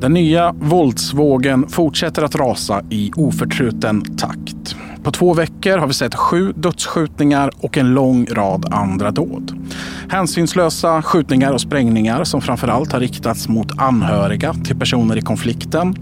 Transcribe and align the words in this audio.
Den 0.00 0.14
nya 0.14 0.52
våldsvågen 0.52 1.68
fortsätter 1.68 2.22
att 2.22 2.34
rasa 2.34 2.82
i 2.90 3.10
oförtruten 3.16 4.16
takt. 4.16 4.76
På 5.02 5.10
två 5.10 5.34
veckor 5.34 5.78
har 5.78 5.86
vi 5.86 5.92
sett 5.92 6.14
sju 6.14 6.52
dödsskjutningar 6.56 7.50
och 7.60 7.78
en 7.78 7.94
lång 7.94 8.26
rad 8.26 8.66
andra 8.70 9.10
dåd. 9.10 9.66
Hänsynslösa 10.08 11.02
skjutningar 11.02 11.52
och 11.52 11.60
sprängningar 11.60 12.24
som 12.24 12.40
framförallt 12.40 12.92
har 12.92 13.00
riktats 13.00 13.48
mot 13.48 13.78
anhöriga 13.78 14.54
till 14.54 14.78
personer 14.78 15.16
i 15.16 15.20
konflikten. 15.20 15.94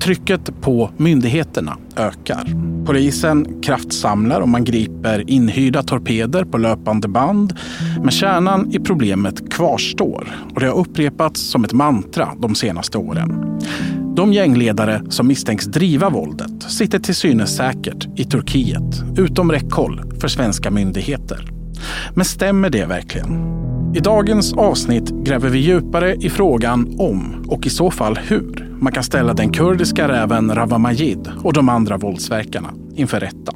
Trycket 0.00 0.60
på 0.60 0.90
myndigheterna 0.96 1.76
ökar. 1.96 2.54
Polisen 2.86 3.62
kraftsamlar 3.62 4.40
och 4.40 4.48
man 4.48 4.64
griper 4.64 5.30
inhyrda 5.30 5.82
torpeder 5.82 6.44
på 6.44 6.58
löpande 6.58 7.08
band. 7.08 7.54
Men 8.02 8.10
kärnan 8.10 8.70
i 8.72 8.78
problemet 8.78 9.52
kvarstår 9.52 10.28
och 10.54 10.60
det 10.60 10.66
har 10.66 10.76
upprepats 10.76 11.40
som 11.40 11.64
ett 11.64 11.72
mantra 11.72 12.28
de 12.38 12.54
senaste 12.54 12.98
åren. 12.98 13.60
De 14.16 14.32
gängledare 14.32 15.02
som 15.08 15.26
misstänks 15.26 15.66
driva 15.66 16.10
våldet 16.10 16.62
sitter 16.62 16.98
till 16.98 17.14
synes 17.14 17.56
säkert 17.56 18.08
i 18.16 18.24
Turkiet, 18.24 19.02
utom 19.16 19.52
räckhåll 19.52 20.02
för 20.20 20.28
svenska 20.28 20.70
myndigheter. 20.70 21.48
Men 22.14 22.24
stämmer 22.24 22.70
det 22.70 22.86
verkligen? 22.86 23.67
I 23.94 24.00
dagens 24.00 24.52
avsnitt 24.52 25.10
gräver 25.10 25.48
vi 25.48 25.58
djupare 25.58 26.14
i 26.14 26.30
frågan 26.30 26.94
om, 26.98 27.44
och 27.48 27.66
i 27.66 27.70
så 27.70 27.90
fall 27.90 28.16
hur, 28.16 28.76
man 28.80 28.92
kan 28.92 29.02
ställa 29.02 29.34
den 29.34 29.52
kurdiska 29.52 30.08
räven 30.08 30.54
Rawa 30.54 30.78
Majid 30.78 31.30
och 31.44 31.52
de 31.52 31.68
andra 31.68 31.96
våldsverkarna 31.96 32.68
inför 32.94 33.20
rätta. 33.20 33.52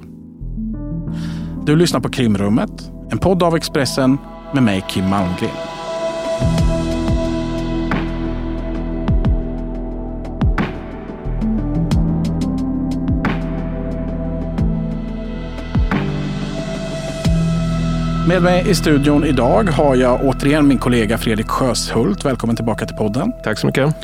Du 1.66 1.76
lyssnar 1.76 2.00
på 2.00 2.08
Krimrummet, 2.08 2.90
en 3.10 3.18
podd 3.18 3.42
av 3.42 3.56
Expressen 3.56 4.18
med 4.54 4.62
mig 4.62 4.84
Kim 4.88 5.08
Malmgren. 5.08 5.81
Med 18.28 18.42
mig 18.42 18.70
i 18.70 18.74
studion 18.74 19.24
idag 19.24 19.70
har 19.70 19.96
jag 19.96 20.24
återigen 20.24 20.68
min 20.68 20.78
kollega 20.78 21.18
Fredrik 21.18 21.48
Sjöshult. 21.48 22.24
Välkommen 22.24 22.56
tillbaka 22.56 22.86
till 22.86 22.96
podden. 22.96 23.32
Tack 23.44 23.58
så 23.58 23.66
mycket. 23.66 23.94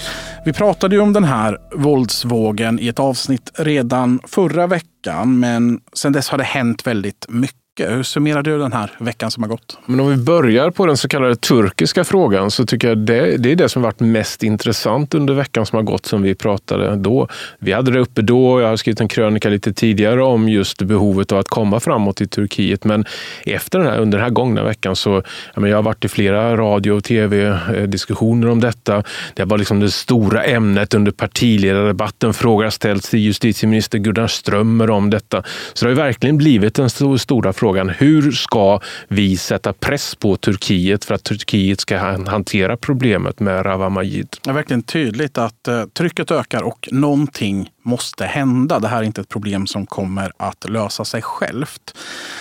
Vi 0.45 0.53
pratade 0.53 0.95
ju 0.95 1.01
om 1.01 1.13
den 1.13 1.25
här 1.25 1.59
våldsvågen 1.75 2.79
i 2.81 2.89
ett 2.89 2.99
avsnitt 2.99 3.51
redan 3.55 4.21
förra 4.27 4.67
veckan, 4.67 5.41
men 5.41 5.81
sedan 5.93 6.13
dess 6.13 6.29
har 6.29 6.39
det 6.39 6.45
hänt 6.45 6.87
väldigt 6.87 7.27
mycket 7.29 7.58
mycket. 7.79 7.97
Hur 7.99 8.03
summerar 8.03 8.43
du 8.43 8.59
den 8.59 8.73
här 8.73 8.91
veckan 8.99 9.31
som 9.31 9.43
har 9.43 9.51
gått? 9.51 9.79
Men 9.87 10.01
om 10.01 10.09
vi 10.09 10.17
börjar 10.17 10.71
på 10.71 10.87
den 10.87 10.97
så 10.97 11.09
kallade 11.09 11.37
turkiska 11.37 12.05
frågan 12.05 12.51
så 12.51 12.67
tycker 12.67 12.89
jag 12.89 12.99
det, 12.99 13.37
det 13.37 13.53
är 13.53 13.57
det 13.57 13.69
som 13.69 13.83
varit 13.83 14.01
mest 14.01 14.43
intressant 14.43 15.15
under 15.15 15.35
veckan 15.35 15.67
som 15.67 15.77
har 15.77 15.83
gått 15.83 16.07
som 16.07 16.23
vi 16.23 16.35
pratade 16.35 16.97
då. 16.97 17.29
Vi 17.59 17.73
hade 17.73 17.91
det 17.91 18.01
uppe 18.01 18.23
då, 18.23 18.61
jag 18.61 18.69
har 18.69 18.77
skrivit 18.77 19.01
en 19.01 19.09
krönika 19.09 19.49
lite 19.49 19.73
tidigare 19.73 20.23
om 20.23 20.49
just 20.49 20.83
behovet 20.83 21.33
av 21.33 21.39
att 21.39 21.49
komma 21.49 21.81
framåt 21.81 22.21
i 22.21 22.27
Turkiet. 22.27 22.85
Men 22.85 23.05
efter 23.47 23.79
den 23.79 23.89
här, 23.89 23.99
under 23.99 24.19
den 24.19 24.25
här 24.25 24.33
gångna 24.33 24.65
veckan 24.65 24.97
så, 24.97 25.23
jag, 25.55 25.69
jag 25.69 25.77
har 25.77 25.83
varit 25.83 26.05
i 26.05 26.09
flera 26.09 26.57
radio 26.57 26.93
och 26.93 27.05
tv-diskussioner 27.05 28.47
eh, 28.47 28.53
om 28.53 28.61
detta. 28.61 29.03
Det 29.35 29.45
var 29.45 29.59
liksom 29.59 29.81
det 29.81 29.91
stora 29.91 30.45
ämnet 30.45 30.95
under 30.95 31.13
partiledardebatten. 31.13 32.35
Frågor 32.35 32.65
har 32.65 32.71
ställts 32.71 33.11
till 33.11 33.21
justitieminister 33.21 33.99
Gunnar 33.99 34.27
Strömmer 34.27 34.91
om 34.91 35.11
detta. 35.11 35.43
Så 35.73 35.85
det 35.85 35.91
har 35.91 35.97
verkligen 35.97 36.37
blivit 36.37 36.75
den 36.75 36.91
stora 37.19 37.53
frågan 37.53 37.68
frågan 37.69 37.89
hur 37.89 38.33
ska 38.33 38.81
vi 39.09 39.37
sätta 39.37 39.73
press 39.73 40.15
på 40.15 40.37
Turkiet 40.37 41.05
för 41.05 41.15
att 41.15 41.25
Turkiet 41.25 41.81
ska 41.81 41.99
hantera 42.27 42.77
problemet 42.77 43.41
med 43.41 43.67
Rawa 43.67 43.89
Majid? 43.89 44.37
Det 44.43 44.51
är 44.51 44.55
verkligen 44.55 44.83
tydligt 44.83 45.39
att 45.39 45.69
eh, 45.69 45.85
trycket 45.85 46.31
ökar 46.31 46.63
och 46.63 46.89
någonting 46.93 47.71
måste 47.83 48.25
hända. 48.25 48.79
Det 48.79 48.89
här 48.89 48.99
är 48.99 49.03
inte 49.03 49.21
ett 49.21 49.29
problem 49.29 49.67
som 49.67 49.87
kommer 49.87 50.33
att 50.37 50.71
lösa 50.71 51.05
sig 51.05 51.23
självt. 51.23 51.97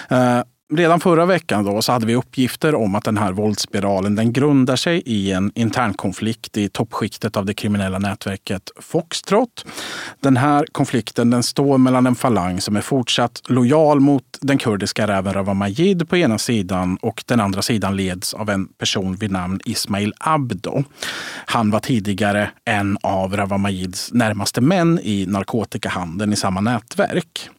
Eh, 0.09 0.39
Redan 0.73 0.99
förra 0.99 1.25
veckan 1.25 1.65
då 1.65 1.81
så 1.81 1.91
hade 1.91 2.05
vi 2.05 2.15
uppgifter 2.15 2.75
om 2.75 2.95
att 2.95 3.03
den 3.03 3.17
här 3.17 3.31
våldsspiralen 3.31 4.15
den 4.15 4.33
grundar 4.33 4.75
sig 4.75 5.01
i 5.05 5.31
en 5.31 5.51
internkonflikt 5.55 6.57
i 6.57 6.69
toppskiktet 6.69 7.37
av 7.37 7.45
det 7.45 7.53
kriminella 7.53 7.99
nätverket 7.99 8.71
Foxtrot. 8.79 9.65
Den 10.19 10.37
här 10.37 10.65
konflikten 10.71 11.29
den 11.29 11.43
står 11.43 11.77
mellan 11.77 12.07
en 12.07 12.15
falang 12.15 12.61
som 12.61 12.75
är 12.75 12.81
fortsatt 12.81 13.41
lojal 13.47 13.99
mot 13.99 14.23
den 14.41 14.57
kurdiska 14.57 15.07
räven 15.07 15.33
Rawa 15.33 15.53
Majid 15.53 16.09
på 16.09 16.17
ena 16.17 16.37
sidan 16.37 16.97
och 17.01 17.23
den 17.27 17.39
andra 17.39 17.61
sidan 17.61 17.95
leds 17.95 18.33
av 18.33 18.49
en 18.49 18.67
person 18.67 19.15
vid 19.15 19.31
namn 19.31 19.59
Ismail 19.65 20.13
Abdo. 20.19 20.83
Han 21.45 21.71
var 21.71 21.79
tidigare 21.79 22.49
en 22.65 22.97
av 23.03 23.37
Rawa 23.37 23.57
Majids 23.57 24.13
närmaste 24.13 24.61
män 24.61 24.99
i 25.03 25.25
narkotikahandeln 25.25 26.33
i 26.33 26.35
samma 26.35 26.61
nätverk. 26.61 27.49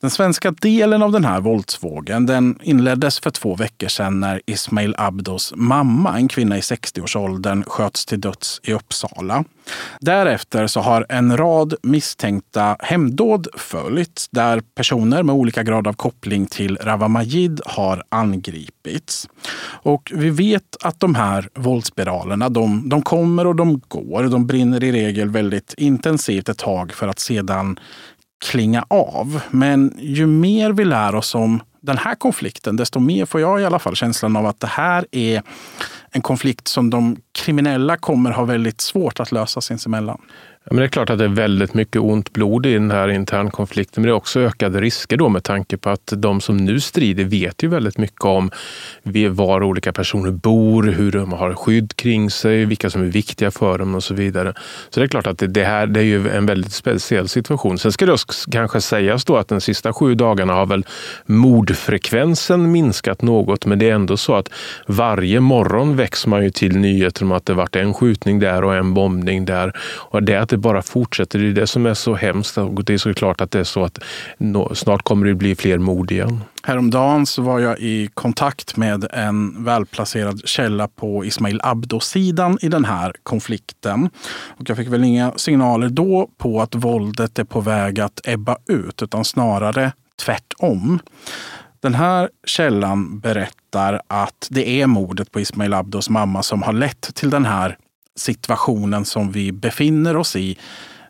Den 0.00 0.10
svenska 0.10 0.50
delen 0.50 1.02
av 1.02 1.12
den 1.12 1.24
här 1.24 1.40
våldsvågen 1.40 2.26
den 2.26 2.58
inleddes 2.62 3.20
för 3.20 3.30
två 3.30 3.54
veckor 3.54 3.88
sedan 3.88 4.20
när 4.20 4.42
Ismail 4.46 4.94
Abdos 4.98 5.52
mamma, 5.56 6.16
en 6.16 6.28
kvinna 6.28 6.58
i 6.58 6.60
60-årsåldern, 6.60 7.64
sköts 7.64 8.06
till 8.06 8.20
döds 8.20 8.60
i 8.64 8.72
Uppsala. 8.72 9.44
Därefter 10.00 10.66
så 10.66 10.80
har 10.80 11.06
en 11.08 11.36
rad 11.36 11.74
misstänkta 11.82 12.76
hemdåd 12.80 13.48
följt 13.56 14.26
där 14.30 14.60
personer 14.74 15.22
med 15.22 15.34
olika 15.34 15.62
grad 15.62 15.86
av 15.86 15.92
koppling 15.92 16.46
till 16.46 16.76
Rawa 16.76 17.08
Majid 17.08 17.60
har 17.66 18.04
angripits. 18.08 19.28
Och 19.64 20.12
vi 20.14 20.30
vet 20.30 20.76
att 20.82 21.00
de 21.00 21.14
här 21.14 21.48
våldsspiralerna 21.54 22.48
de, 22.48 22.88
de 22.88 23.02
kommer 23.02 23.46
och 23.46 23.56
de 23.56 23.80
går. 23.88 24.22
De 24.22 24.46
brinner 24.46 24.84
i 24.84 24.92
regel 24.92 25.30
väldigt 25.30 25.74
intensivt 25.76 26.48
ett 26.48 26.58
tag 26.58 26.92
för 26.92 27.08
att 27.08 27.18
sedan 27.18 27.78
klinga 28.42 28.84
av. 28.88 29.40
Men 29.50 29.94
ju 29.98 30.26
mer 30.26 30.72
vi 30.72 30.84
lär 30.84 31.14
oss 31.14 31.34
om 31.34 31.62
den 31.80 31.98
här 31.98 32.14
konflikten, 32.14 32.76
desto 32.76 33.00
mer 33.00 33.26
får 33.26 33.40
jag 33.40 33.60
i 33.60 33.64
alla 33.64 33.78
fall 33.78 33.96
känslan 33.96 34.36
av 34.36 34.46
att 34.46 34.60
det 34.60 34.66
här 34.66 35.06
är 35.10 35.42
en 36.10 36.22
konflikt 36.22 36.68
som 36.68 36.90
de 36.90 37.16
kriminella 37.32 37.96
kommer 37.96 38.30
ha 38.30 38.44
väldigt 38.44 38.80
svårt 38.80 39.20
att 39.20 39.32
lösa 39.32 39.60
sinsemellan. 39.60 40.20
Ja, 40.64 40.74
men 40.74 40.76
det 40.76 40.84
är 40.84 40.88
klart 40.88 41.10
att 41.10 41.18
det 41.18 41.24
är 41.24 41.28
väldigt 41.28 41.74
mycket 41.74 42.02
ont 42.02 42.32
blod 42.32 42.66
i 42.66 42.72
den 42.72 42.90
här 42.90 43.08
internkonflikten, 43.08 44.02
men 44.02 44.06
det 44.06 44.12
är 44.12 44.16
också 44.16 44.40
ökade 44.40 44.80
risker 44.80 45.16
då 45.16 45.28
med 45.28 45.44
tanke 45.44 45.76
på 45.76 45.90
att 45.90 46.12
de 46.16 46.40
som 46.40 46.56
nu 46.56 46.80
strider 46.80 47.24
vet 47.24 47.62
ju 47.62 47.68
väldigt 47.68 47.98
mycket 47.98 48.24
om 48.24 48.50
var 49.30 49.62
olika 49.62 49.92
personer 49.92 50.30
bor, 50.30 50.82
hur 50.82 51.12
de 51.12 51.32
har 51.32 51.54
skydd 51.54 51.96
kring 51.96 52.30
sig, 52.30 52.64
vilka 52.64 52.90
som 52.90 53.02
är 53.02 53.06
viktiga 53.06 53.50
för 53.50 53.78
dem 53.78 53.94
och 53.94 54.04
så 54.04 54.14
vidare. 54.14 54.54
Så 54.90 55.00
det 55.00 55.06
är 55.06 55.08
klart 55.08 55.26
att 55.26 55.42
det 55.48 55.64
här 55.64 55.86
det 55.86 56.00
är 56.00 56.04
ju 56.04 56.28
en 56.28 56.46
väldigt 56.46 56.72
speciell 56.72 57.28
situation. 57.28 57.78
Sen 57.78 57.92
ska 57.92 58.06
det 58.06 58.18
kanske 58.52 58.80
sägas 58.80 59.24
då 59.24 59.36
att 59.36 59.48
de 59.48 59.60
sista 59.60 59.92
sju 59.92 60.14
dagarna 60.14 60.52
har 60.52 60.66
väl 60.66 60.86
mordfrekvensen 61.26 62.72
minskat 62.72 63.22
något, 63.22 63.66
men 63.66 63.78
det 63.78 63.90
är 63.90 63.94
ändå 63.94 64.16
så 64.16 64.34
att 64.34 64.48
varje 64.86 65.40
morgon 65.40 65.96
väcks 65.96 66.26
man 66.26 66.44
ju 66.44 66.50
till 66.50 66.76
nyheter 66.76 67.24
om 67.24 67.32
att 67.32 67.46
det 67.46 67.54
varit 67.54 67.76
en 67.76 67.94
skjutning 67.94 68.38
där 68.38 68.64
och 68.64 68.74
en 68.74 68.94
bombning 68.94 69.44
där. 69.44 69.72
Och 69.98 70.22
det 70.22 70.51
det 70.52 70.58
bara 70.58 70.82
fortsätter. 70.82 71.38
Det 71.38 71.48
är 71.48 71.52
det 71.52 71.66
som 71.66 71.86
är 71.86 71.94
så 71.94 72.14
hemskt 72.14 72.58
och 72.58 72.84
det 72.84 72.94
är 72.94 72.98
såklart 72.98 73.40
att 73.40 73.50
det 73.50 73.58
är 73.58 73.64
så 73.64 73.84
att 73.84 73.98
snart 74.74 75.02
kommer 75.02 75.26
det 75.26 75.34
bli 75.34 75.54
fler 75.54 75.78
mord 75.78 76.10
igen. 76.10 76.40
Häromdagen 76.62 77.26
så 77.26 77.42
var 77.42 77.60
jag 77.60 77.78
i 77.78 78.10
kontakt 78.14 78.76
med 78.76 79.06
en 79.12 79.64
välplacerad 79.64 80.48
källa 80.48 80.88
på 80.88 81.24
Ismail 81.24 81.60
Abdo-sidan 81.62 82.58
i 82.60 82.68
den 82.68 82.84
här 82.84 83.12
konflikten. 83.22 84.10
Och 84.48 84.68
jag 84.70 84.76
fick 84.76 84.88
väl 84.88 85.04
inga 85.04 85.32
signaler 85.36 85.88
då 85.88 86.28
på 86.38 86.60
att 86.60 86.74
våldet 86.74 87.38
är 87.38 87.44
på 87.44 87.60
väg 87.60 88.00
att 88.00 88.20
ebba 88.24 88.56
ut, 88.68 89.02
utan 89.02 89.24
snarare 89.24 89.92
tvärtom. 90.24 90.98
Den 91.80 91.94
här 91.94 92.28
källan 92.46 93.20
berättar 93.20 94.00
att 94.06 94.48
det 94.50 94.68
är 94.68 94.86
mordet 94.86 95.32
på 95.32 95.40
Ismail 95.40 95.74
Abdos 95.74 96.10
mamma 96.10 96.42
som 96.42 96.62
har 96.62 96.72
lett 96.72 97.14
till 97.14 97.30
den 97.30 97.44
här 97.44 97.76
situationen 98.16 99.04
som 99.04 99.32
vi 99.32 99.52
befinner 99.52 100.16
oss 100.16 100.36
i 100.36 100.58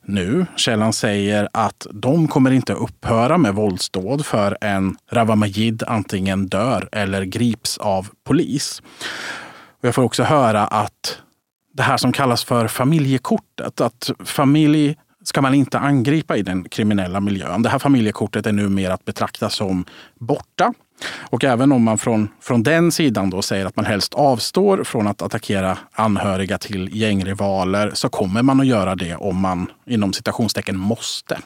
nu. 0.04 0.46
Källan 0.56 0.92
säger 0.92 1.48
att 1.52 1.86
de 1.92 2.28
kommer 2.28 2.50
inte 2.50 2.72
upphöra 2.72 3.38
med 3.38 3.54
våldsdåd 3.54 4.26
förrän 4.26 4.96
Ravamajid 5.10 5.12
Rawa 5.12 5.34
Majid 5.36 5.82
antingen 5.86 6.46
dör 6.46 6.88
eller 6.92 7.22
grips 7.22 7.78
av 7.78 8.08
polis. 8.24 8.82
Och 9.80 9.88
jag 9.88 9.94
får 9.94 10.02
också 10.02 10.22
höra 10.22 10.66
att 10.66 11.18
det 11.74 11.82
här 11.82 11.96
som 11.96 12.12
kallas 12.12 12.44
för 12.44 12.68
familjekortet, 12.68 13.80
att 13.80 14.10
familj 14.24 14.96
ska 15.24 15.40
man 15.40 15.54
inte 15.54 15.78
angripa 15.78 16.36
i 16.36 16.42
den 16.42 16.68
kriminella 16.68 17.20
miljön. 17.20 17.62
Det 17.62 17.68
här 17.68 17.78
familjekortet 17.78 18.46
är 18.46 18.52
numera 18.52 18.94
att 18.94 19.04
betrakta 19.04 19.50
som 19.50 19.84
borta. 20.18 20.72
Och 21.20 21.44
även 21.44 21.72
om 21.72 21.82
man 21.82 21.98
från, 21.98 22.28
från 22.40 22.62
den 22.62 22.92
sidan 22.92 23.30
då 23.30 23.42
säger 23.42 23.66
att 23.66 23.76
man 23.76 23.84
helst 23.84 24.14
avstår 24.14 24.84
från 24.84 25.06
att 25.06 25.22
attackera 25.22 25.78
anhöriga 25.92 26.58
till 26.58 26.88
gängrivaler 26.92 27.90
så 27.94 28.08
kommer 28.08 28.42
man 28.42 28.60
att 28.60 28.66
göra 28.66 28.94
det 28.94 29.16
om 29.16 29.40
man 29.40 29.66
inom 29.86 30.12
citationstecken 30.12 30.78
måste. 30.78 31.38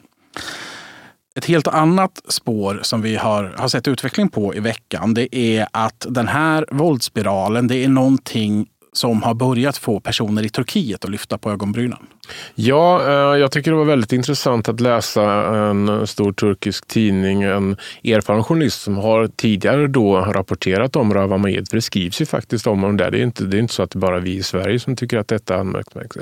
Ett 1.35 1.45
helt 1.45 1.67
annat 1.67 2.23
spår 2.29 2.81
som 2.83 3.03
vi 3.03 3.17
har, 3.17 3.55
har 3.59 3.69
sett 3.69 3.89
utveckling 3.89 4.29
på 4.29 4.55
i 4.55 4.61
veckan 4.61 5.15
det 5.15 5.37
är 5.37 5.67
att 5.73 6.07
den 6.09 6.29
här 6.29 6.67
våldsspiralen 6.71 7.69
det 7.69 7.85
är 7.85 7.89
någonting 7.89 8.67
som 8.93 9.23
har 9.23 9.35
börjat 9.35 9.77
få 9.77 10.01
personer 10.01 10.43
i 10.43 10.49
Turkiet 10.49 11.05
att 11.05 11.11
lyfta 11.11 11.39
på 11.39 11.51
ögonbrynen. 11.51 12.07
Ja, 12.55 13.03
eh, 13.03 13.41
jag 13.41 13.53
tycker 13.53 13.71
det 13.71 13.77
var 13.77 13.85
väldigt 13.85 14.13
intressant 14.13 14.69
att 14.69 14.81
läsa 14.81 15.23
en 15.57 16.07
stor 16.07 16.33
turkisk 16.33 16.87
tidning, 16.87 17.43
en 17.43 17.77
erfaren 18.05 18.45
journalist 18.45 18.83
som 18.83 18.97
har 18.97 19.27
tidigare 19.27 19.87
då 19.87 20.17
rapporterat 20.17 20.97
om 20.97 21.15
Rawa 21.15 21.37
Majid, 21.37 21.69
för 21.69 21.77
det 21.77 21.83
skrivs 21.83 22.21
ju 22.21 22.27
faktiskt 22.27 22.67
om 22.67 22.81
honom 22.81 22.97
där. 22.97 23.11
Det 23.11 23.19
är 23.19 23.23
inte, 23.23 23.45
det 23.45 23.57
är 23.57 23.59
inte 23.59 23.75
så 23.75 23.83
att 23.83 23.91
det 23.91 23.99
bara 23.99 24.17
är 24.17 24.21
vi 24.21 24.37
i 24.37 24.43
Sverige 24.43 24.81
som 24.81 24.97
tycker 24.97 25.19
att 25.19 25.29
detta 25.29 25.55
är 25.55 25.61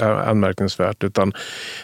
eh, 0.00 0.28
anmärkningsvärt, 0.28 1.04
utan 1.04 1.32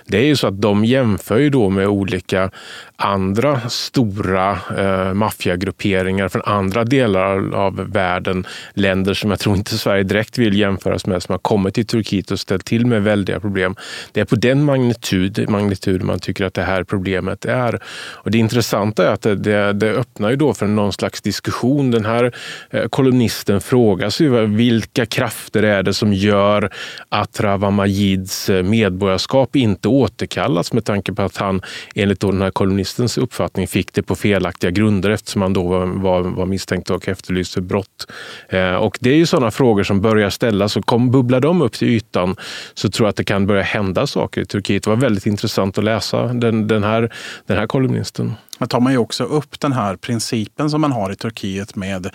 det 0.06 0.19
är 0.19 0.26
ju 0.26 0.37
så 0.37 0.46
att 0.46 0.61
de 0.61 0.84
jämför 0.84 1.38
ju 1.38 1.50
då 1.50 1.69
med 1.69 1.88
olika 1.88 2.50
andra 2.96 3.61
stora 3.69 4.58
eh, 4.78 5.14
maffiagrupperingar 5.14 6.28
från 6.28 6.43
andra 6.43 6.84
delar 6.84 7.55
av 7.55 7.76
världen. 7.93 8.46
Länder 8.75 9.14
som 9.14 9.31
jag 9.31 9.38
tror 9.38 9.56
inte 9.56 9.78
Sverige 9.78 10.02
direkt 10.02 10.38
vill 10.38 10.58
jämföras 10.58 11.06
med, 11.06 11.22
som 11.22 11.32
har 11.32 11.38
kommit 11.38 11.75
till 11.75 11.87
Turkiet 11.87 12.31
och 12.31 12.40
ställt 12.40 12.64
till 12.64 12.87
med 12.87 13.02
väldiga 13.02 13.40
problem. 13.40 13.76
Det 14.12 14.21
är 14.21 14.25
på 14.25 14.37
den 14.37 14.65
magnitud, 14.65 15.51
magnitud 15.51 16.03
man 16.03 16.19
tycker 16.19 16.45
att 16.45 16.55
det 16.55 16.62
här 16.62 16.85
problemet 16.85 17.45
är. 17.45 17.81
Och 18.12 18.31
det 18.31 18.39
intressanta 18.39 19.09
är 19.09 19.12
att 19.12 19.23
det, 19.23 19.35
det, 19.35 19.73
det 19.73 19.91
öppnar 19.91 20.31
ju 20.31 20.37
då 20.37 20.55
för 20.55 20.67
någon 20.67 20.93
slags 20.93 21.23
diskussion. 21.23 21.91
Den 21.91 22.05
här 22.05 22.33
eh, 22.71 22.85
kolumnisten 22.89 23.61
frågar 23.61 24.11
sig 24.11 24.47
vilka 24.47 25.07
krafter 25.07 25.62
är 25.62 25.83
det 25.83 25.95
som 25.95 26.12
gör 26.12 26.71
att 27.09 27.41
Rawa 27.41 27.71
Majids 27.71 28.51
eh, 28.51 28.62
medborgarskap 28.62 29.57
inte 29.57 29.89
återkallas 29.89 30.73
med 30.73 30.85
tanke 30.85 31.13
på 31.13 31.23
att 31.23 31.37
han 31.37 31.63
enligt 31.95 32.21
den 32.21 32.43
här 32.43 32.51
kolumnistens 32.51 33.19
uppfattning 33.19 33.67
fick 33.69 33.93
det 33.93 34.03
på 34.03 34.15
felaktiga 34.15 34.71
grunder 34.71 35.11
eftersom 35.11 35.43
han 35.43 35.53
då 35.53 35.63
var, 35.63 35.87
var, 35.87 36.21
var 36.21 36.47
misstänkt 36.47 36.91
och 36.91 37.09
efterlyst 37.09 37.55
för 37.55 37.61
brott. 37.61 38.06
Eh, 38.49 38.75
och 38.75 38.99
det 39.01 39.11
är 39.11 39.17
ju 39.17 39.27
sådana 39.27 39.51
frågor 39.51 39.83
som 39.83 40.01
börjar 40.01 40.31
ställas 40.31 40.77
och 40.77 40.87
kom, 40.87 41.11
bubblar 41.11 41.41
de 41.41 41.63
upp 41.63 41.73
till 41.73 41.89
ytan 41.89 42.37
så 42.75 42.91
tror 42.91 43.06
jag 43.06 43.11
att 43.11 43.17
det 43.17 43.25
kan 43.25 43.47
börja 43.47 43.63
hända 43.63 44.00
saker 44.06 44.41
i 44.41 44.47
Turkiet. 44.47 44.82
Det 44.82 44.91
var 44.91 44.97
väldigt 44.97 45.26
intressant 45.26 45.79
att 45.79 45.85
läsa 45.85 46.26
den, 46.26 46.67
den, 46.67 46.85
här, 46.85 47.12
den 47.47 47.56
här 47.56 47.67
kolumnisten. 47.67 48.35
Här 48.61 48.67
tar 48.67 48.81
man 48.81 48.93
ju 48.93 48.99
också 48.99 49.25
upp 49.25 49.61
den 49.61 49.73
här 49.73 49.97
principen 49.97 50.70
som 50.70 50.81
man 50.81 50.93
har 50.93 51.12
i 51.12 51.17
Turkiet 51.17 51.76
med 51.76 52.11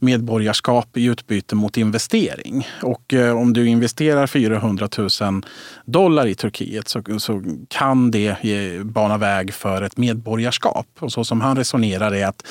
medborgarskap 0.00 0.96
i 0.96 1.04
utbyte 1.04 1.54
mot 1.54 1.76
investering. 1.76 2.68
Och 2.82 3.14
eh, 3.14 3.36
om 3.36 3.52
du 3.52 3.66
investerar 3.66 4.26
400 4.26 4.88
000 4.98 5.42
dollar 5.84 6.26
i 6.26 6.34
Turkiet 6.34 6.88
så, 6.88 7.02
så 7.18 7.42
kan 7.68 8.10
det 8.10 8.36
bana 8.84 9.18
väg 9.18 9.54
för 9.54 9.82
ett 9.82 9.96
medborgarskap. 9.96 10.86
Och 10.98 11.12
så 11.12 11.24
som 11.24 11.40
han 11.40 11.56
resonerar 11.56 12.14
är 12.14 12.26
att 12.26 12.46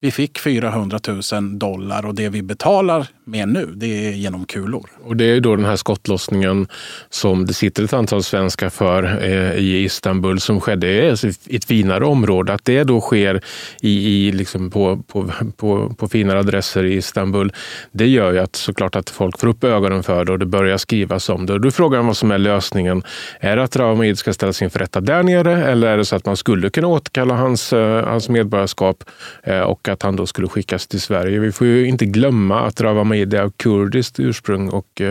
vi 0.00 0.10
fick 0.10 0.38
400 0.38 1.00
000 1.32 1.58
dollar 1.58 2.06
och 2.06 2.14
det 2.14 2.28
vi 2.28 2.42
betalar 2.42 3.06
med 3.28 3.48
nu, 3.48 3.72
det 3.74 3.86
är 3.86 4.12
genom 4.12 4.44
kulor. 4.44 4.90
Och 5.04 5.16
det 5.16 5.24
är 5.24 5.40
då 5.40 5.56
den 5.56 5.64
här 5.64 5.76
skottlossningen 5.76 6.68
som 7.10 7.46
det 7.46 7.54
sitter 7.54 7.84
ett 7.84 7.92
antal 7.92 8.22
svenskar 8.22 8.68
för 8.68 9.24
eh, 9.24 9.54
i 9.54 9.84
Istanbul 9.84 10.40
som 10.40 10.60
skedde 10.60 10.92
i 10.92 11.10
alltså 11.10 11.28
ett 11.46 11.64
finare 11.64 12.04
område. 12.04 12.52
Att 12.52 12.64
det 12.64 12.84
då 12.84 13.00
sker 13.00 13.40
i, 13.80 14.26
i 14.28 14.32
liksom 14.32 14.70
på, 14.70 15.02
på, 15.06 15.32
på, 15.56 15.94
på 15.98 16.08
finare 16.08 16.38
adresser 16.38 16.84
i 16.84 16.94
Istanbul, 16.94 17.52
det 17.92 18.06
gör 18.06 18.32
ju 18.32 18.38
att 18.38 18.56
såklart 18.56 18.96
att 18.96 19.10
folk 19.10 19.38
får 19.40 19.48
upp 19.48 19.64
ögonen 19.64 20.02
för 20.02 20.24
det 20.24 20.32
och 20.32 20.38
det 20.38 20.46
börjar 20.46 20.78
skrivas 20.78 21.28
om 21.28 21.46
det. 21.46 21.52
Och 21.52 21.60
då 21.60 21.68
är 21.68 21.72
frågan 21.72 22.06
vad 22.06 22.16
som 22.16 22.30
är 22.30 22.38
lösningen. 22.38 23.02
Är 23.40 23.56
det 23.56 23.62
att 23.62 23.76
Rahamid 23.76 24.18
ska 24.18 24.32
ställas 24.32 24.62
inför 24.62 24.78
rätta 24.78 25.00
där 25.00 25.22
nere 25.22 25.64
eller 25.64 25.88
är 25.88 25.96
det 25.96 26.04
så 26.04 26.16
att 26.16 26.26
man 26.26 26.36
skulle 26.36 26.70
kunna 26.70 26.88
återkalla 26.88 27.34
hans, 27.34 27.72
eh, 27.72 28.04
hans 28.04 28.28
medborgarskap 28.28 29.04
eh, 29.42 29.60
och 29.60 29.88
att 29.88 30.02
han 30.02 30.16
då 30.16 30.26
skulle 30.26 30.48
skickas 30.48 30.86
till 30.86 31.00
Sverige. 31.00 31.38
Vi 31.38 31.52
får 31.52 31.66
ju 31.66 31.86
inte 31.86 32.06
glömma 32.06 32.60
att 32.60 32.80
Rawa 32.80 33.04
Mahid 33.18 33.34
är 33.34 33.42
av 33.42 33.50
kurdiskt 33.50 34.20
ursprung 34.20 34.68
och 34.68 35.00
eh, 35.00 35.10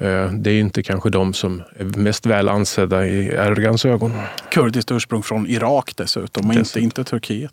eh, 0.00 0.32
det 0.32 0.50
är 0.50 0.60
inte 0.60 0.82
kanske 0.82 1.10
de 1.10 1.34
som 1.34 1.62
är 1.76 1.84
mest 1.84 2.26
väl 2.26 2.48
ansedda 2.48 3.06
i 3.06 3.28
Erdogans 3.28 3.84
ögon. 3.84 4.12
Kurdiskt 4.50 4.92
ursprung 4.92 5.22
från 5.22 5.46
Irak 5.46 5.92
dessutom 5.96 6.48
och 6.48 6.54
inte, 6.54 6.80
inte 6.80 7.04
Turkiet. 7.04 7.52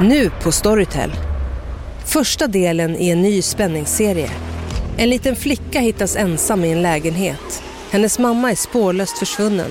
Nu 0.00 0.30
på 0.42 0.52
Storytel. 0.52 1.10
Första 2.06 2.46
delen 2.46 2.96
i 2.96 3.10
en 3.10 3.22
ny 3.22 3.42
spänningsserie. 3.42 4.30
En 4.96 5.10
liten 5.10 5.36
flicka 5.36 5.80
hittas 5.80 6.16
ensam 6.16 6.64
i 6.64 6.72
en 6.72 6.82
lägenhet 6.82 7.62
hennes 7.90 8.18
mamma 8.18 8.50
är 8.50 8.54
spårlöst 8.54 9.18
försvunnen. 9.18 9.70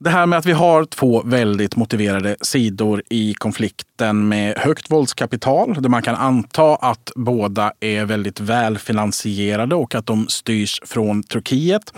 Det 0.00 0.10
här 0.10 0.26
med 0.26 0.38
att 0.38 0.46
vi 0.46 0.52
har 0.52 0.84
två 0.84 1.22
väldigt 1.22 1.76
motiverade 1.76 2.36
sidor 2.40 3.02
i 3.10 3.34
konflikten 3.34 4.28
med 4.28 4.58
högt 4.58 4.90
våldskapital, 4.90 5.74
där 5.82 5.88
man 5.88 6.02
kan 6.02 6.14
anta 6.14 6.76
att 6.76 7.12
båda 7.16 7.72
är 7.80 8.04
väldigt 8.04 8.40
välfinansierade 8.40 9.74
och 9.74 9.94
att 9.94 10.06
de 10.06 10.28
styrs 10.28 10.80
från 10.84 11.22
Turkiet. 11.22 11.94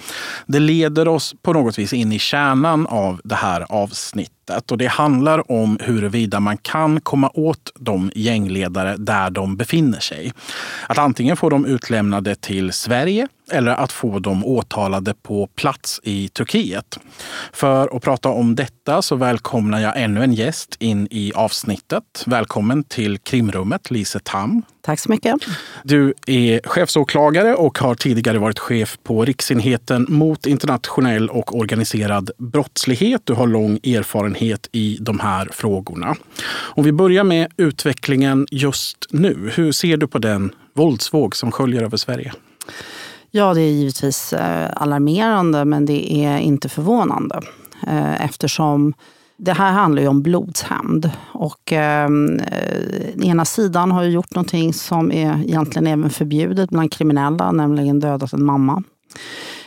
Det 0.47 0.59
leder 0.59 1.09
oss 1.09 1.35
på 1.43 1.53
något 1.53 1.79
vis 1.79 1.93
in 1.93 2.13
i 2.13 2.19
kärnan 2.19 2.87
av 2.87 3.21
det 3.25 3.35
här 3.35 3.67
avsnittet. 3.69 4.73
Och 4.73 4.79
det 4.79 4.87
handlar 4.87 5.53
om 5.53 5.79
huruvida 5.81 6.41
man 6.41 6.57
kan 6.57 7.01
komma 7.01 7.31
åt 7.35 7.73
de 7.79 8.11
gängledare 8.15 8.97
där 8.97 9.31
de 9.31 9.57
befinner 9.57 10.01
sig. 10.01 10.33
Att 10.87 10.99
antingen 10.99 11.37
få 11.37 11.51
dem 11.51 11.67
utlämnade 11.67 12.35
till 12.35 12.73
Sverige 12.73 13.29
eller 13.53 13.73
att 13.73 13.93
få 13.93 14.19
dem 14.19 14.45
åtalade 14.45 15.15
på 15.15 15.47
plats 15.47 16.01
i 16.03 16.29
Turkiet. 16.29 16.99
För 17.53 17.97
att 17.97 18.03
prata 18.03 18.29
om 18.29 18.55
detta 18.55 19.03
så 19.03 19.17
välkomnar 19.17 19.81
jag 19.81 20.03
ännu 20.03 20.23
en 20.23 20.33
gäst 20.33 20.77
in 20.79 21.09
i 21.11 21.33
avsnittet. 21.35 22.25
Välkommen 22.27 22.85
till 22.85 23.19
krimrummet, 23.19 23.91
Lise 23.91 24.21
Tam. 24.21 24.63
Tack 24.83 25.01
så 25.01 25.11
mycket. 25.11 25.35
Du 25.85 26.15
är 26.27 26.61
chefsåklagare 26.65 27.55
och 27.55 27.79
har 27.79 27.95
tidigare 27.95 28.39
varit 28.39 28.59
chef 28.59 28.99
på 29.03 29.25
Riksenheten 29.25 30.07
mot 30.09 30.47
internationell 30.47 31.29
och 31.29 31.57
organiserad 31.59 32.31
brottslighet. 32.39 33.23
Du 33.25 33.33
har 33.33 33.47
lång 33.47 33.77
erfarenhet 33.77 34.69
i 34.73 34.99
de 35.01 35.21
här 35.21 35.49
frågorna. 35.53 36.17
Om 36.51 36.85
vi 36.85 36.93
börjar 36.93 37.25
med 37.25 37.53
utvecklingen 37.57 38.47
just 38.51 39.07
nu. 39.11 39.51
Hur 39.55 39.73
ser 39.73 39.97
du 39.97 40.07
på 40.07 40.19
den 40.19 40.53
våldsvåg 40.75 41.37
som 41.37 41.53
sköljer 41.53 41.83
över 41.83 41.97
Sverige? 41.97 42.33
Ja, 43.31 43.55
det 43.55 43.61
är 43.61 43.71
givetvis 43.71 44.33
eh, 44.33 44.71
alarmerande 44.77 45.65
men 45.65 45.87
det 45.87 46.13
är 46.25 46.39
inte 46.39 46.69
förvånande. 46.69 47.41
Eh, 47.87 48.25
eftersom 48.25 48.95
det 49.37 49.53
här 49.53 49.73
handlar 49.73 50.03
ju 50.03 50.09
om 50.09 50.23
blodshämnd. 50.23 51.11
Och 51.33 51.73
ehm, 51.73 52.41
eh, 52.41 53.29
ena 53.29 53.45
sidan 53.45 53.91
har 53.91 54.03
ju 54.03 54.11
gjort 54.11 54.35
någonting 54.35 54.73
som 54.73 55.13
är 55.13 55.43
egentligen 55.43 55.87
även 55.87 56.11
förbjudet 56.11 56.71
bland 56.71 56.93
kriminella, 56.93 57.53
nämligen 57.53 58.01
dödat 58.01 58.33
en 58.33 58.45
mamma. 58.45 58.83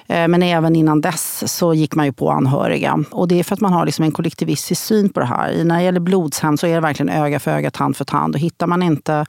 Eh, 0.08 0.28
men 0.28 0.44
även 0.44 0.76
innan 0.76 1.02
dess 1.02 1.54
så 1.58 1.74
gick 1.74 1.96
man 1.96 2.06
ju 2.06 2.12
på 2.12 2.32
anhöriga. 2.32 3.04
Och 3.12 3.28
det 3.28 3.40
är 3.40 3.44
för 3.44 3.54
att 3.54 3.62
man 3.62 3.74
har 3.74 3.86
liksom 3.86 4.06
en 4.06 4.12
kollektivistisk 4.12 4.84
syn 4.84 5.10
på 5.10 5.20
det 5.20 5.26
här. 5.26 5.64
När 5.64 5.78
det 5.78 5.84
gäller 5.84 6.00
blodshämnd 6.00 6.60
så 6.60 6.68
är 6.68 6.76
det 6.76 6.82
verkligen 6.82 7.10
öga 7.10 7.40
för 7.40 7.52
öga, 7.52 7.72
tand 7.72 7.98
för 7.98 8.06
tand. 8.06 8.36
Och 8.36 8.42
hittar 8.42 8.68
man 8.68 8.84
inte 8.84 9.26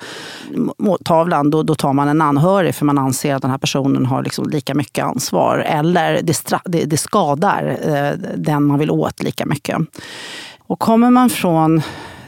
tavlan, 1.04 1.50
då, 1.50 1.62
då 1.62 1.74
tar 1.74 1.92
man 1.92 2.08
en 2.08 2.22
anhörig 2.22 2.74
för 2.74 2.84
man 2.84 2.98
anser 2.98 3.34
att 3.34 3.42
den 3.42 3.50
här 3.50 3.58
personen 3.58 4.06
har 4.06 4.22
liksom 4.22 4.48
lika 4.48 4.74
mycket 4.74 5.04
ansvar. 5.04 5.58
Eller 5.58 6.20
det, 6.22 6.36
det, 6.64 6.84
det 6.84 6.96
skadar 6.96 7.78
eh, 7.82 8.18
den 8.36 8.64
man 8.64 8.78
vill 8.78 8.90
åt 8.90 9.22
lika 9.22 9.46
mycket. 9.46 9.76
Och 10.66 10.78
kommer 10.78 11.10
man 11.10 11.30
från 11.30 11.82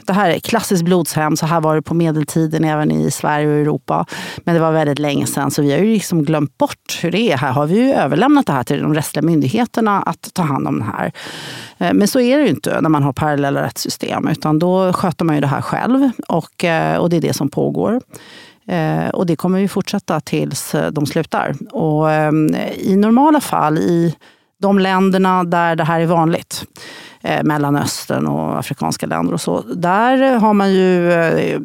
det 0.07 0.13
här 0.13 0.29
är 0.29 0.39
klassiskt 0.39 0.83
blodshem. 0.83 1.37
Så 1.37 1.45
här 1.45 1.61
var 1.61 1.75
det 1.75 1.81
på 1.81 1.93
medeltiden 1.93 2.63
även 2.63 2.91
i 2.91 3.11
Sverige 3.11 3.47
och 3.47 3.53
Europa. 3.53 4.05
Men 4.37 4.55
det 4.55 4.61
var 4.61 4.71
väldigt 4.71 4.99
länge 4.99 5.27
sedan 5.27 5.51
så 5.51 5.61
vi 5.61 5.71
har 5.71 5.79
ju 5.79 5.93
liksom 5.93 6.23
glömt 6.23 6.57
bort 6.57 6.99
hur 7.01 7.11
det 7.11 7.31
är. 7.31 7.37
Här 7.37 7.51
har 7.51 7.67
vi 7.67 7.75
ju 7.75 7.93
överlämnat 7.93 8.45
det 8.45 8.53
här 8.53 8.63
till 8.63 8.81
de 8.81 8.93
rättsliga 8.93 9.25
myndigheterna 9.25 10.01
att 10.01 10.33
ta 10.33 10.41
hand 10.41 10.67
om 10.67 10.79
det 10.79 10.85
här. 10.85 11.11
Eh, 11.77 11.93
men 11.93 12.07
så 12.07 12.19
är 12.19 12.37
det 12.37 12.43
ju 12.43 12.49
inte 12.49 12.81
när 12.81 12.89
man 12.89 13.03
har 13.03 13.13
parallella 13.13 13.63
rättssystem. 13.63 14.27
Utan 14.27 14.59
då 14.59 14.93
sköter 14.93 15.25
man 15.25 15.35
ju 15.35 15.41
det 15.41 15.47
här 15.47 15.61
själv 15.61 16.09
och, 16.27 16.63
eh, 16.63 16.97
och 16.97 17.09
det 17.09 17.17
är 17.17 17.21
det 17.21 17.33
som 17.33 17.49
pågår. 17.49 18.01
Eh, 18.67 19.09
och 19.09 19.25
det 19.25 19.35
kommer 19.35 19.59
vi 19.59 19.67
fortsätta 19.67 20.19
tills 20.19 20.75
de 20.91 21.05
slutar. 21.05 21.55
Och 21.71 22.11
ehm, 22.11 22.55
i 22.77 22.95
normala 22.95 23.41
fall 23.41 23.77
i 23.77 24.15
de 24.61 24.79
länderna 24.79 25.43
där 25.43 25.75
det 25.75 25.83
här 25.83 25.99
är 25.99 26.05
vanligt 26.05 26.65
eh, 27.21 27.43
Mellanöstern 27.43 28.27
och 28.27 28.59
afrikanska 28.59 29.05
länder 29.05 29.33
och 29.33 29.41
så. 29.41 29.61
Där 29.61 30.35
har 30.35 30.53
man 30.53 30.73
ju 30.73 31.11
eh, 31.11 31.59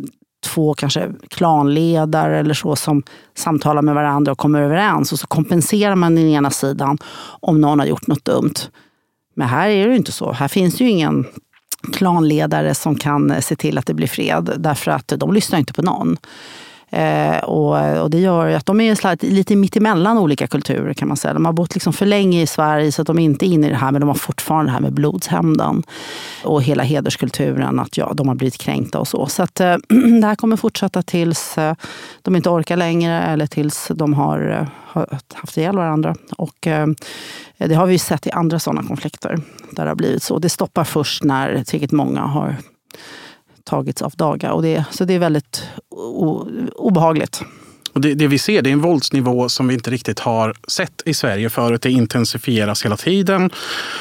två 0.45 0.75
kanske 0.75 1.11
klanledare 1.29 2.39
eller 2.39 2.55
så 2.55 2.77
som 2.77 3.03
samtalar 3.35 3.83
med 3.83 3.95
varandra 3.95 4.33
och 4.33 4.39
kommer 4.39 4.63
överens 4.63 5.13
och 5.13 5.19
så 5.19 5.27
kompenserar 5.27 5.95
man 5.95 6.15
den 6.15 6.29
ena 6.29 6.51
sidan 6.51 6.99
om 7.41 7.61
någon 7.61 7.79
har 7.79 7.87
gjort 7.87 8.07
något 8.07 8.25
dumt. 8.25 8.55
Men 9.35 9.49
här 9.49 9.69
är 9.69 9.89
det 9.89 9.97
inte 9.97 10.13
så. 10.13 10.33
Här 10.33 10.49
finns 10.49 10.81
ju 10.81 10.89
ingen 10.89 11.27
klanledare 11.93 12.75
som 12.75 12.95
kan 12.95 13.43
se 13.43 13.57
till 13.57 13.79
att 13.79 13.87
det 13.87 13.95
blir 13.95 14.07
fred 14.07 14.53
därför 14.59 14.91
att 14.91 15.09
de 15.09 15.33
lyssnar 15.33 15.59
inte 15.59 15.73
på 15.73 15.83
någon. 15.83 16.17
Eh, 16.93 17.39
och, 17.39 18.03
och, 18.03 18.11
det 18.11 18.19
gör 18.19 18.49
att 18.49 18.67
de 18.67 18.81
är 18.81 19.27
lite 19.31 19.57
mittemellan 19.57 20.19
olika 20.19 20.47
kulturer 20.47 20.95
kan 20.95 21.09
man 21.09 21.17
säga. 21.17 21.35
De 21.35 21.45
har 21.45 21.53
bott 21.53 21.75
liksom 21.75 21.93
för 21.93 22.07
länge 22.07 22.43
i 22.43 22.47
Sverige 22.47 22.93
så 22.93 23.03
att 23.03 23.07
de 23.07 23.19
inte 23.19 23.47
är 23.47 23.49
inne 23.49 23.67
i 23.67 23.71
det 23.71 23.77
här 23.77 23.93
men 23.93 24.01
de 24.01 24.09
har 24.09 24.15
fortfarande 24.15 24.69
det 24.69 24.73
här 24.73 24.81
med 24.81 24.93
blodshämnden 24.93 25.83
och 26.45 26.63
hela 26.63 26.83
hederskulturen, 26.83 27.79
att 27.79 27.97
ja, 27.97 28.13
de 28.15 28.29
har 28.29 28.35
blivit 28.35 28.59
kränkta 28.59 28.99
och 28.99 29.09
så. 29.09 29.27
Så 29.27 29.43
att, 29.43 29.61
eh, 29.61 29.77
det 30.21 30.27
här 30.27 30.35
kommer 30.35 30.57
fortsätta 30.57 31.03
tills 31.03 31.59
eh, 31.59 31.75
de 32.23 32.37
inte 32.37 32.51
orkar 32.51 32.77
längre 32.77 33.23
eller 33.23 33.47
tills 33.47 33.89
de 33.95 34.15
har, 34.15 34.59
eh, 34.61 34.69
har 34.87 35.19
haft 35.35 35.57
ihjäl 35.57 35.77
varandra. 35.77 36.15
Och, 36.37 36.67
eh, 36.67 36.87
det 37.59 37.75
har 37.75 37.87
vi 37.87 37.99
sett 37.99 38.27
i 38.27 38.31
andra 38.31 38.59
sådana 38.59 38.83
konflikter 38.83 39.41
där 39.71 39.85
det 39.85 39.91
har 39.91 39.97
blivit 39.97 40.23
så. 40.23 40.39
Det 40.39 40.49
stoppar 40.49 40.85
först 40.85 41.25
när 41.25 41.65
tillräckligt 41.65 41.93
många 41.93 42.21
har 42.21 42.57
tagits 43.65 44.03
av 44.03 44.13
daga. 44.17 44.53
Och 44.53 44.63
det, 44.63 44.85
så 44.91 45.05
det 45.05 45.15
är 45.15 45.19
väldigt 45.19 45.69
obehagligt. 46.77 47.43
Och 47.93 48.01
det, 48.01 48.15
det, 48.15 48.27
vi 48.27 48.39
ser 48.39 48.63
det 48.63 48.71
är 48.71 48.73
en 48.73 48.81
våldsnivå 48.81 49.49
som 49.49 49.69
vi 49.69 49.75
inte 49.75 49.91
riktigt 49.91 50.19
har 50.19 50.55
sett 50.69 51.03
i 51.05 51.15
Sverige 51.15 51.51
förut. 51.51 51.83
Det 51.83 51.91
intensifieras 51.91 52.85
hela 52.85 52.97
tiden. 52.97 53.51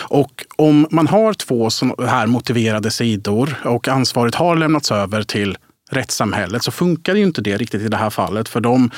Och 0.07 0.45
om 0.55 0.87
man 0.91 1.07
har 1.07 1.33
två 1.33 1.69
så 1.69 2.05
här 2.05 2.27
motiverade 2.27 2.91
sidor 2.91 3.55
och 3.65 3.87
ansvaret 3.87 4.35
har 4.35 4.55
lämnats 4.55 4.91
över 4.91 5.23
till 5.23 5.57
rättssamhället 5.91 6.63
så 6.63 6.71
funkar 6.71 7.15
ju 7.15 7.23
inte 7.23 7.41
det 7.41 7.57
riktigt 7.57 7.81
i 7.81 7.87
det 7.87 7.97
här 7.97 8.09
fallet. 8.09 8.49
För 8.49 8.61
de, 8.61 8.91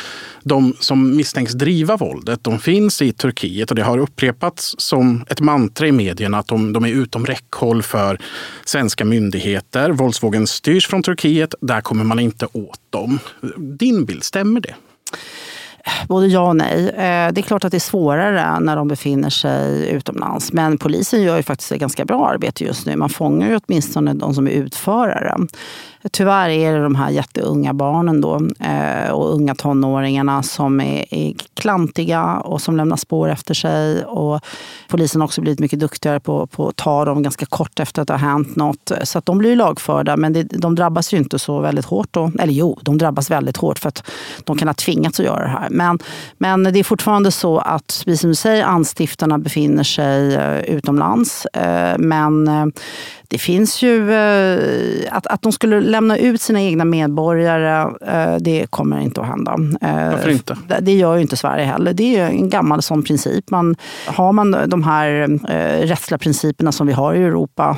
de 0.44 0.74
som 0.80 1.16
misstänks 1.16 1.54
driva 1.54 1.98
våldet, 1.98 2.44
de 2.44 2.60
finns 2.60 3.02
i 3.02 3.12
Turkiet 3.12 3.70
och 3.70 3.76
det 3.76 3.84
har 3.84 3.98
upprepats 3.98 4.76
som 4.78 5.26
ett 5.30 5.42
mantra 5.42 5.88
i 5.88 5.92
medierna 5.92 6.38
att 6.40 6.48
de, 6.48 6.74
de 6.74 6.86
är 6.86 6.90
utom 6.90 7.26
räckhåll 7.26 7.84
för 7.84 8.20
svenska 8.66 9.06
myndigheter. 9.06 9.90
Våldsvågen 9.90 10.48
styrs 10.48 10.88
från 10.88 11.04
Turkiet, 11.04 11.56
där 11.62 11.82
kommer 11.82 12.04
man 12.04 12.20
inte 12.20 12.48
åt 12.54 12.80
dem. 12.90 13.20
Din 13.58 14.06
bild, 14.06 14.24
stämmer 14.24 14.62
det? 14.62 14.76
Både 16.08 16.28
ja 16.28 16.48
och 16.48 16.56
nej. 16.56 16.90
Eh, 16.90 17.34
det 17.34 17.42
är 17.42 17.42
klart 17.42 17.64
att 17.64 17.72
det 17.72 17.78
är 17.78 17.80
svårare 17.80 18.60
när 18.60 18.76
de 18.76 18.88
befinner 18.88 19.30
sig 19.30 19.90
utomlands. 19.90 20.54
Men 20.54 20.78
polisen 20.78 21.22
gör 21.22 21.38
ju 21.38 21.44
faktiskt 21.44 21.72
ett 21.72 21.80
ganska 21.80 22.06
bra 22.06 22.28
arbete 22.28 22.64
just 22.64 22.86
nu. 22.86 22.96
Man 22.96 23.10
fångar 23.10 23.50
ju 23.50 23.60
åtminstone 23.66 24.14
de 24.14 24.34
som 24.34 24.48
är 24.48 24.52
utförare. 24.52 25.38
Tyvärr 26.12 26.50
är 26.50 26.74
det 26.74 26.84
de 26.84 26.96
här 26.96 27.10
jätteunga 27.10 27.74
barnen 27.74 28.22
då, 28.22 28.42
eh, 28.60 29.12
och 29.12 29.34
unga 29.34 29.56
tonåringarna 29.56 30.44
som 30.44 30.82
är, 30.82 31.14
är 31.14 31.34
klantiga 31.54 32.38
och 32.38 32.62
som 32.62 32.78
lämnar 32.78 32.98
spår 32.98 33.30
efter 33.30 33.54
sig. 33.54 34.06
Och 34.06 34.42
polisen 34.88 35.22
har 35.22 35.26
också 35.26 35.42
blivit 35.42 35.60
mycket 35.60 35.80
duktigare 35.80 36.20
på, 36.20 36.48
på 36.48 36.68
att 36.68 36.76
ta 36.76 37.06
dem 37.06 37.24
ganska 37.24 37.46
kort 37.46 37.80
efter 37.80 38.02
att 38.02 38.08
det 38.08 38.14
har 38.14 38.30
hänt 38.30 38.56
något. 38.56 38.92
Så 39.04 39.18
att 39.18 39.26
de 39.26 39.38
blir 39.38 39.56
lagförda, 39.56 40.18
men 40.18 40.34
det, 40.34 40.44
de 40.44 40.76
drabbas 40.76 41.14
ju 41.14 41.18
inte 41.18 41.40
så 41.40 41.60
väldigt 41.60 41.86
hårt. 41.86 42.08
Då. 42.12 42.32
Eller 42.40 42.54
jo, 42.54 42.80
de 42.82 42.98
drabbas 42.98 43.32
väldigt 43.32 43.58
hårt 43.58 43.80
för 43.80 43.90
att 43.90 44.04
de 44.44 44.58
kan 44.58 44.68
ha 44.68 44.74
tvingats 44.74 45.20
att 45.20 45.26
göra 45.26 45.44
det 45.44 45.50
här. 45.50 45.68
Men, 45.70 46.00
men 46.38 46.64
det 46.64 46.80
är 46.80 46.84
fortfarande 46.84 47.32
så 47.32 47.58
att, 47.58 48.02
precis 48.06 48.22
som 48.22 48.30
du 48.30 48.36
säger, 48.36 48.64
anstiftarna 48.64 49.38
befinner 49.38 49.84
sig 49.84 50.36
eh, 50.36 50.60
utomlands. 50.60 51.46
Eh, 51.46 51.98
men 51.98 52.48
eh, 52.48 52.66
det 53.34 53.40
finns 53.40 53.82
ju... 53.82 54.14
Eh, 54.14 55.16
att, 55.16 55.28
att 55.28 55.42
de 55.42 55.52
skulle 55.52 55.82
lämna 55.82 56.18
ut 56.18 56.42
sina 56.42 56.62
egna 56.62 56.86
medborgare, 56.86 57.92
eh, 58.08 58.36
det 58.40 58.66
kommer 58.70 59.00
inte 59.00 59.22
att 59.22 59.28
hända. 59.28 59.52
Eh, 59.82 60.12
Varför 60.12 60.30
inte? 60.30 60.58
Det 60.82 60.94
gör 60.94 61.16
ju 61.16 61.22
inte 61.22 61.38
Sverige 61.38 61.66
heller. 61.66 61.94
Det 61.94 62.18
är 62.18 62.28
en 62.28 62.50
gammal 62.50 62.82
sån 62.82 63.04
princip. 63.04 63.50
Man, 63.50 63.76
har 64.06 64.34
man 64.34 64.56
de 64.68 64.84
här 64.84 65.28
rättsliga 65.86 66.18
principerna 66.18 66.72
som 66.72 66.88
vi 66.88 66.94
har 66.94 67.14
i 67.14 67.24
Europa, 67.24 67.78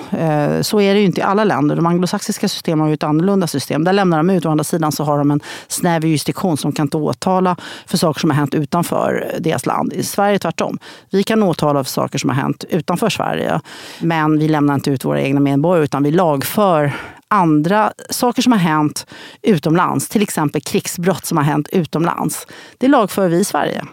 så 0.62 0.82
är 0.82 0.94
det 0.94 1.00
ju 1.00 1.06
inte 1.06 1.22
i 1.22 1.24
alla 1.24 1.44
länder. 1.44 1.76
De 1.76 1.86
anglosaxiska 1.86 2.48
systemen 2.48 2.80
har 2.80 2.88
ju 2.88 2.94
ett 2.94 3.04
annorlunda 3.04 3.48
system. 3.48 3.84
Där 3.84 3.94
lämnar 3.94 4.18
de 4.18 4.30
ut. 4.30 4.46
Å 4.46 4.50
andra 4.50 4.64
sidan 4.64 4.92
så 4.92 5.04
har 5.04 5.18
de 5.18 5.32
en 5.32 5.40
snäv 5.68 6.06
jurisdiktion 6.06 6.58
som 6.58 6.72
kan 6.72 6.86
inte 6.86 6.98
åtala 6.98 7.56
för 7.86 7.98
saker 7.98 8.20
som 8.20 8.30
har 8.30 8.38
hänt 8.38 8.54
utanför 8.54 9.32
deras 9.40 9.66
land. 9.66 9.94
I 9.94 10.04
Sverige 10.04 10.40
tvärtom. 10.40 10.80
Vi 11.12 11.24
kan 11.24 11.44
åtala 11.44 11.84
för 11.84 11.92
saker 11.92 12.18
som 12.18 12.30
har 12.30 12.38
hänt 12.38 12.64
utanför 12.70 13.10
Sverige, 13.10 13.62
men 14.00 14.40
vi 14.40 14.48
lämnar 14.48 14.74
inte 14.74 14.92
ut 14.92 15.06
våra 15.06 15.22
egna 15.22 15.45
medborgare 15.46 15.84
utan 15.84 16.04
vi 16.04 16.12
lagför 16.12 16.94
andra 17.27 17.91
saker 18.10 18.41
som 18.41 18.51
har 18.51 18.60
hänt 18.60 19.05
utomlands, 19.41 20.10
till 20.10 20.22
exempel 20.22 20.62
krigsbrott 20.62 21.25
som 21.25 21.38
har 21.38 21.44
hänt 21.44 21.67
utomlands. 21.72 22.48
Det 22.77 22.88
lagför 22.88 23.27
vi 23.27 23.38
i 23.38 23.44
Sverige. 23.44 23.86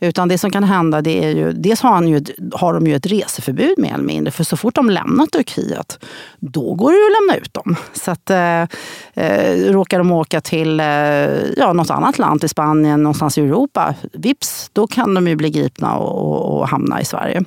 Utan 0.00 0.28
det 0.28 0.38
som 0.38 0.50
kan 0.50 0.64
hända, 0.64 1.02
det 1.02 1.24
är 1.24 1.30
ju, 1.30 1.52
dels 1.52 1.80
har, 1.80 1.90
han 1.90 2.08
ju, 2.08 2.24
har 2.52 2.74
de 2.74 2.86
ju 2.86 2.94
ett 2.94 3.06
reseförbud 3.06 3.78
mer 3.78 3.94
eller 3.94 4.04
mindre, 4.04 4.30
för 4.30 4.44
så 4.44 4.56
fort 4.56 4.74
de 4.74 4.90
lämnar 4.90 5.26
Turkiet, 5.26 5.98
då 6.38 6.74
går 6.74 6.92
det 6.92 6.98
ju 6.98 7.04
att 7.04 7.22
lämna 7.22 7.44
ut 7.44 7.54
dem. 7.54 7.76
Så 7.92 8.10
att, 8.10 8.30
eh, 8.30 8.62
eh, 9.14 9.72
råkar 9.72 9.98
de 9.98 10.12
åka 10.12 10.40
till 10.40 10.80
eh, 10.80 10.86
ja, 11.56 11.72
något 11.72 11.90
annat 11.90 12.18
land, 12.18 12.40
till 12.40 12.48
Spanien, 12.48 13.02
någonstans 13.02 13.38
i 13.38 13.40
Europa, 13.40 13.94
vips, 14.12 14.70
då 14.72 14.86
kan 14.86 15.14
de 15.14 15.28
ju 15.28 15.36
bli 15.36 15.50
gripna 15.50 15.96
och, 15.96 16.30
och, 16.30 16.58
och 16.58 16.68
hamna 16.68 17.00
i 17.00 17.04
Sverige. 17.04 17.44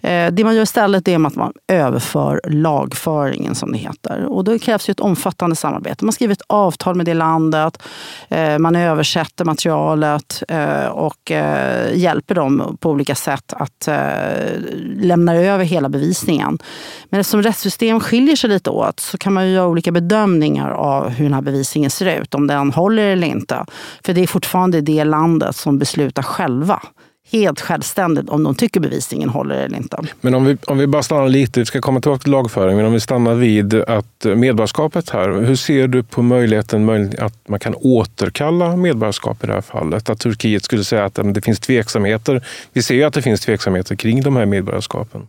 Eh, 0.00 0.32
det 0.32 0.44
man 0.44 0.54
gör 0.54 0.62
istället 0.62 1.08
är 1.08 1.26
att 1.26 1.36
man 1.36 1.52
överför 1.68 2.40
lagföringen, 2.44 3.54
som 3.54 3.72
det 3.72 3.78
heter. 3.78 4.24
Och 4.24 4.44
då 4.44 4.58
krävs 4.58 4.75
ju 4.82 4.92
ett 4.92 5.00
omfattande 5.00 5.56
samarbete. 5.56 6.04
Man 6.04 6.12
skriver 6.12 6.32
ett 6.32 6.42
avtal 6.46 6.94
med 6.94 7.06
det 7.06 7.14
landet, 7.14 7.82
eh, 8.28 8.58
man 8.58 8.76
översätter 8.76 9.44
materialet 9.44 10.42
eh, 10.48 10.86
och 10.86 11.30
eh, 11.30 11.96
hjälper 11.96 12.34
dem 12.34 12.76
på 12.80 12.90
olika 12.90 13.14
sätt 13.14 13.52
att 13.52 13.88
lämna 14.96 15.34
över 15.34 15.64
hela 15.64 15.88
bevisningen. 15.88 16.58
Men 17.10 17.20
eftersom 17.20 17.42
rättssystem 17.42 18.00
skiljer 18.00 18.36
sig 18.36 18.50
lite 18.50 18.70
åt 18.70 19.00
så 19.00 19.18
kan 19.18 19.32
man 19.32 19.50
göra 19.50 19.66
olika 19.66 19.92
bedömningar 19.92 20.70
av 20.70 21.08
hur 21.08 21.24
den 21.24 21.34
här 21.34 21.42
bevisningen 21.42 21.90
ser 21.90 22.20
ut, 22.20 22.34
om 22.34 22.46
den 22.46 22.72
håller 22.72 23.02
eller 23.02 23.26
inte. 23.26 23.64
För 24.04 24.12
det 24.12 24.20
är 24.20 24.26
fortfarande 24.26 24.80
det 24.80 25.04
landet 25.04 25.56
som 25.56 25.78
beslutar 25.78 26.22
själva 26.22 26.82
helt 27.32 27.60
självständigt 27.60 28.28
om 28.28 28.44
de 28.44 28.54
tycker 28.54 28.80
bevisningen 28.80 29.28
håller 29.28 29.54
eller 29.54 29.76
inte. 29.76 29.98
Men 30.20 30.34
om 30.34 30.44
vi, 30.44 30.56
om 30.66 30.78
vi 30.78 30.86
bara 30.86 31.02
stannar 31.02 31.28
lite, 31.28 31.60
vi 31.60 31.66
ska 31.66 31.80
komma 31.80 32.00
tillbaka 32.00 32.22
till 32.22 32.32
lagföring, 32.32 32.76
men 32.76 32.86
om 32.86 32.92
vi 32.92 33.00
stannar 33.00 33.34
vid 33.34 33.74
att 33.74 34.24
eh, 34.24 34.34
medborgarskapet 34.34 35.10
här. 35.10 35.28
Hur 35.28 35.56
ser 35.56 35.88
du 35.88 36.02
på 36.02 36.22
möjligheten 36.22 37.14
att 37.18 37.48
man 37.48 37.60
kan 37.60 37.74
återkalla 37.74 38.76
medborgarskap 38.76 39.44
i 39.44 39.46
det 39.46 39.52
här 39.52 39.60
fallet? 39.60 40.10
Att 40.10 40.20
Turkiet 40.20 40.64
skulle 40.64 40.84
säga 40.84 41.04
att 41.04 41.18
eh, 41.18 41.24
det 41.24 41.40
finns 41.40 41.60
tveksamheter. 41.60 42.44
Vi 42.72 42.82
ser 42.82 42.94
ju 42.94 43.04
att 43.04 43.14
det 43.14 43.22
finns 43.22 43.40
tveksamheter 43.40 43.96
kring 43.96 44.22
de 44.22 44.36
här 44.36 44.46
medborgarskapen. 44.46 45.28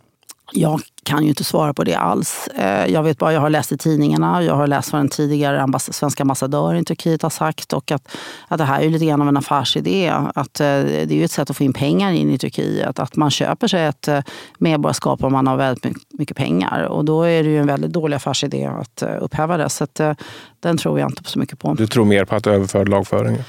Jag 0.51 0.81
kan 1.03 1.23
ju 1.23 1.29
inte 1.29 1.43
svara 1.43 1.73
på 1.73 1.83
det 1.83 1.95
alls. 1.95 2.47
Eh, 2.47 2.85
jag 2.85 3.03
vet 3.03 3.17
bara, 3.17 3.33
jag 3.33 3.41
har 3.41 3.49
läst 3.49 3.71
i 3.71 3.77
tidningarna, 3.77 4.43
jag 4.43 4.55
har 4.55 4.67
läst 4.67 4.91
vad 4.91 4.99
den 4.99 5.09
tidigare 5.09 5.61
ambass 5.61 5.93
svenska 5.93 6.23
ambassadören 6.23 6.81
i 6.81 6.85
Turkiet 6.85 7.21
har 7.21 7.29
sagt 7.29 7.73
och 7.73 7.91
att, 7.91 8.17
att 8.47 8.57
det 8.57 8.63
här 8.63 8.81
är 8.81 8.89
lite 8.89 9.05
grann 9.05 9.21
av 9.21 9.27
en 9.27 9.37
affärsidé. 9.37 10.13
Att 10.35 10.59
eh, 10.59 10.65
det 10.65 11.11
är 11.11 11.13
ju 11.13 11.23
ett 11.23 11.31
sätt 11.31 11.49
att 11.49 11.57
få 11.57 11.63
in 11.63 11.73
pengar 11.73 12.11
in 12.11 12.31
i 12.31 12.37
Turkiet. 12.37 12.99
Att 12.99 13.15
man 13.15 13.31
köper 13.31 13.67
sig 13.67 13.85
ett 13.85 14.07
eh, 14.07 14.19
medborgarskap 14.57 15.23
om 15.23 15.31
man 15.31 15.47
har 15.47 15.57
väldigt 15.57 15.95
mycket 16.09 16.37
pengar. 16.37 16.83
Och 16.83 17.05
då 17.05 17.23
är 17.23 17.43
det 17.43 17.49
ju 17.49 17.59
en 17.59 17.67
väldigt 17.67 17.93
dålig 17.93 18.15
affärsidé 18.15 18.65
att 18.65 19.03
upphäva 19.19 19.57
det. 19.57 19.69
Så 19.69 19.83
att, 19.83 20.01
den 20.59 20.77
tror 20.77 20.99
jag 20.99 21.11
inte 21.11 21.23
så 21.29 21.39
mycket 21.39 21.59
på. 21.59 21.73
Du 21.73 21.87
tror 21.87 22.05
mer 22.05 22.25
på 22.25 22.35
att 22.35 22.47
överföra 22.47 22.83
lagföringen? 22.83 23.43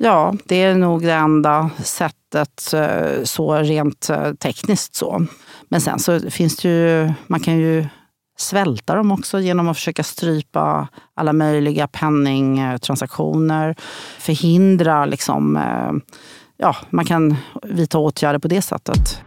Ja, 0.00 0.34
det 0.44 0.62
är 0.62 0.74
nog 0.74 1.02
det 1.02 1.12
enda 1.12 1.70
sättet 1.84 2.72
eh, 2.74 3.24
så 3.24 3.54
rent 3.54 4.10
eh, 4.10 4.32
tekniskt. 4.32 4.94
så. 4.94 5.26
Men 5.68 5.80
sen 5.80 5.98
så 5.98 6.30
finns 6.30 6.56
det 6.56 6.68
ju, 6.68 7.12
man 7.26 7.40
kan 7.40 7.58
ju 7.58 7.86
svälta 8.38 8.94
dem 8.94 9.12
också 9.12 9.40
genom 9.40 9.68
att 9.68 9.76
försöka 9.76 10.02
strypa 10.02 10.88
alla 11.14 11.32
möjliga 11.32 11.86
penningtransaktioner. 11.88 13.74
Förhindra 14.18 15.04
liksom, 15.04 15.56
eh, 15.56 16.16
ja, 16.56 16.76
man 16.90 17.04
kan 17.04 17.36
vidta 17.62 17.98
åtgärder 17.98 18.38
på 18.38 18.48
det 18.48 18.62
sättet. 18.62 19.22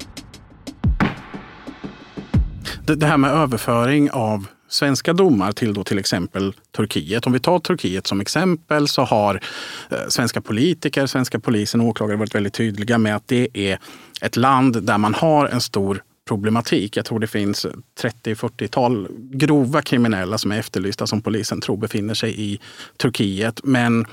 Det 2.86 3.06
här 3.06 3.18
med 3.18 3.32
överföring 3.32 4.12
av 4.12 4.48
svenska 4.72 5.14
domar 5.14 5.52
till 5.52 5.74
då 5.74 5.84
till 5.84 6.00
exempel 6.00 6.54
Turkiet. 6.76 7.28
Om 7.28 7.34
vi 7.34 7.40
tar 7.40 7.60
Turkiet 7.60 8.08
som 8.08 8.22
exempel 8.22 8.88
så 8.88 9.02
har 9.02 9.42
eh, 9.90 9.98
svenska 10.10 10.42
politiker, 10.42 11.06
svenska 11.06 11.40
polisen 11.40 11.82
och 11.82 11.88
åklagare 11.88 12.18
varit 12.18 12.36
väldigt 12.36 12.54
tydliga 12.54 12.98
med 12.98 13.16
att 13.16 13.28
det 13.28 13.48
är 13.54 13.80
ett 14.22 14.36
land 14.36 14.84
där 14.84 14.98
man 14.98 15.14
har 15.14 15.48
en 15.48 15.62
stor 15.62 16.04
problematik. 16.28 16.98
Jag 16.98 17.06
tror 17.06 17.20
det 17.20 17.28
finns 17.28 17.66
30-40-tal 18.02 19.08
grova 19.20 19.82
kriminella 19.82 20.38
som 20.38 20.52
är 20.52 20.60
efterlysta 20.60 21.08
som 21.08 21.22
polisen 21.22 21.62
tror 21.62 21.78
befinner 21.78 22.14
sig 22.14 22.42
i 22.42 22.60
Turkiet. 22.98 23.60
Men 23.64 24.06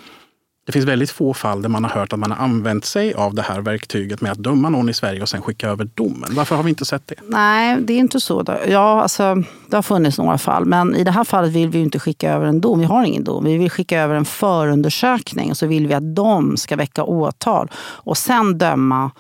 det 0.69 0.73
finns 0.73 0.87
väldigt 0.87 1.11
få 1.11 1.35
fall 1.35 1.63
där 1.63 1.69
man 1.69 1.85
har 1.85 1.91
hört 1.91 2.13
att 2.13 2.19
man 2.19 2.31
har 2.31 2.45
använt 2.45 2.85
sig 2.85 3.15
av 3.15 3.35
det 3.35 3.43
här 3.43 3.61
verktyget 3.61 4.21
med 4.21 4.33
att 4.33 4.39
döma 4.39 4.69
någon 4.69 4.89
i 4.89 4.95
Sverige 4.95 5.23
och 5.23 5.29
sen 5.29 5.43
skicka 5.43 5.69
över 5.69 5.89
domen. 5.95 6.29
Varför 6.31 6.57
har 6.57 6.63
vi 6.63 6.71
inte 6.71 6.85
sett 6.85 7.07
det? 7.07 7.15
Nej, 7.29 7.77
det 7.81 7.93
är 7.93 7.99
inte 7.99 8.21
så. 8.21 8.45
Ja, 8.69 9.03
alltså, 9.03 9.35
det 9.67 9.77
har 9.77 9.83
funnits 9.83 10.19
några 10.19 10.39
fall, 10.39 10.65
men 10.65 10.97
i 10.97 11.05
det 11.05 11.11
här 11.11 11.25
fallet 11.25 11.53
vill 11.53 11.69
vi 11.69 11.79
inte 11.79 11.99
skicka 11.99 12.33
över 12.33 12.47
en 12.47 12.61
dom. 12.61 12.81
Vi 12.81 12.85
har 12.85 13.05
ingen 13.05 13.25
dom. 13.25 13.45
Vi 13.45 13.57
vill 13.57 13.71
skicka 13.71 14.01
över 14.01 14.15
en 14.15 14.25
förundersökning 14.25 15.51
och 15.51 15.57
så 15.57 15.67
vill 15.67 15.87
vi 15.87 15.95
att 15.95 16.15
de 16.15 16.57
ska 16.57 16.77
väcka 16.77 17.03
åtal 17.03 17.71
och 17.77 18.17
sen 18.17 18.59
döma 18.59 19.11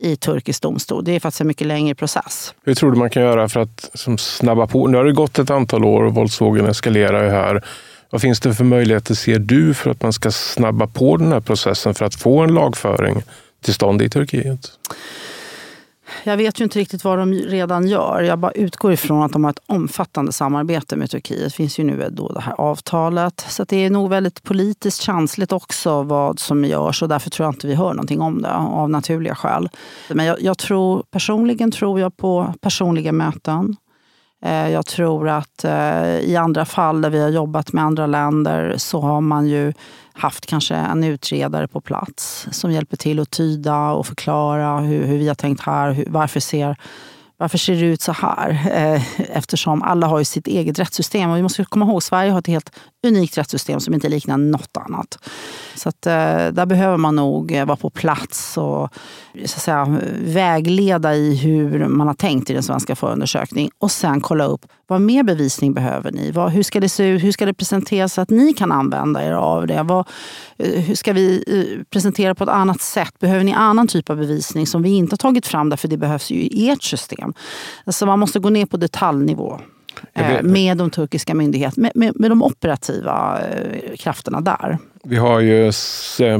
i 0.00 0.16
turkisk 0.16 0.62
domstol. 0.62 1.04
Det 1.04 1.12
är 1.16 1.20
faktiskt 1.20 1.40
en 1.40 1.46
mycket 1.46 1.66
längre 1.66 1.94
process. 1.94 2.54
Hur 2.64 2.74
tror 2.74 2.92
du 2.92 2.98
man 2.98 3.10
kan 3.10 3.22
göra 3.22 3.48
för 3.48 3.60
att 3.60 3.90
som 3.94 4.18
snabba 4.18 4.66
på? 4.66 4.86
Nu 4.86 4.96
har 4.96 5.04
det 5.04 5.12
gått 5.12 5.38
ett 5.38 5.50
antal 5.50 5.84
år 5.84 6.02
och 6.02 6.14
våldsvågen 6.14 6.66
eskalerar 6.66 7.24
ju 7.24 7.30
här. 7.30 7.62
Vad 8.12 8.20
finns 8.20 8.40
det 8.40 8.54
för 8.54 8.64
möjligheter, 8.64 9.14
ser 9.14 9.38
du, 9.38 9.74
för 9.74 9.90
att 9.90 10.02
man 10.02 10.12
ska 10.12 10.30
snabba 10.30 10.86
på 10.86 11.16
den 11.16 11.32
här 11.32 11.40
processen 11.40 11.94
för 11.94 12.04
att 12.04 12.14
få 12.14 12.40
en 12.40 12.54
lagföring 12.54 13.22
till 13.64 13.74
stånd 13.74 14.02
i 14.02 14.08
Turkiet? 14.08 14.70
Jag 16.24 16.36
vet 16.36 16.60
ju 16.60 16.64
inte 16.64 16.78
riktigt 16.78 17.04
vad 17.04 17.18
de 17.18 17.32
redan 17.32 17.88
gör. 17.88 18.22
Jag 18.22 18.38
bara 18.38 18.52
utgår 18.52 18.92
ifrån 18.92 19.22
att 19.22 19.32
de 19.32 19.44
har 19.44 19.50
ett 19.50 19.62
omfattande 19.66 20.32
samarbete 20.32 20.96
med 20.96 21.10
Turkiet. 21.10 21.44
Det 21.44 21.50
finns 21.50 21.78
ju 21.78 21.84
nu 21.84 22.08
då 22.10 22.32
det 22.32 22.40
här 22.40 22.54
avtalet. 22.60 23.46
Så 23.48 23.64
det 23.64 23.76
är 23.76 23.90
nog 23.90 24.10
väldigt 24.10 24.42
politiskt 24.42 25.02
känsligt 25.02 25.52
också 25.52 26.02
vad 26.02 26.38
som 26.38 26.64
görs 26.64 27.02
och 27.02 27.08
därför 27.08 27.30
tror 27.30 27.46
jag 27.46 27.54
inte 27.54 27.66
vi 27.66 27.74
hör 27.74 27.94
någonting 27.94 28.20
om 28.20 28.42
det 28.42 28.52
av 28.52 28.90
naturliga 28.90 29.34
skäl. 29.34 29.68
Men 30.08 30.26
jag, 30.26 30.42
jag 30.42 30.58
tror, 30.58 31.02
personligen 31.10 31.70
tror 31.70 32.00
jag 32.00 32.16
på 32.16 32.54
personliga 32.60 33.12
möten. 33.12 33.76
Eh, 34.42 34.68
jag 34.68 34.86
tror 34.86 35.28
att 35.28 35.64
eh, 35.64 36.18
i 36.18 36.36
andra 36.36 36.64
fall 36.64 37.00
där 37.00 37.10
vi 37.10 37.22
har 37.22 37.28
jobbat 37.28 37.72
med 37.72 37.84
andra 37.84 38.06
länder 38.06 38.74
så 38.78 39.00
har 39.00 39.20
man 39.20 39.46
ju 39.46 39.72
haft 40.12 40.46
kanske 40.46 40.74
en 40.74 41.04
utredare 41.04 41.68
på 41.68 41.80
plats 41.80 42.46
som 42.50 42.72
hjälper 42.72 42.96
till 42.96 43.20
att 43.20 43.30
tyda 43.30 43.90
och 43.90 44.06
förklara 44.06 44.80
hur, 44.80 45.06
hur 45.06 45.18
vi 45.18 45.28
har 45.28 45.34
tänkt 45.34 45.60
här. 45.60 45.92
Hur, 45.92 46.06
varför 46.08 46.40
ser 46.40 46.76
varför 47.36 47.58
ser 47.58 47.74
det 47.74 47.86
ut 47.86 48.00
så 48.00 48.12
här? 48.12 48.50
Eh, 48.72 49.20
eftersom 49.36 49.82
alla 49.82 50.06
har 50.06 50.18
ju 50.18 50.24
sitt 50.24 50.46
eget 50.46 50.78
rättssystem. 50.78 51.30
Och 51.30 51.36
vi 51.36 51.42
måste 51.42 51.64
komma 51.64 51.84
ihåg 51.84 51.96
att 51.96 52.04
Sverige 52.04 52.30
har 52.30 52.38
ett 52.38 52.46
helt 52.46 52.70
unikt 53.06 53.38
rättssystem 53.38 53.80
som 53.80 53.94
inte 53.94 54.08
liknar 54.08 54.36
något 54.36 54.76
annat. 54.76 55.18
Så 55.74 55.88
att, 55.88 56.06
eh, 56.06 56.46
där 56.52 56.66
behöver 56.66 56.96
man 56.96 57.16
nog 57.16 57.52
eh, 57.52 57.64
vara 57.64 57.76
på 57.76 57.90
plats 57.90 58.56
och 58.56 58.88
så 59.34 59.56
att 59.56 59.62
säga, 59.62 59.98
vägleda 60.20 61.14
i 61.14 61.36
hur 61.36 61.86
man 61.86 62.06
har 62.06 62.14
tänkt 62.14 62.50
i 62.50 62.52
den 62.52 62.62
svenska 62.62 62.96
förundersökningen. 62.96 63.70
Och 63.78 63.90
sen 63.90 64.20
kolla 64.20 64.44
upp 64.44 64.66
vad 64.86 65.00
mer 65.00 65.22
bevisning 65.22 65.74
behöver 65.74 66.12
ni? 66.12 66.30
Vad, 66.30 66.50
hur 66.50 66.62
ska 66.62 66.80
det 66.80 66.88
se 66.88 67.04
ut? 67.08 67.22
Hur 67.22 67.32
ska 67.32 67.46
det 67.46 67.54
presenteras 67.54 68.12
så 68.12 68.20
att 68.20 68.30
ni 68.30 68.52
kan 68.52 68.72
använda 68.72 69.24
er 69.24 69.32
av 69.32 69.66
det? 69.66 69.82
Vad, 69.82 70.08
eh, 70.56 70.80
hur 70.80 70.94
ska 70.94 71.12
vi 71.12 71.44
presentera 71.90 72.34
på 72.34 72.44
ett 72.44 72.50
annat 72.50 72.80
sätt? 72.80 73.18
Behöver 73.18 73.44
ni 73.44 73.52
annan 73.52 73.88
typ 73.88 74.10
av 74.10 74.16
bevisning 74.16 74.66
som 74.66 74.82
vi 74.82 74.90
inte 74.90 75.12
har 75.12 75.18
tagit 75.18 75.46
fram 75.46 75.68
därför 75.68 75.88
det 75.88 75.96
behövs 75.96 76.30
ju 76.30 76.36
i 76.36 76.70
ert 76.70 76.82
system? 76.82 77.32
Alltså 77.84 78.06
man 78.06 78.18
måste 78.18 78.38
gå 78.38 78.50
ner 78.50 78.66
på 78.66 78.76
detaljnivå 78.76 79.60
med 80.42 80.76
de 80.76 80.90
turkiska 80.90 81.34
myndigheterna, 81.34 81.82
med, 81.82 81.92
med, 81.94 82.20
med 82.20 82.30
de 82.30 82.42
operativa 82.42 83.40
eh, 83.40 83.96
krafterna 83.96 84.40
där. 84.40 84.78
Vi 85.04 85.16
har 85.16 85.40
ju, 85.40 85.72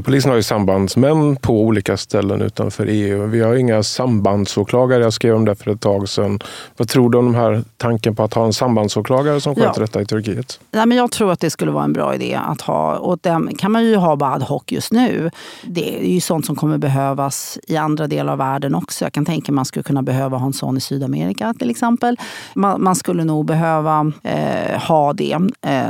polisen 0.03 0.31
har 0.31 0.37
ju 0.37 0.43
sambandsmän 0.43 1.37
på 1.37 1.61
olika 1.61 1.97
ställen 1.97 2.43
utanför 2.43 2.87
EU. 2.87 3.27
Vi 3.27 3.41
har 3.41 3.55
inga 3.55 3.83
sambandsåklagare. 3.83 5.03
Jag 5.03 5.13
skrev 5.13 5.35
om 5.35 5.45
det 5.45 5.55
för 5.55 5.71
ett 5.71 5.81
tag 5.81 6.09
sedan. 6.09 6.39
Vad 6.77 6.89
tror 6.89 7.11
du 7.11 7.19
om 7.19 7.25
de 7.25 7.35
här 7.35 7.65
tanken 7.77 8.17
på 8.17 8.23
att 8.23 8.35
ha 8.35 8.45
en 8.47 8.53
sambandsåklagare 8.53 9.41
som 9.41 9.55
sköter 9.55 9.81
ja. 9.81 9.87
detta 9.87 10.03
i 10.03 10.07
Turkiet? 10.07 10.61
Ja, 10.71 10.87
men 10.87 10.99
jag 10.99 11.11
tror 11.11 11.33
att 11.33 11.41
det 11.41 11.51
skulle 11.51 11.71
vara 11.71 11.85
en 11.85 11.93
bra 11.93 12.15
idé 12.15 12.39
att 12.47 12.61
ha. 12.61 12.97
Och 12.97 13.19
den 13.23 13.57
kan 13.57 13.73
man 13.73 13.85
ju 13.85 13.97
ha 13.97 14.17
bara 14.17 14.35
ad 14.35 14.45
hoc 14.45 14.63
just 14.67 14.93
nu. 14.93 15.31
Det 15.63 16.01
är 16.01 16.15
ju 16.15 16.21
sånt 16.21 16.47
som 16.47 16.57
kommer 16.57 16.79
behövas 16.79 17.59
i 17.69 17.77
andra 17.77 18.07
delar 18.07 18.33
av 18.33 18.39
världen 18.39 18.75
också. 18.75 19.05
Jag 19.05 19.13
kan 19.13 19.25
tänka 19.25 19.53
mig 19.53 19.57
att 19.57 19.57
man 19.57 19.65
skulle 19.65 19.83
kunna 19.83 20.03
behöva 20.03 20.37
ha 20.37 20.47
en 20.47 20.53
sån 20.53 20.77
i 20.77 20.81
Sydamerika 20.81 21.55
till 21.59 21.71
exempel. 21.71 22.17
Man, 22.55 22.83
man 22.83 22.95
skulle 22.95 23.25
nog 23.25 23.47
behöva 23.47 24.13
eh, 24.23 24.81
ha 24.81 25.13
det. 25.13 25.39
Eh, 25.67 25.85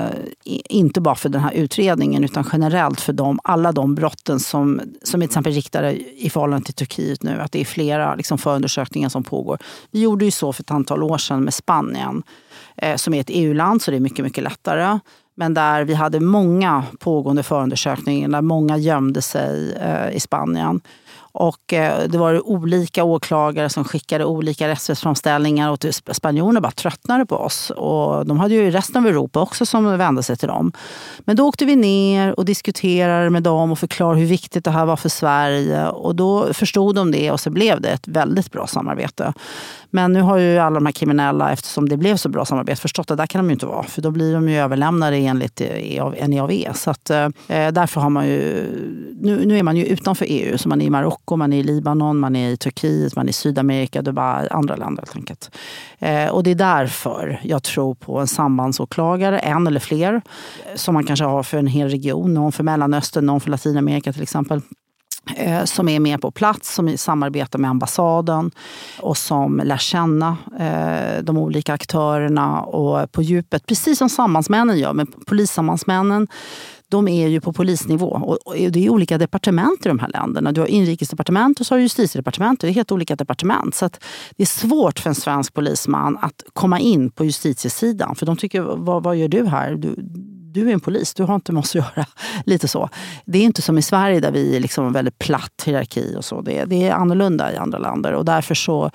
inte 0.45 1.01
bara 1.01 1.15
för 1.15 1.29
den 1.29 1.41
här 1.41 1.53
utredningen 1.53 2.25
utan 2.25 2.45
generellt 2.53 2.62
generellt 2.63 3.01
för 3.01 3.13
dem, 3.13 3.41
alla 3.45 3.73
de 3.73 3.95
brotten 3.95 4.41
som, 4.41 4.81
som 5.03 5.23
är 5.23 5.27
till 5.27 5.31
exempel 5.31 5.53
riktade 5.53 5.93
i 6.17 6.31
förhållande 6.31 6.65
till 6.65 6.75
Turkiet 6.75 7.23
nu. 7.23 7.41
Att 7.41 7.53
det 7.53 7.61
är 7.61 7.65
flera 7.65 8.15
liksom, 8.15 8.39
förundersökningar 8.39 9.09
som 9.09 9.23
pågår. 9.23 9.59
Vi 9.91 10.01
gjorde 10.01 10.25
ju 10.25 10.31
så 10.31 10.53
för 10.53 10.63
ett 10.63 10.71
antal 10.71 11.03
år 11.03 11.19
sedan 11.19 11.45
med 11.45 11.55
Spanien 11.55 12.23
eh, 12.77 12.97
som 12.97 13.15
är 13.15 13.21
ett 13.21 13.31
EU-land 13.31 13.83
så 13.83 13.91
det 13.91 13.97
är 13.97 14.01
mycket, 14.01 14.25
mycket 14.25 14.45
lättare. 14.45 14.99
Men 15.35 15.55
där 15.55 15.85
vi 15.85 15.95
hade 15.95 16.21
många 16.21 16.85
pågående 16.99 17.43
förundersökningar 17.43 18.29
där 18.29 18.41
många 18.41 18.77
gömde 18.77 19.23
sig 19.23 19.73
eh, 19.73 20.17
i 20.17 20.21
Spanien. 20.21 20.81
Och 21.33 21.73
eh, 21.73 22.09
det 22.09 22.19
var 22.19 22.49
olika 22.49 23.05
åklagare 23.05 23.69
som 23.69 23.85
skickade 23.85 24.25
olika 24.25 24.69
rättsframställningar 24.69 25.71
och 25.71 25.81
typ 25.81 25.95
spanjorerna 26.13 26.61
bara 26.61 26.73
tröttnade 26.73 27.27
på 27.27 27.37
oss. 27.37 27.71
Och 27.71 28.27
de 28.27 28.41
hade 28.41 28.55
ju 28.55 28.71
resten 28.71 29.03
av 29.03 29.09
Europa 29.09 29.41
också 29.41 29.67
som 29.67 29.99
vände 29.99 30.23
sig 30.23 30.37
till 30.37 30.49
dem. 30.49 30.73
Men 31.19 31.37
då 31.37 31.49
åkte 31.49 31.65
vi 31.65 31.77
ner 31.77 32.39
och 32.39 32.45
diskuterade 32.45 33.31
med 33.31 33.43
dem 33.43 33.73
och 33.73 33.79
förklarade 33.79 34.21
hur 34.21 34.27
viktigt 34.27 34.65
det 34.65 34.71
här 34.71 34.87
var 34.87 34.97
för 34.97 35.09
Sverige. 35.09 35.89
Och 35.89 36.17
då 36.17 36.53
förstod 36.55 36.95
de 36.95 37.11
det 37.11 37.31
och 37.31 37.41
så 37.41 37.51
blev 37.51 37.81
det 37.81 37.89
ett 37.89 38.09
väldigt 38.09 38.53
bra 38.53 38.67
samarbete. 38.67 39.33
Men 39.95 40.13
nu 40.13 40.21
har 40.21 40.39
ju 40.39 40.59
alla 40.59 40.75
de 40.75 40.87
här 40.87 40.93
kriminella, 40.93 41.53
eftersom 41.53 41.89
det 41.89 41.97
blev 41.97 42.17
så 42.17 42.29
bra 42.29 42.45
samarbete, 42.45 42.81
förstått 42.81 43.11
att 43.11 43.19
där 43.19 43.27
kan 43.27 43.39
de 43.39 43.51
ju 43.51 43.53
inte 43.53 43.67
vara. 43.67 43.83
För 43.83 44.03
då 44.03 44.11
blir 44.11 44.35
de 44.35 44.49
ju 44.49 44.59
överlämnade 44.59 45.17
enligt 45.17 45.61
eh, 45.61 46.29
NIAV. 46.29 46.73
Så 46.75 46.91
att, 46.91 47.11
eh, 47.11 47.29
därför 47.47 48.01
har 48.01 48.11
man 48.11 48.27
ju... 48.27 48.69
Nu, 49.21 49.47
nu 49.47 49.59
är 49.59 49.63
man 49.63 49.77
ju 49.77 49.85
utanför 49.85 50.27
EU, 50.29 50.59
så 50.59 50.69
man 50.69 50.81
är 50.81 50.87
i 50.87 50.91
Marocko, 50.91 51.22
man 51.31 51.53
är 51.53 51.59
i 51.59 51.63
Libanon, 51.63 52.19
man 52.19 52.37
är 52.37 52.51
i 52.51 52.57
Turkiet, 52.57 53.17
man 53.17 53.27
är 53.27 53.31
i 53.31 53.33
Sydamerika, 53.33 54.03
Dubai, 54.03 54.49
andra 54.51 54.77
länder 54.77 55.03
helt 55.03 55.17
enkelt. 55.17 55.51
Eh, 55.99 56.29
och 56.29 56.43
det 56.43 56.51
är 56.51 56.55
därför 56.55 57.41
jag 57.43 57.63
tror 57.63 57.95
på 57.95 58.19
en 58.19 58.27
sambandsåklagare, 58.27 59.39
en 59.39 59.67
eller 59.67 59.81
fler, 59.81 60.15
eh, 60.15 60.21
som 60.75 60.95
man 60.95 61.05
kanske 61.05 61.25
har 61.25 61.43
för 61.43 61.59
en 61.59 61.67
hel 61.67 61.89
region. 61.89 62.35
Någon 62.35 62.53
för 62.53 62.65
Mellanöstern, 62.65 63.27
någon 63.27 63.41
för 63.41 63.51
Latinamerika 63.51 64.13
till 64.13 64.23
exempel. 64.23 64.61
Eh, 65.37 65.65
som 65.65 65.89
är 65.89 66.01
med 66.01 66.21
på 66.21 66.31
plats, 66.31 66.75
som 66.75 66.99
samarbetar 66.99 67.59
med 67.59 67.71
ambassaden 67.71 68.51
och 69.01 69.17
som 69.17 69.61
lär 69.65 69.77
känna 69.77 70.37
eh, 70.59 71.23
de 71.23 71.39
olika 71.39 71.73
aktörerna 71.73 72.61
och 72.61 73.13
på 73.13 73.23
djupet. 73.23 73.67
Precis 73.67 73.99
som 73.99 74.09
sambandsmännen 74.09 74.79
gör 74.79 74.93
med 74.93 75.27
polissambandsmännen. 75.27 76.29
De 76.93 77.09
är 77.09 77.29
ju 77.29 77.41
på 77.41 77.53
polisnivå 77.53 78.39
och 78.45 78.55
det 78.57 78.87
är 78.87 78.91
olika 78.91 79.19
departement 79.19 79.87
i 79.87 79.89
de 79.89 79.99
här 79.99 80.09
länderna. 80.09 80.53
Du 80.53 80.61
har 80.61 80.69
inrikesdepartement 80.69 81.61
och 81.61 81.67
så 81.67 81.75
har 81.75 81.79
du 81.79 81.83
justitiedepartement. 81.83 82.61
Det 82.61 82.69
är 82.69 82.73
helt 82.73 82.93
olika 82.93 83.17
departement. 83.17 83.75
Så 83.75 83.89
det 84.37 84.43
är 84.43 84.47
svårt 84.47 84.99
för 84.99 85.11
en 85.11 85.15
svensk 85.15 85.55
polisman 85.55 86.19
att 86.23 86.43
komma 86.53 86.81
in 86.81 87.11
på 87.11 87.25
justitiesidan. 87.25 88.15
För 88.15 88.27
de 88.27 88.37
tycker, 88.37 88.61
vad, 88.61 89.03
vad 89.03 89.17
gör 89.17 89.29
du 89.29 89.47
här? 89.47 89.75
Du, 89.75 89.95
du 90.53 90.69
är 90.69 90.73
en 90.73 90.81
polis, 90.81 91.15
du 91.15 91.23
har 91.23 91.35
inte 91.35 91.53
med 91.53 91.61
oss 91.61 91.71
att 91.71 91.75
göra. 91.75 92.07
Lite 92.47 92.69
så. 92.69 92.89
Det 93.25 93.39
är 93.39 93.43
inte 93.43 93.63
som 93.63 93.79
i 93.79 93.83
Sverige 93.83 94.21
där 94.21 94.31
vi 94.31 94.57
är 94.57 94.61
liksom 94.61 94.87
en 94.87 94.93
väldigt 94.93 95.19
platt 95.19 95.63
hierarki. 95.67 96.15
och 96.19 96.25
så. 96.25 96.41
Det, 96.41 96.65
det, 96.65 96.89
är 96.89 96.93
annorlunda 96.93 97.53
i 97.53 97.57
andra 97.57 97.79
länder. 97.79 98.13
Och 98.13 98.25
därför 98.25 98.55
så, 98.55 98.91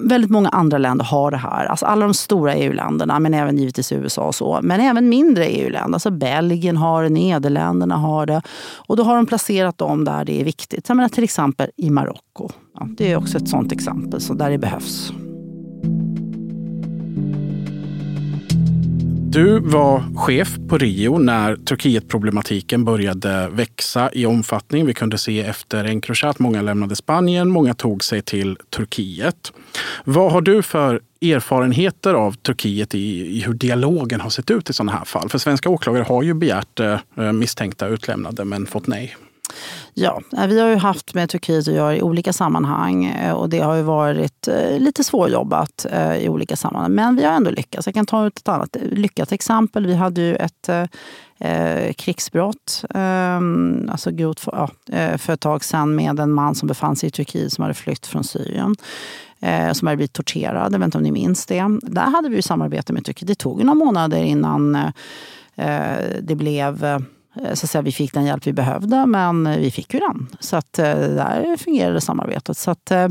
väldigt 0.00 0.30
många 0.30 0.48
andra 0.48 0.78
länder 0.78 1.04
har 1.04 1.30
det 1.30 1.36
här. 1.36 1.64
Alltså 1.64 1.86
alla 1.86 2.06
de 2.06 2.14
stora 2.14 2.54
EU-länderna, 2.54 3.18
men 3.18 3.34
även 3.34 3.58
givetvis 3.58 3.92
USA 3.92 4.22
och 4.22 4.34
så. 4.34 4.60
Men 4.62 4.80
även 4.80 5.08
mindre 5.08 5.46
EU-länder. 5.46 5.94
Alltså 5.94 6.10
Belgien 6.10 6.76
har 6.76 7.02
det, 7.02 7.08
Nederländerna 7.08 7.96
har 7.96 8.26
det. 8.26 8.42
Och 8.76 8.96
då 8.96 9.02
har 9.02 9.16
de 9.16 9.26
placerat 9.26 9.78
dem 9.78 10.04
där 10.04 10.24
det 10.24 10.40
är 10.40 10.44
viktigt. 10.44 10.88
Jag 10.88 10.96
menar, 10.96 11.08
till 11.08 11.24
exempel 11.24 11.70
i 11.76 11.90
Marocko. 11.90 12.50
Ja, 12.78 12.88
det 12.90 13.12
är 13.12 13.16
också 13.16 13.38
ett 13.38 13.48
sånt 13.48 13.72
exempel 13.72 14.20
så 14.20 14.34
där 14.34 14.50
det 14.50 14.58
behövs. 14.58 15.12
Du 19.34 19.58
var 19.58 20.16
chef 20.16 20.56
på 20.68 20.78
Rio 20.78 21.18
när 21.18 21.56
Turkietproblematiken 21.56 22.84
började 22.84 23.48
växa 23.48 24.10
i 24.12 24.26
omfattning. 24.26 24.86
Vi 24.86 24.94
kunde 24.94 25.18
se 25.18 25.40
efter 25.40 25.84
Encrochat 25.84 26.30
att 26.30 26.38
många 26.38 26.62
lämnade 26.62 26.96
Spanien, 26.96 27.50
många 27.50 27.74
tog 27.74 28.04
sig 28.04 28.22
till 28.22 28.58
Turkiet. 28.70 29.52
Vad 30.04 30.32
har 30.32 30.40
du 30.40 30.62
för 30.62 31.00
erfarenheter 31.22 32.14
av 32.14 32.32
Turkiet 32.32 32.94
i, 32.94 33.36
i 33.36 33.40
hur 33.40 33.54
dialogen 33.54 34.20
har 34.20 34.30
sett 34.30 34.50
ut 34.50 34.70
i 34.70 34.72
sådana 34.72 34.92
här 34.92 35.04
fall? 35.04 35.28
För 35.28 35.38
svenska 35.38 35.70
åklagare 35.70 36.04
har 36.04 36.22
ju 36.22 36.34
begärt 36.34 36.80
eh, 36.80 36.98
misstänkta 37.32 37.86
utlämnade 37.88 38.44
men 38.44 38.66
fått 38.66 38.86
nej. 38.86 39.16
Ja, 39.96 40.20
eh, 40.36 40.46
vi 40.46 40.60
har 40.60 40.68
ju 40.68 40.76
haft 40.76 41.14
med 41.14 41.28
Turkiet 41.28 41.68
att 41.68 41.74
göra 41.74 41.96
i 41.96 42.02
olika 42.02 42.32
sammanhang 42.32 43.04
eh, 43.04 43.32
och 43.32 43.48
det 43.48 43.60
har 43.60 43.74
ju 43.74 43.82
varit 43.82 44.48
eh, 44.48 44.78
lite 44.78 45.04
svårjobbat 45.04 45.86
i 46.20 46.28
olika 46.28 46.56
sammanhang. 46.56 46.92
Men 46.92 47.16
vi 47.16 47.24
har 47.24 47.32
ändå 47.32 47.50
lyckats. 47.50 47.86
Jag 47.86 47.94
kan 47.94 48.06
ta 48.06 48.26
ett 48.26 48.48
annat 48.48 48.76
lyckat 48.82 49.32
exempel. 49.32 49.86
Vi 49.86 49.94
hade 49.94 50.20
ju 50.20 50.36
ett 50.36 50.68
eh, 50.68 51.92
krigsbrott 51.92 52.84
eh, 52.94 53.40
alltså 53.88 54.10
grovt 54.10 54.40
för, 54.40 54.52
ja, 54.52 55.18
för 55.18 55.32
ett 55.32 55.40
tag 55.40 55.64
sedan 55.64 55.94
med 55.94 56.20
en 56.20 56.32
man 56.32 56.54
som 56.54 56.68
befann 56.68 56.96
sig 56.96 57.06
i 57.06 57.10
Turkiet 57.10 57.52
som 57.52 57.62
hade 57.62 57.74
flytt 57.74 58.06
från 58.06 58.24
Syrien 58.24 58.76
som 59.72 59.86
hade 59.86 59.96
blivit 59.96 60.12
torterad. 60.12 60.74
Jag 60.74 60.78
vet 60.78 60.84
inte 60.84 60.98
om 60.98 61.04
ni 61.04 61.12
minns 61.12 61.46
det. 61.46 61.64
Där 61.82 62.10
hade 62.10 62.28
vi 62.28 62.36
ju 62.36 62.42
samarbete 62.42 62.92
med 62.92 63.04
Turkiet. 63.04 63.28
Det 63.28 63.34
tog 63.34 63.64
några 63.64 63.74
månader 63.74 64.22
innan 64.22 64.92
det 66.20 66.34
blev 66.34 66.84
Eh, 66.84 66.98
Eh, 67.36 67.54
så 67.54 67.66
att 67.66 67.70
säga, 67.70 67.82
vi 67.82 67.92
fick 67.92 68.12
den 68.12 68.24
hjälp 68.24 68.46
vi 68.46 68.52
behövde, 68.52 69.06
men 69.06 69.60
vi 69.60 69.70
fick 69.70 69.94
ju 69.94 70.00
den. 70.00 70.28
Så 70.40 70.56
att, 70.56 70.78
eh, 70.78 70.84
där 70.94 71.56
fungerade 71.56 72.00
samarbetet. 72.00 72.56
Så 72.56 72.70
att, 72.70 72.90
eh, 72.90 73.08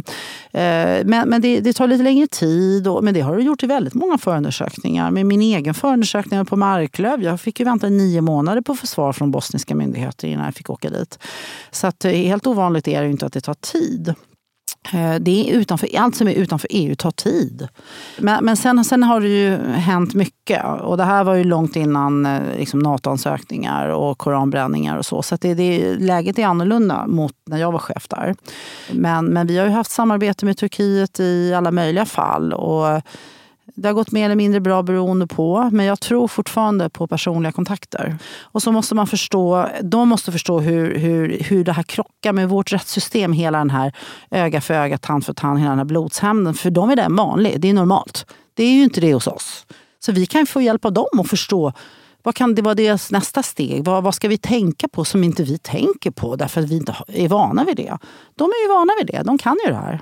men 0.52 1.30
men 1.30 1.42
det, 1.42 1.60
det, 1.60 1.74
tar 1.74 1.88
lite 1.88 2.04
längre 2.04 2.28
tid, 2.28 2.88
och, 2.88 3.04
men 3.04 3.14
det 3.14 3.22
har 3.22 3.36
det 3.36 3.44
gjort 3.44 3.64
i 3.64 3.68
väldigt 3.68 3.94
många 3.94 4.18
förundersökningar. 4.18 5.12
Med 5.12 5.26
min 5.26 5.42
egen 5.42 5.74
förundersökning 5.74 6.46
på 6.46 6.56
Marklöv, 6.56 7.24
jag 7.24 7.42
fick 7.42 7.60
ju 7.60 7.66
vänta 7.66 7.90
nio 7.90 8.22
månader 8.22 8.62
på 8.62 8.76
försvar 8.76 9.14
från 9.14 9.32
bosniska 9.32 9.76
myndigheter 9.76 10.28
innan 10.28 10.46
jag 10.46 10.56
fick 10.56 10.70
åka 10.70 10.90
dit. 10.90 11.20
Så 11.72 11.88
att, 11.88 12.04
helt 12.04 12.48
ovanligt 12.48 12.88
är 12.88 13.04
det 13.04 13.10
inte 13.10 13.26
att 13.26 13.34
det 13.34 13.42
tar 13.42 13.54
tid. 13.54 14.16
Eh, 14.94 15.16
det 15.20 15.50
är 15.50 15.54
utanför, 15.58 15.90
allt 15.98 16.16
som 16.16 16.28
är 16.28 16.34
utanför 16.34 16.68
EU 16.72 16.96
tar 16.96 17.12
tid. 17.12 17.68
Men, 18.20 18.46
men 18.46 18.58
sen, 18.58 18.86
sen 18.86 19.04
har 19.04 19.22
det 19.22 19.28
ju 19.28 19.58
hänt 19.72 20.14
mycket. 20.14 20.64
Och 20.82 20.98
det 20.98 21.04
här 21.04 21.24
var 21.24 21.36
ju 21.36 21.44
långt 21.44 21.76
innan 21.76 22.26
eh, 22.26 22.42
liksom, 22.58 22.80
NATO-ansökningar 22.80 23.90
och 23.90 24.18
koranbränningar 24.18 24.98
och 24.98 25.06
så. 25.06 25.22
Så 25.22 25.38
det, 25.42 25.54
det, 25.54 25.96
läget 25.96 26.40
är 26.40 26.46
annorlunda 26.46 27.08
mot 27.08 27.34
när 27.46 27.58
jag 27.58 27.72
var 27.72 27.80
chef 27.80 28.08
där. 28.08 28.36
Men, 28.92 29.26
men 29.26 29.48
vi 29.48 29.58
har 29.58 29.66
ju 29.66 29.72
haft 29.72 29.92
samarbete 29.92 30.46
med 30.46 30.58
Turkiet 30.58 31.20
i 31.20 31.54
alla 31.54 31.72
möjliga 31.72 32.06
fall. 32.06 32.54
Och 32.54 33.02
det 33.66 33.88
har 33.88 33.94
gått 33.94 34.12
mer 34.12 34.26
eller 34.26 34.36
mindre 34.36 34.60
bra 34.60 34.84
beroende 34.84 35.28
på, 35.28 35.70
men 35.72 35.86
jag 35.86 36.00
tror 36.00 36.28
fortfarande 36.28 36.90
på 36.90 37.08
personliga 37.08 37.52
kontakter. 37.52 38.18
Och 38.42 38.64
så 38.64 38.72
måste 38.72 38.96
man 38.96 39.08
förstå, 39.08 39.70
de 39.82 40.10
måste 40.10 40.32
förstå 40.32 40.60
hur, 40.60 40.98
hur, 40.98 41.40
hur 41.40 41.64
det 41.64 41.72
här 41.72 41.84
krockar 41.84 42.34
med 42.34 42.50
vårt 42.50 42.74
rättssystem. 42.74 43.34
Hela 43.34 43.58
den 43.58 43.70
här 43.70 43.94
öga 44.32 44.62
för 44.62 44.74
öga, 44.74 44.98
tand 44.98 45.26
för 45.26 45.34
tand, 45.34 45.60
hela 45.60 45.70
den 45.70 45.80
här 45.80 45.86
blodshämnden. 45.86 46.54
För 46.54 46.70
dem 46.70 46.90
är 46.90 46.96
den 46.96 47.16
vanlig, 47.16 47.60
det 47.60 47.70
är 47.70 47.74
normalt. 47.74 48.26
Det 48.54 48.64
är 48.64 48.72
ju 48.72 48.84
inte 48.84 49.02
det 49.02 49.14
hos 49.14 49.28
oss. 49.28 49.66
Så 50.00 50.12
vi 50.12 50.26
kan 50.26 50.46
få 50.46 50.62
hjälp 50.62 50.86
av 50.86 50.94
dem 50.94 51.20
att 51.20 51.30
förstå 51.30 51.74
vad 52.24 52.36
kan 52.36 52.56
det 52.56 52.62
vara 52.62 52.76
deras 52.76 53.12
nästa 53.12 53.44
steg? 53.44 53.86
Vad, 53.86 54.04
vad 54.04 54.16
ska 54.16 54.28
vi 54.28 54.38
tänka 54.38 54.88
på 54.88 55.06
som 55.06 55.24
inte 55.24 55.44
vi 55.44 55.58
tänker 55.58 56.12
på 56.12 56.36
därför 56.36 56.62
att 56.62 56.70
vi 56.70 56.78
inte 56.78 56.96
är 57.08 57.28
vana 57.28 57.64
vid 57.64 57.78
det? 57.78 57.98
De 58.36 58.44
är 58.44 58.68
ju 58.68 58.74
vana 58.74 58.94
vid 58.98 59.08
det, 59.08 59.24
de 59.24 59.38
kan 59.38 59.58
ju 59.66 59.72
det 59.72 59.78
här. 59.78 60.02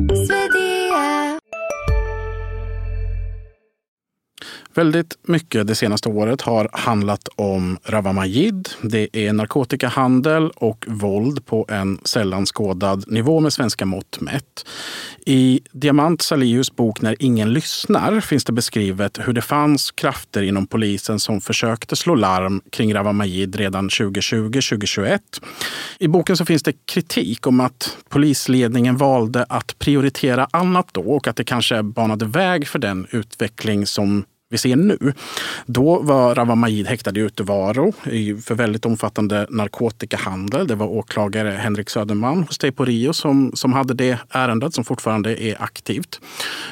Väldigt 4.73 5.17
mycket 5.23 5.67
det 5.67 5.75
senaste 5.75 6.09
året 6.09 6.41
har 6.41 6.69
handlat 6.73 7.29
om 7.35 7.77
Rawa 7.83 8.13
Majid. 8.13 8.69
Det 8.81 9.09
är 9.13 9.33
narkotikahandel 9.33 10.51
och 10.55 10.85
våld 10.87 11.45
på 11.45 11.65
en 11.69 11.99
sällan 12.03 12.45
skådad 12.45 13.03
nivå 13.07 13.39
med 13.39 13.53
svenska 13.53 13.85
mått 13.85 14.21
mätt. 14.21 14.65
I 15.25 15.59
Diamant 15.71 16.21
Salihus 16.21 16.75
bok 16.75 17.01
När 17.01 17.15
ingen 17.19 17.53
lyssnar 17.53 18.19
finns 18.19 18.45
det 18.45 18.53
beskrivet 18.53 19.19
hur 19.21 19.33
det 19.33 19.41
fanns 19.41 19.91
krafter 19.91 20.41
inom 20.41 20.67
polisen 20.67 21.19
som 21.19 21.41
försökte 21.41 21.95
slå 21.95 22.15
larm 22.15 22.61
kring 22.69 22.93
Rawa 22.93 23.11
Majid 23.11 23.55
redan 23.55 23.89
2020-2021. 23.89 25.19
I 25.99 26.07
boken 26.07 26.37
så 26.37 26.45
finns 26.45 26.63
det 26.63 26.73
kritik 26.85 27.47
om 27.47 27.59
att 27.59 27.97
polisledningen 28.09 28.97
valde 28.97 29.45
att 29.49 29.79
prioritera 29.79 30.47
annat 30.51 30.87
då 30.91 31.01
och 31.01 31.27
att 31.27 31.35
det 31.35 31.43
kanske 31.43 31.83
banade 31.83 32.25
väg 32.25 32.67
för 32.67 32.79
den 32.79 33.07
utveckling 33.11 33.85
som 33.85 34.25
vi 34.51 34.57
ser 34.57 34.75
nu. 34.75 35.13
Då 35.65 35.99
var 36.01 36.35
Rawa 36.35 36.55
Majid 36.55 36.87
häktad 36.87 37.17
i 37.17 37.19
Utevaro 37.19 37.91
för 38.43 38.53
väldigt 38.53 38.85
omfattande 38.85 39.47
narkotikahandel. 39.49 40.67
Det 40.67 40.75
var 40.75 40.87
åklagare 40.87 41.49
Henrik 41.49 41.89
Söderman 41.89 42.43
hos 42.43 42.57
dig 42.57 42.71
på 42.71 42.85
Rio 42.85 43.13
som, 43.13 43.51
som 43.53 43.73
hade 43.73 43.93
det 43.93 44.17
ärendet 44.29 44.73
som 44.73 44.83
fortfarande 44.83 45.43
är 45.43 45.61
aktivt. 45.61 46.19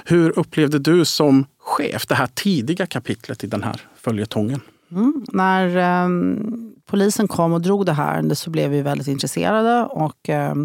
Hur 0.06 0.39
upplevde 0.39 0.80
du 0.80 1.06
som 1.06 1.46
chef 1.60 2.08
det 2.08 2.15
här 2.15 2.28
tidiga 2.34 2.86
kapitlet 2.86 3.44
i 3.44 3.48
den 3.48 3.63
här 3.63 3.82
följetongen? 3.96 4.62
Mm. 4.92 5.26
När 5.34 5.78
eh, 5.78 6.10
polisen 6.86 7.28
kom 7.28 7.54
och 7.54 7.62
drog 7.62 7.86
det 7.86 7.94
här 7.94 8.13
ärendet 8.13 8.38
så 8.38 8.50
blev 8.50 8.72
vi 8.72 8.82
väldigt 8.82 9.08
intresserade. 9.08 9.84
Och, 9.84 10.30
eh, 10.30 10.56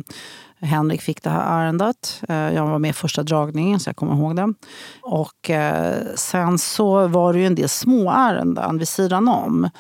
Henrik 0.65 1.03
fick 1.03 1.23
det 1.23 1.31
här 1.31 1.61
ärendet. 1.61 2.23
Eh, 2.29 2.37
jag 2.37 2.67
var 2.67 2.79
med 2.79 2.89
i 2.89 2.93
första 2.93 3.23
dragningen, 3.23 3.81
så 3.81 3.89
jag 3.89 3.97
kommer 3.97 4.15
ihåg 4.15 4.37
det. 4.37 4.55
Och 5.03 5.51
eh, 5.51 6.03
sen 6.15 6.59
så 6.59 7.07
var 7.07 7.33
det 7.33 7.39
ju 7.39 7.47
en 7.47 7.55
del 7.55 7.69
små 7.69 8.11
ärenden 8.11 8.79
vid 8.79 8.89
sidan 8.89 9.29
om 9.29 9.71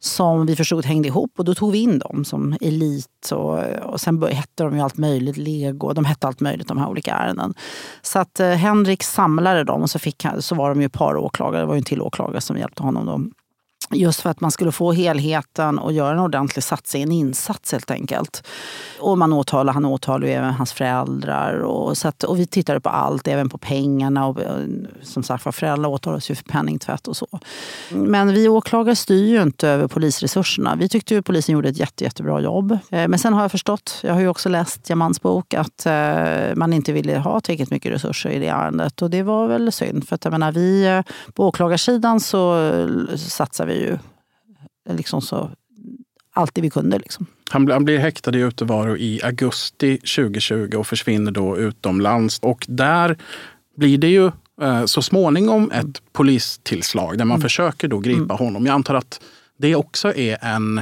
som 0.00 0.46
vi 0.46 0.56
förstod 0.56 0.86
hängde 0.86 1.08
ihop 1.08 1.32
och 1.38 1.44
då 1.44 1.54
tog 1.54 1.72
vi 1.72 1.78
in 1.78 1.98
dem 1.98 2.24
som 2.24 2.56
elit 2.60 3.30
och, 3.32 3.58
och 3.82 4.00
sen 4.00 4.22
hette 4.22 4.64
de 4.64 4.76
ju 4.76 4.80
allt 4.80 4.96
möjligt, 4.96 5.36
lego, 5.36 5.92
de 5.92 6.04
hette 6.04 6.26
allt 6.26 6.40
möjligt 6.40 6.68
de 6.68 6.78
här 6.78 6.88
olika 6.88 7.14
ärenden. 7.14 7.54
Så 8.02 8.18
att 8.18 8.40
eh, 8.40 8.48
Henrik 8.48 9.02
samlade 9.02 9.64
dem 9.64 9.82
och 9.82 9.90
så, 9.90 9.98
fick, 9.98 10.26
så 10.38 10.54
var 10.54 10.68
de 10.68 10.80
ju 10.80 10.86
ett 10.86 10.92
par 10.92 11.16
åklagare, 11.16 11.62
det 11.62 11.66
var 11.66 11.74
ju 11.74 11.78
en 11.78 11.84
till 11.84 12.02
åklagare 12.02 12.40
som 12.40 12.56
hjälpte 12.56 12.82
honom 12.82 13.06
då 13.06 13.37
Just 13.90 14.20
för 14.20 14.30
att 14.30 14.40
man 14.40 14.50
skulle 14.50 14.72
få 14.72 14.92
helheten 14.92 15.78
och 15.78 15.92
göra 15.92 16.12
en 16.12 16.18
ordentlig 16.18 16.64
satsning, 16.64 17.02
en 17.02 17.12
insats 17.12 17.72
helt 17.72 17.90
enkelt. 17.90 18.42
Och 19.00 19.18
man 19.18 19.32
åtalar, 19.32 19.72
han 19.72 19.84
åtalar 19.84 20.26
ju 20.26 20.32
även 20.32 20.54
hans 20.54 20.72
föräldrar. 20.72 21.60
Och, 21.60 21.98
så 21.98 22.08
att, 22.08 22.24
och 22.24 22.38
vi 22.38 22.46
tittade 22.46 22.80
på 22.80 22.88
allt, 22.88 23.28
även 23.28 23.48
på 23.48 23.58
pengarna. 23.58 24.26
Och, 24.26 24.42
eh, 24.42 24.56
som 25.02 25.22
sagt 25.22 25.44
var, 25.44 25.52
föräldrar 25.52 25.88
åtalas 25.90 26.30
ju 26.30 26.34
för 26.34 26.44
penningtvätt 26.44 27.08
och 27.08 27.16
så. 27.16 27.38
Men 27.90 28.32
vi 28.32 28.48
åklagare 28.48 28.96
styr 28.96 29.26
ju 29.26 29.42
inte 29.42 29.68
över 29.68 29.88
polisresurserna. 29.88 30.76
Vi 30.76 30.88
tyckte 30.88 31.14
ju 31.14 31.22
polisen 31.22 31.52
gjorde 31.52 31.68
ett 31.68 31.78
jätte, 31.78 32.04
jättebra 32.04 32.40
jobb. 32.40 32.72
Eh, 32.72 33.08
men 33.08 33.18
sen 33.18 33.34
har 33.34 33.42
jag 33.42 33.50
förstått, 33.50 34.00
jag 34.02 34.14
har 34.14 34.20
ju 34.20 34.28
också 34.28 34.48
läst 34.48 34.90
Jamans 34.90 35.22
bok, 35.22 35.54
att 35.54 35.86
eh, 35.86 36.54
man 36.54 36.72
inte 36.72 36.92
ville 36.92 37.18
ha 37.18 37.40
tillräckligt 37.40 37.70
mycket 37.70 37.92
resurser 37.92 38.30
i 38.30 38.38
det 38.38 38.48
ärendet. 38.48 39.02
Och 39.02 39.10
det 39.10 39.22
var 39.22 39.48
väl 39.48 39.72
synd. 39.72 40.08
För 40.08 40.14
att 40.14 40.24
jag 40.24 40.32
menar, 40.32 40.52
vi, 40.52 41.02
på 41.34 41.46
åklagarsidan 41.46 42.20
så 42.20 42.72
satsar 43.16 43.66
vi 43.66 43.77
ju 43.80 43.98
liksom 44.90 45.22
så 45.22 45.50
alltid 46.32 46.64
vi 46.64 46.70
kunde. 46.70 46.98
Liksom. 46.98 47.26
Han, 47.50 47.70
han 47.70 47.84
blir 47.84 47.98
häktad 47.98 48.36
i 48.36 48.40
Utevaro 48.40 48.96
i 48.96 49.20
augusti 49.24 49.96
2020 49.96 50.76
och 50.76 50.86
försvinner 50.86 51.30
då 51.30 51.58
utomlands. 51.58 52.38
Och 52.38 52.66
där 52.68 53.18
blir 53.76 53.98
det 53.98 54.08
ju 54.08 54.30
eh, 54.62 54.84
så 54.84 55.02
småningom 55.02 55.70
ett 55.70 56.12
polistillslag 56.12 57.18
där 57.18 57.24
man 57.24 57.34
mm. 57.34 57.42
försöker 57.42 57.88
då 57.88 57.98
gripa 57.98 58.20
mm. 58.20 58.36
honom. 58.36 58.66
Jag 58.66 58.74
antar 58.74 58.94
att 58.94 59.20
det 59.58 59.74
också 59.74 60.14
är 60.14 60.38
en, 60.40 60.80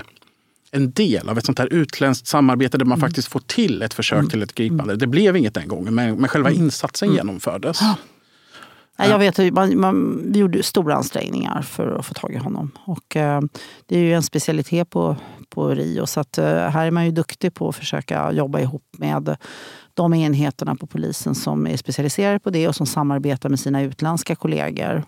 en 0.71 0.91
del 0.91 1.29
av 1.29 1.39
ett 1.39 1.45
sånt 1.45 1.59
här 1.59 1.73
utländskt 1.73 2.27
samarbete 2.27 2.79
där 2.79 2.85
man 2.85 2.99
mm. 2.99 3.09
faktiskt 3.09 3.29
får 3.29 3.41
till 3.41 3.83
ett 3.83 3.95
försök 3.95 4.19
mm. 4.19 4.31
till 4.31 4.43
ett 4.43 4.55
gripande. 4.55 4.93
Mm. 4.93 4.99
Det 4.99 5.07
blev 5.07 5.37
inget 5.37 5.55
den 5.55 5.69
gången, 5.69 5.95
men, 5.95 6.17
men 6.17 6.29
själva 6.29 6.51
mm. 6.51 6.63
insatsen 6.63 7.13
genomfördes. 7.13 7.81
Ja. 8.97 9.07
Jag 9.07 9.19
vet, 9.19 9.55
man, 9.55 9.81
man, 9.81 10.23
vi 10.33 10.39
gjorde 10.39 10.63
stora 10.63 10.95
ansträngningar 10.95 11.63
för 11.63 11.99
att 11.99 12.07
få 12.07 12.15
tag 12.15 12.33
i 12.33 12.37
honom. 12.37 12.71
Och, 12.85 13.17
eh, 13.17 13.41
det 13.87 13.97
är 13.97 14.01
ju 14.01 14.15
en 14.15 14.23
specialitet 14.23 14.91
på, 14.91 15.17
på 15.49 15.69
Rio. 15.69 16.07
Så 16.07 16.21
att, 16.21 16.39
eh, 16.39 16.69
här 16.69 16.87
är 16.87 16.91
man 16.91 17.05
ju 17.05 17.11
duktig 17.11 17.55
på 17.55 17.69
att 17.69 17.77
försöka 17.77 18.33
jobba 18.33 18.61
ihop 18.61 18.85
med 18.99 19.37
de 19.95 20.15
enheterna 20.15 20.75
på 20.75 20.87
polisen 20.87 21.35
som 21.35 21.67
är 21.67 21.77
specialiserade 21.77 22.39
på 22.39 22.51
det 22.51 22.69
och 22.69 22.77
som 22.77 22.87
samarbetar 22.87 23.49
med 23.49 23.61
sina 23.61 23.83
utländska 23.83 24.35
kollegor. 24.35 25.05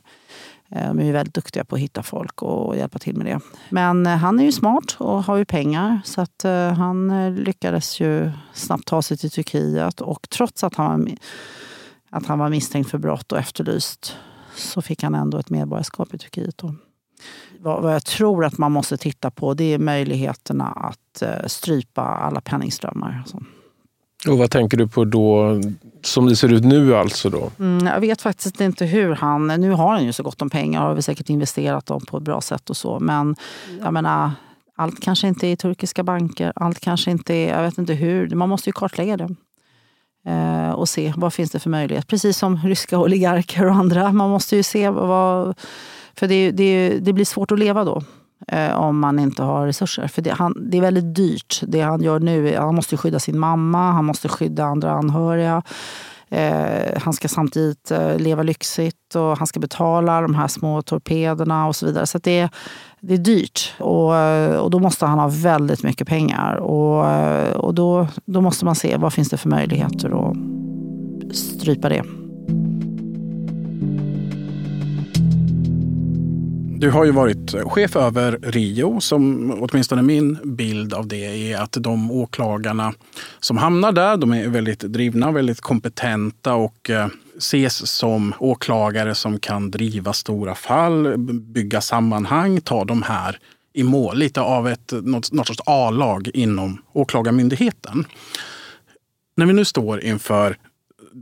Eh, 0.71 0.89
de 0.89 0.99
är 0.99 1.05
ju 1.05 1.13
väldigt 1.13 1.35
duktiga 1.35 1.65
på 1.65 1.75
att 1.75 1.81
hitta 1.81 2.03
folk 2.03 2.43
och 2.43 2.77
hjälpa 2.77 2.99
till 2.99 3.17
med 3.17 3.27
det. 3.27 3.41
Men 3.71 4.07
eh, 4.07 4.17
han 4.17 4.41
är 4.41 4.45
ju 4.45 4.53
smart 4.53 4.97
och 4.99 5.25
har 5.25 5.37
ju 5.37 5.45
pengar. 5.45 6.01
Så 6.05 6.21
att 6.21 6.45
eh, 6.45 6.73
han 6.73 7.35
lyckades 7.35 8.01
ju 8.01 8.31
snabbt 8.53 8.85
ta 8.85 9.03
sig 9.03 9.17
till 9.17 9.31
Turkiet. 9.31 10.01
Och 10.01 10.27
trots 10.31 10.65
att 10.65 10.75
han 10.75 11.01
var 11.01 11.17
att 12.11 12.27
han 12.27 12.39
var 12.39 12.49
misstänkt 12.49 12.91
för 12.91 12.99
brott 12.99 13.33
och 13.33 13.39
efterlyst 13.39 14.17
så 14.57 14.83
fick 14.83 15.03
han 15.03 15.15
ändå 15.15 15.39
ett 15.39 15.51
medborgarskap 15.51 16.15
i 16.15 16.19
Turkiet. 16.19 16.63
Vad 17.61 17.95
jag 17.95 18.05
tror 18.05 18.45
att 18.45 18.59
man 18.59 18.73
måste 18.73 18.97
titta 18.97 19.31
på 19.31 19.55
det 19.55 19.75
är 19.75 19.79
möjligheterna 19.79 20.67
att 20.67 21.23
eh, 21.23 21.47
strypa 21.47 22.03
alla 22.03 22.41
penningströmmar. 22.41 23.25
Och 24.29 24.39
vad 24.39 24.51
tänker 24.51 24.77
du 24.77 24.89
på 24.89 25.05
då, 25.05 25.61
som 26.03 26.27
det 26.27 26.37
ser 26.37 26.53
ut 26.53 26.65
nu 26.65 26.97
alltså? 26.97 27.31
då? 27.31 27.51
Mm, 27.59 27.87
jag 27.87 28.01
vet 28.01 28.23
faktiskt 28.23 28.61
inte 28.61 28.85
hur 28.85 29.15
han... 29.15 29.47
Nu 29.47 29.71
har 29.71 29.93
han 29.93 30.05
ju 30.05 30.13
så 30.13 30.23
gott 30.23 30.43
om 30.43 30.51
pengar 30.51 30.81
och 30.81 30.89
har 30.89 30.95
vi 30.95 31.03
säkert 31.03 31.31
investerat 31.31 31.87
dem 31.87 32.01
på 32.01 32.17
ett 32.17 32.23
bra 32.23 32.41
sätt 32.41 32.71
och 32.71 32.77
så. 32.77 33.01
Men 33.01 33.37
jag 33.81 33.93
menar, 33.93 34.31
Allt 34.81 35.01
kanske 35.01 35.29
inte 35.29 35.47
är 35.47 35.53
i 35.53 35.57
turkiska 35.57 36.03
banker, 36.03 36.53
allt 36.57 36.81
kanske 36.81 37.11
inte 37.11 37.35
är, 37.35 37.57
jag 37.57 37.63
vet 37.63 37.79
inte 37.79 37.95
hur. 37.95 38.35
Man 38.35 38.49
måste 38.49 38.69
ju 38.69 38.73
kartlägga 38.73 39.17
det 39.17 39.35
Eh, 40.29 40.71
och 40.71 40.89
se 40.89 41.13
vad 41.17 41.33
finns 41.33 41.51
det 41.51 41.59
för 41.59 41.71
möjlighet. 41.71 42.07
Precis 42.07 42.39
som 42.39 42.57
ryska 42.57 42.99
oligarker 42.99 43.67
och 43.67 43.75
andra. 43.75 44.13
Man 44.13 44.31
måste 44.31 44.57
ju 44.57 44.63
se 44.63 44.91
vad... 44.91 45.59
För 46.15 46.29
det, 46.29 46.51
det, 46.51 46.99
det 46.99 47.13
blir 47.13 47.25
svårt 47.25 47.53
att 47.53 47.59
leva 47.59 47.85
då 47.85 48.03
eh, 48.49 48.79
om 48.79 48.99
man 48.99 49.19
inte 49.19 49.43
har 49.43 49.67
resurser. 49.67 50.09
För 50.09 50.23
det, 50.23 50.31
han, 50.31 50.71
det 50.71 50.77
är 50.79 50.83
väldigt 50.83 51.15
dyrt. 51.15 51.63
Det 51.67 51.81
han 51.81 52.03
gör 52.03 52.21
nu, 52.21 52.57
han 52.57 52.75
måste 52.75 52.97
skydda 52.97 53.19
sin 53.19 53.39
mamma, 53.39 53.93
han 53.93 54.05
måste 54.05 54.29
skydda 54.29 54.65
andra 54.65 54.91
anhöriga. 54.91 55.63
Eh, 56.31 57.01
han 57.03 57.13
ska 57.13 57.29
samtidigt 57.29 57.91
eh, 57.91 58.19
leva 58.19 58.43
lyxigt 58.43 59.15
och 59.15 59.39
han 59.39 59.47
ska 59.47 59.61
betala 59.61 60.21
de 60.21 60.35
här 60.35 60.49
små 60.49 60.83
torpederna 60.83 61.67
och 61.67 61.77
så 61.77 61.87
vidare. 61.87 62.07
Så 62.07 62.19
det, 62.19 62.49
det 63.01 63.15
är 63.15 63.19
dyrt 63.19 63.75
och, 63.79 64.17
eh, 64.17 64.57
och 64.57 64.71
då 64.71 64.79
måste 64.79 65.07
han 65.07 65.19
ha 65.19 65.29
väldigt 65.29 65.83
mycket 65.83 66.09
pengar. 66.09 66.55
Och, 66.55 67.11
eh, 67.11 67.57
och 67.57 67.75
då, 67.75 68.07
då 68.25 68.41
måste 68.41 68.65
man 68.65 68.75
se 68.75 68.97
vad 68.97 69.13
finns 69.13 69.29
det 69.29 69.37
för 69.37 69.49
möjligheter 69.49 70.31
att 70.31 71.37
strypa 71.37 71.89
det. 71.89 72.03
Du 76.81 76.91
har 76.91 77.05
ju 77.05 77.11
varit 77.11 77.55
chef 77.65 77.97
över 77.97 78.39
Rio, 78.43 79.01
som 79.01 79.51
åtminstone 79.61 80.03
min 80.03 80.39
bild 80.45 80.95
av 80.95 81.07
det 81.07 81.53
är 81.53 81.61
att 81.61 81.73
de 81.73 82.11
åklagarna 82.11 82.95
som 83.41 83.57
hamnar 83.57 83.93
där, 83.93 84.17
de 84.17 84.33
är 84.33 84.49
väldigt 84.49 84.81
drivna, 84.81 85.31
väldigt 85.31 85.61
kompetenta 85.61 86.55
och 86.55 86.91
eh, 86.91 87.07
ses 87.39 87.91
som 87.91 88.35
åklagare 88.39 89.15
som 89.15 89.41
kan 89.41 89.71
driva 89.71 90.13
stora 90.13 90.55
fall, 90.55 91.19
bygga 91.41 91.81
sammanhang, 91.81 92.61
ta 92.61 92.85
de 92.85 93.03
här 93.03 93.39
i 93.73 93.83
mål. 93.83 94.19
Lite 94.19 94.41
av 94.41 94.69
ett, 94.69 94.93
något, 95.03 95.33
något 95.33 95.47
sorts 95.47 95.63
A-lag 95.67 96.31
inom 96.35 96.83
Åklagarmyndigheten. 96.93 98.05
När 99.37 99.47
vi 99.47 99.53
nu 99.53 99.65
står 99.65 100.05
inför 100.05 100.57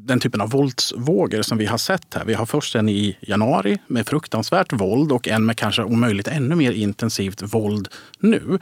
den 0.05 0.21
typen 0.21 0.41
av 0.41 0.51
våldsvågor 0.51 1.43
som 1.43 1.59
vi 1.59 1.67
har 1.67 1.79
sett 1.79 2.15
här. 2.15 2.25
Vi 2.25 2.35
har 2.35 2.47
först 2.47 2.75
en 2.75 2.89
i 2.89 3.17
januari 3.21 3.79
med 3.87 4.07
fruktansvärt 4.07 4.73
våld 4.73 5.13
och 5.13 5.29
en 5.29 5.47
med 5.47 5.57
kanske 5.57 5.83
om 5.83 6.01
möjligt 6.01 6.29
ännu 6.29 6.55
mer 6.55 6.73
intensivt 6.73 7.43
våld 7.43 7.89
nu. 8.19 8.59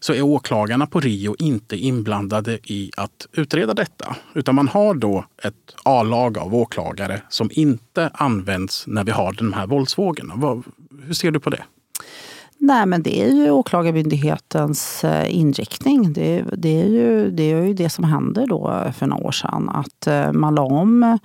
Så 0.00 0.12
är 0.12 0.22
åklagarna 0.22 0.86
på 0.86 1.00
Rio 1.00 1.36
inte 1.38 1.76
inblandade 1.76 2.58
i 2.62 2.90
att 2.96 3.26
utreda 3.32 3.74
detta. 3.74 4.16
Utan 4.34 4.54
man 4.54 4.68
har 4.68 4.94
då 4.94 5.24
ett 5.42 5.74
A-lag 5.84 6.38
av 6.38 6.54
åklagare 6.54 7.22
som 7.28 7.50
inte 7.52 8.10
används 8.14 8.86
när 8.86 9.04
vi 9.04 9.10
har 9.10 9.32
de 9.32 9.52
här 9.52 9.66
våldsvågorna. 9.66 10.62
Hur 11.04 11.14
ser 11.14 11.30
du 11.30 11.40
på 11.40 11.50
det? 11.50 11.62
Nej, 12.62 12.86
men 12.86 13.02
det 13.02 13.22
är 13.22 13.32
ju 13.32 13.50
Åklagarmyndighetens 13.50 15.04
eh, 15.04 15.36
inriktning. 15.36 16.12
Det, 16.12 16.44
det, 16.52 16.82
är 16.82 16.86
ju, 16.86 17.30
det 17.30 17.42
är 17.42 17.62
ju 17.62 17.74
det 17.74 17.90
som 17.90 18.04
hände 18.04 18.46
då 18.46 18.84
för 18.98 19.06
några 19.06 19.26
år 19.26 19.32
sedan. 19.32 19.68
Att 19.68 20.06
eh, 20.06 20.32
man 20.32 20.54
la 20.54 20.62
om, 20.62 21.18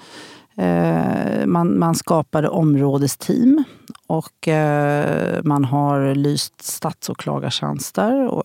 eh, 0.58 1.46
man, 1.46 1.80
man 1.80 1.96
skapade 1.96 2.50
områdesteam 2.50 3.64
och 4.08 4.48
man 5.44 5.66
har 5.66 6.16
lyst 6.16 6.62
statsåklagartjänster. 6.62 8.28
Och 8.28 8.44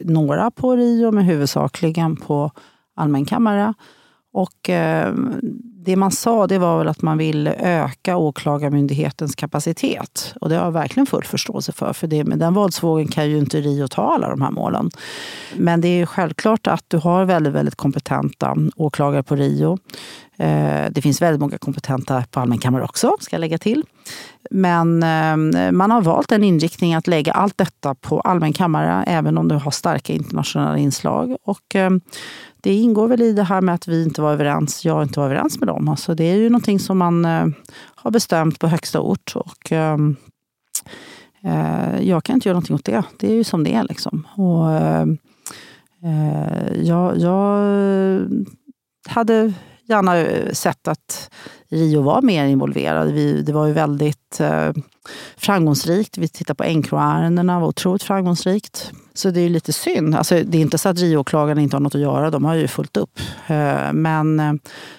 några 0.00 0.50
på 0.50 0.76
Rio, 0.76 1.10
men 1.10 1.24
huvudsakligen 1.24 2.16
på 2.16 2.50
allmän 2.96 3.24
kammare. 3.24 3.74
Och 4.32 4.70
eh, 4.70 5.14
det 5.84 5.96
man 5.96 6.10
sa 6.10 6.46
det 6.46 6.58
var 6.58 6.78
väl 6.78 6.88
att 6.88 7.02
man 7.02 7.18
ville 7.18 7.54
öka 7.54 8.16
åklagarmyndighetens 8.16 9.34
kapacitet. 9.34 10.34
Och 10.40 10.48
det 10.48 10.56
har 10.56 10.64
jag 10.64 10.72
verkligen 10.72 11.06
full 11.06 11.24
förståelse 11.24 11.72
för. 11.72 11.92
För 11.92 12.06
det, 12.06 12.24
med 12.24 12.38
den 12.38 12.54
våldsvågen 12.54 13.08
kan 13.08 13.30
ju 13.30 13.38
inte 13.38 13.60
Rio 13.60 13.88
ta 13.88 14.14
alla 14.14 14.28
de 14.28 14.42
här 14.42 14.50
målen. 14.50 14.90
Men 15.56 15.80
det 15.80 15.88
är 15.88 16.06
självklart 16.06 16.66
att 16.66 16.84
du 16.88 16.96
har 16.98 17.24
väldigt, 17.24 17.52
väldigt 17.52 17.74
kompetenta 17.74 18.56
åklagare 18.76 19.22
på 19.22 19.36
Rio. 19.36 19.78
Eh, 20.38 20.90
det 20.90 21.02
finns 21.02 21.22
väldigt 21.22 21.40
många 21.40 21.58
kompetenta 21.58 22.24
på 22.30 22.40
allmänkammare 22.40 22.84
också, 22.84 23.16
ska 23.20 23.36
jag 23.36 23.40
lägga 23.40 23.58
till. 23.58 23.84
Men 24.50 25.02
eh, 25.02 25.72
man 25.72 25.90
har 25.90 26.02
valt 26.02 26.32
en 26.32 26.44
inriktning 26.44 26.94
att 26.94 27.06
lägga 27.06 27.32
allt 27.32 27.58
detta 27.58 27.94
på 27.94 28.20
allmänkammare, 28.20 29.04
även 29.06 29.38
om 29.38 29.48
du 29.48 29.54
har 29.54 29.70
starka 29.70 30.12
internationella 30.12 30.78
inslag. 30.78 31.36
Och 31.44 31.76
eh, 31.76 31.90
det 32.62 32.74
ingår 32.74 33.08
väl 33.08 33.22
i 33.22 33.32
det 33.32 33.42
här 33.42 33.60
med 33.60 33.74
att 33.74 33.88
vi 33.88 34.04
inte 34.04 34.22
var 34.22 34.32
överens, 34.32 34.84
jag 34.84 35.02
inte 35.02 35.20
var 35.20 35.26
överens 35.26 35.58
med 35.58 35.68
dem. 35.68 35.88
Alltså 35.88 36.14
det 36.14 36.24
är 36.24 36.36
ju 36.36 36.48
någonting 36.48 36.78
som 36.78 36.98
man 36.98 37.24
eh, 37.24 37.46
har 37.94 38.10
bestämt 38.10 38.58
på 38.58 38.66
högsta 38.66 39.00
ort. 39.00 39.32
Och, 39.36 39.72
ehm, 39.72 40.16
eh, 41.42 42.00
jag 42.00 42.24
kan 42.24 42.34
inte 42.34 42.48
göra 42.48 42.54
någonting 42.54 42.76
åt 42.76 42.84
det. 42.84 43.02
Det 43.18 43.30
är 43.30 43.34
ju 43.34 43.44
som 43.44 43.64
det 43.64 43.74
är. 43.74 43.84
Liksom. 43.84 44.26
Och, 44.36 44.72
eh, 44.72 45.06
eh 46.04 46.82
jag, 46.82 47.18
jag 47.18 47.64
hade 49.08 49.52
gärna 49.84 50.14
sett 50.54 50.88
att 50.88 51.30
Rio 51.68 52.02
var 52.02 52.22
mer 52.22 52.44
involverad. 52.44 53.12
Vi, 53.12 53.42
det 53.42 53.52
var 53.52 53.66
ju 53.66 53.72
väldigt 53.72 54.40
eh, 54.40 54.72
framgångsrikt. 55.36 56.18
Vi 56.18 56.28
tittar 56.28 56.54
på 56.54 56.64
Encro-ärendena, 56.64 57.60
var 57.60 57.68
otroligt 57.68 58.02
framgångsrikt. 58.02 58.92
Så 59.14 59.30
det 59.30 59.40
är 59.40 59.48
lite 59.48 59.72
synd. 59.72 60.14
Alltså, 60.14 60.34
det 60.44 60.58
är 60.58 60.62
inte 60.62 60.78
så 60.78 60.88
att 60.88 60.98
Rio-åklagarna 60.98 61.60
inte 61.60 61.76
har 61.76 61.80
något 61.80 61.94
att 61.94 62.00
göra, 62.00 62.30
de 62.30 62.44
har 62.44 62.54
ju 62.54 62.68
fullt 62.68 62.96
upp. 62.96 63.20
Eh, 63.46 63.92
men 63.92 64.40
eh, 64.40 64.52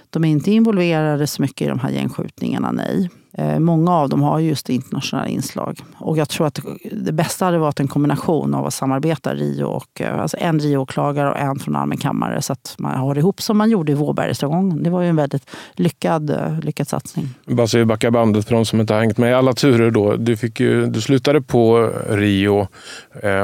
de 0.10 0.26
är 0.26 0.30
inte 0.30 0.52
involverade 0.52 1.28
så 1.28 1.42
mycket 1.42 1.66
i 1.66 1.70
de 1.70 1.80
här 1.80 1.90
gängskjutningarna, 1.90 2.72
nej. 2.72 3.10
Eh, 3.34 3.60
många 3.60 3.92
av 3.92 4.10
dem 4.10 4.22
har 4.22 4.40
just 4.40 4.70
internationella 4.70 5.28
inslag. 5.28 5.80
Och 5.98 6.18
jag 6.18 6.30
tror 6.30 6.48
att 6.48 6.60
det 6.92 7.12
bästa 7.12 7.46
hade 7.46 7.58
varit 7.58 7.80
en 7.80 7.88
kombination 7.88 8.54
av 8.54 8.66
att 8.66 8.74
samarbeta 8.74 9.34
Rio 9.34 9.64
och, 9.64 10.02
eh, 10.02 10.22
alltså 10.22 10.38
en 10.40 10.60
Rio-åklagare 10.60 11.30
och 11.30 11.38
en 11.38 11.60
från 11.60 11.76
allmän 11.76 11.98
kammare. 11.98 12.42
Så 12.42 12.54
att 12.54 12.76
man 12.78 12.98
har 12.98 13.18
ihop 13.18 13.42
som 13.42 13.58
man 13.58 13.70
gjorde 13.70 13.92
i 13.92 13.96
Vårbergsrättegången. 13.96 14.84
Det 14.84 14.90
var 14.90 15.02
ju 15.02 15.10
en 15.10 15.16
väldigt 15.16 15.50
lyckad, 15.74 16.30
eh, 16.30 16.60
lyckad 16.60 16.88
satsning. 16.88 17.30
Bara 17.46 17.68
så 17.68 17.78
vi 17.78 17.86
backar 17.86 18.12
bandet 18.12 18.48
för 18.48 18.56
de 18.56 18.66
som 18.66 18.82
inte 18.82 18.94
har 18.94 19.02
hängt 19.02 19.18
med 19.18 19.32
i 19.32 19.34
alla 19.34 19.54
turer. 19.54 19.92
Då. 19.92 20.16
Du, 20.16 20.38
fick 20.38 20.60
ju, 20.60 20.86
du 20.86 21.02
slutade 21.02 21.42
på 21.42 21.92
Rio 22.10 22.68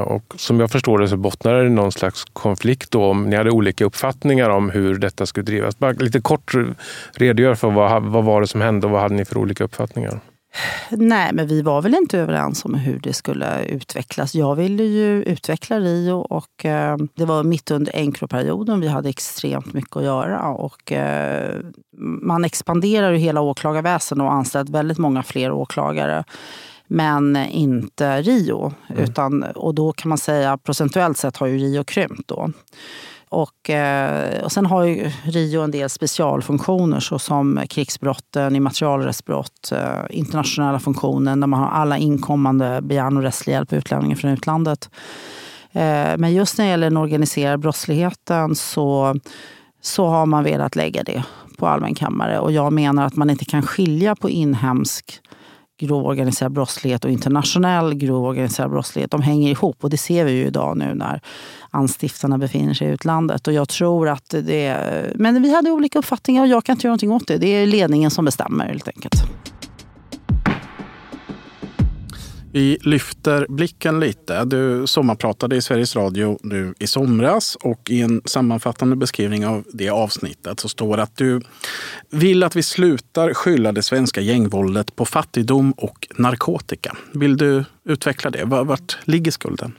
och 0.05 0.33
som 0.35 0.59
jag 0.59 0.71
förstår 0.71 0.99
det 0.99 1.07
så 1.07 1.17
bottnade 1.17 1.61
det 1.61 1.67
i 1.67 1.69
någon 1.69 1.91
slags 1.91 2.25
konflikt 2.33 2.91
då 2.91 3.13
ni 3.13 3.35
hade 3.35 3.51
olika 3.51 3.85
uppfattningar 3.85 4.49
om 4.49 4.69
hur 4.69 4.97
detta 4.97 5.25
skulle 5.25 5.43
drivas. 5.43 5.79
Bara 5.79 5.91
lite 5.91 6.21
kort 6.21 6.53
redogör 7.11 7.55
för 7.55 7.71
vad, 7.71 8.03
vad 8.03 8.23
var 8.23 8.41
det 8.41 8.47
som 8.47 8.61
hände 8.61 8.87
och 8.87 8.91
vad 8.91 9.01
hade 9.01 9.15
ni 9.15 9.25
för 9.25 9.37
olika 9.37 9.63
uppfattningar? 9.63 9.76
Uppfattningar? 9.77 10.19
Nej, 10.89 11.33
men 11.33 11.47
vi 11.47 11.61
var 11.61 11.81
väl 11.81 11.95
inte 11.95 12.19
överens 12.19 12.65
om 12.65 12.73
hur 12.73 12.99
det 12.99 13.13
skulle 13.13 13.65
utvecklas. 13.65 14.35
Jag 14.35 14.55
ville 14.55 14.83
ju 14.83 15.23
utveckla 15.23 15.79
Rio 15.79 16.13
och 16.13 16.65
eh, 16.65 16.97
det 17.15 17.25
var 17.25 17.43
mitt 17.43 17.71
under 17.71 17.95
Encro-perioden. 17.95 18.81
Vi 18.81 18.87
hade 18.87 19.09
extremt 19.09 19.73
mycket 19.73 19.95
att 19.95 20.03
göra 20.03 20.47
och 20.47 20.91
eh, 20.91 21.55
man 22.21 22.45
expanderar 22.45 23.11
ju 23.11 23.17
hela 23.17 23.41
åklagarväsendet 23.41 24.25
och 24.25 24.33
anställt 24.33 24.69
väldigt 24.69 24.97
många 24.97 25.23
fler 25.23 25.51
åklagare 25.51 26.23
men 26.87 27.35
inte 27.35 28.21
Rio. 28.21 28.73
Mm. 28.89 29.03
Utan, 29.03 29.43
och 29.43 29.75
då 29.75 29.91
kan 29.91 30.09
man 30.09 30.17
säga 30.17 30.57
procentuellt 30.57 31.17
sett 31.17 31.37
har 31.37 31.47
ju 31.47 31.57
Rio 31.57 31.83
krympt. 31.83 32.27
Då. 32.27 32.51
Och, 33.29 33.69
eh, 33.69 34.43
och 34.43 34.51
sen 34.51 34.65
har 34.65 34.83
ju 34.83 35.11
Rio 35.23 35.61
en 35.61 35.71
del 35.71 35.89
specialfunktioner 35.89 36.99
såsom 36.99 37.61
krigsbrotten, 37.69 38.55
immaterialrättsbrott, 38.55 39.71
eh, 39.71 39.99
internationella 40.09 40.79
funktionen 40.79 41.39
där 41.39 41.47
man 41.47 41.59
har 41.59 41.69
alla 41.69 41.97
inkommande 41.97 42.81
begäran 42.81 43.17
och 43.17 43.23
rättslig 43.23 43.53
hjälp 43.53 43.73
utlänningar 43.73 44.15
från 44.15 44.31
utlandet. 44.31 44.89
Eh, 45.71 46.17
men 46.17 46.33
just 46.33 46.57
när 46.57 46.65
det 46.65 46.71
gäller 46.71 46.89
den 46.89 46.97
organiserade 46.97 47.57
brottsligheten 47.57 48.55
så, 48.55 49.15
så 49.81 50.07
har 50.07 50.25
man 50.25 50.43
velat 50.43 50.75
lägga 50.75 51.03
det 51.03 51.23
på 51.57 51.67
allmän 51.67 51.95
kammare. 51.95 52.39
Och 52.39 52.51
jag 52.51 52.73
menar 52.73 53.05
att 53.05 53.15
man 53.15 53.29
inte 53.29 53.45
kan 53.45 53.61
skilja 53.61 54.15
på 54.15 54.29
inhemsk 54.29 55.21
grov 55.79 56.05
organiserad 56.05 56.51
brottslighet 56.51 57.05
och 57.05 57.11
internationell 57.11 57.93
grov 57.93 58.25
organiserad 58.25 58.71
brottslighet. 58.71 59.11
De 59.11 59.21
hänger 59.21 59.51
ihop 59.51 59.83
och 59.83 59.89
det 59.89 59.97
ser 59.97 60.25
vi 60.25 60.31
ju 60.31 60.45
idag 60.45 60.77
nu 60.77 60.93
när 60.93 61.21
anstiftarna 61.77 62.37
befinner 62.37 62.73
sig 62.73 62.87
i 62.87 62.91
utlandet. 62.91 63.47
Och 63.47 63.53
jag 63.53 63.69
tror 63.69 64.09
att 64.09 64.29
det... 64.29 64.77
Men 65.15 65.41
vi 65.41 65.55
hade 65.55 65.71
olika 65.71 65.99
uppfattningar 65.99 66.41
och 66.41 66.47
jag 66.47 66.65
kan 66.65 66.73
inte 66.73 66.87
göra 66.87 66.91
någonting 66.91 67.11
åt 67.11 67.27
det. 67.27 67.37
Det 67.37 67.47
är 67.47 67.65
ledningen 67.65 68.11
som 68.11 68.25
bestämmer 68.25 68.65
helt 68.65 68.87
enkelt. 68.87 69.15
Vi 72.51 72.77
lyfter 72.81 73.45
blicken 73.49 73.99
lite. 73.99 74.45
Du 74.45 74.87
sommarpratade 74.87 75.55
i 75.55 75.61
Sveriges 75.61 75.95
Radio 75.95 76.39
nu 76.43 76.73
i 76.79 76.87
somras 76.87 77.55
och 77.55 77.89
i 77.89 78.01
en 78.01 78.21
sammanfattande 78.25 78.95
beskrivning 78.95 79.45
av 79.45 79.63
det 79.73 79.89
avsnittet 79.89 80.59
så 80.59 80.69
står 80.69 80.97
det 80.97 81.03
att 81.03 81.17
du 81.17 81.41
vill 82.09 82.43
att 82.43 82.55
vi 82.55 82.63
slutar 82.63 83.33
skylla 83.33 83.71
det 83.71 83.83
svenska 83.83 84.21
gängvåldet 84.21 84.95
på 84.95 85.05
fattigdom 85.05 85.71
och 85.71 86.07
narkotika. 86.17 86.97
Vill 87.13 87.37
du 87.37 87.65
utveckla 87.87 88.29
det? 88.29 88.43
Vart 88.45 88.97
ligger 89.03 89.31
skulden? 89.31 89.73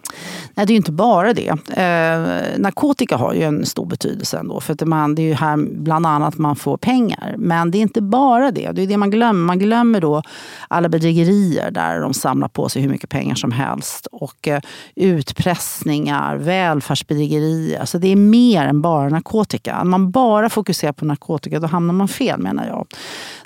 Nej, 0.55 0.66
det 0.66 0.73
är 0.73 0.77
inte 0.77 0.92
bara 0.92 1.33
det. 1.33 1.49
Eh, 1.49 2.59
narkotika 2.59 3.16
har 3.16 3.35
ju 3.35 3.42
en 3.42 3.66
stor 3.66 3.87
betydelse 3.87 4.38
ändå. 4.38 4.61
För 4.61 4.73
att 4.73 4.81
man, 4.81 5.14
det 5.14 5.23
är 5.23 5.27
ju 5.27 5.35
här 5.35 5.57
bland 5.57 6.07
annat 6.07 6.38
man 6.38 6.57
får 6.57 6.77
pengar. 6.77 7.35
Men 7.38 7.71
det 7.71 7.79
är 7.79 7.83
inte 7.83 8.03
bara 8.03 8.51
det. 8.51 8.71
Det 8.73 8.83
är 8.83 8.87
det 8.87 8.97
man 8.97 9.11
glömmer. 9.11 9.47
Man 9.47 9.59
glömmer 9.59 10.01
då 10.01 10.23
alla 10.68 10.88
bedrägerier 10.88 11.71
där 11.71 12.01
de 12.01 12.14
samlar 12.14 12.49
på 12.49 12.68
sig 12.68 12.83
hur 12.83 12.88
mycket 12.88 13.11
pengar 13.11 13.35
som 13.35 13.53
helst. 13.53 14.07
Och 14.12 14.49
eh, 14.49 14.61
utpressningar, 14.94 16.37
välfärdsbedrägerier. 16.37 17.85
Så 17.85 17.99
det 17.99 18.09
är 18.09 18.16
mer 18.16 18.66
än 18.66 18.83
bara 18.83 19.09
narkotika. 19.09 19.81
Om 19.81 19.90
man 19.90 20.11
bara 20.11 20.51
fokuserar 20.51 20.92
på 20.92 21.05
narkotika 21.05 21.61
då 21.61 21.66
hamnar 21.66 21.94
man 21.94 22.09
fel 22.09 22.40
menar 22.40 22.66
jag. 22.66 22.87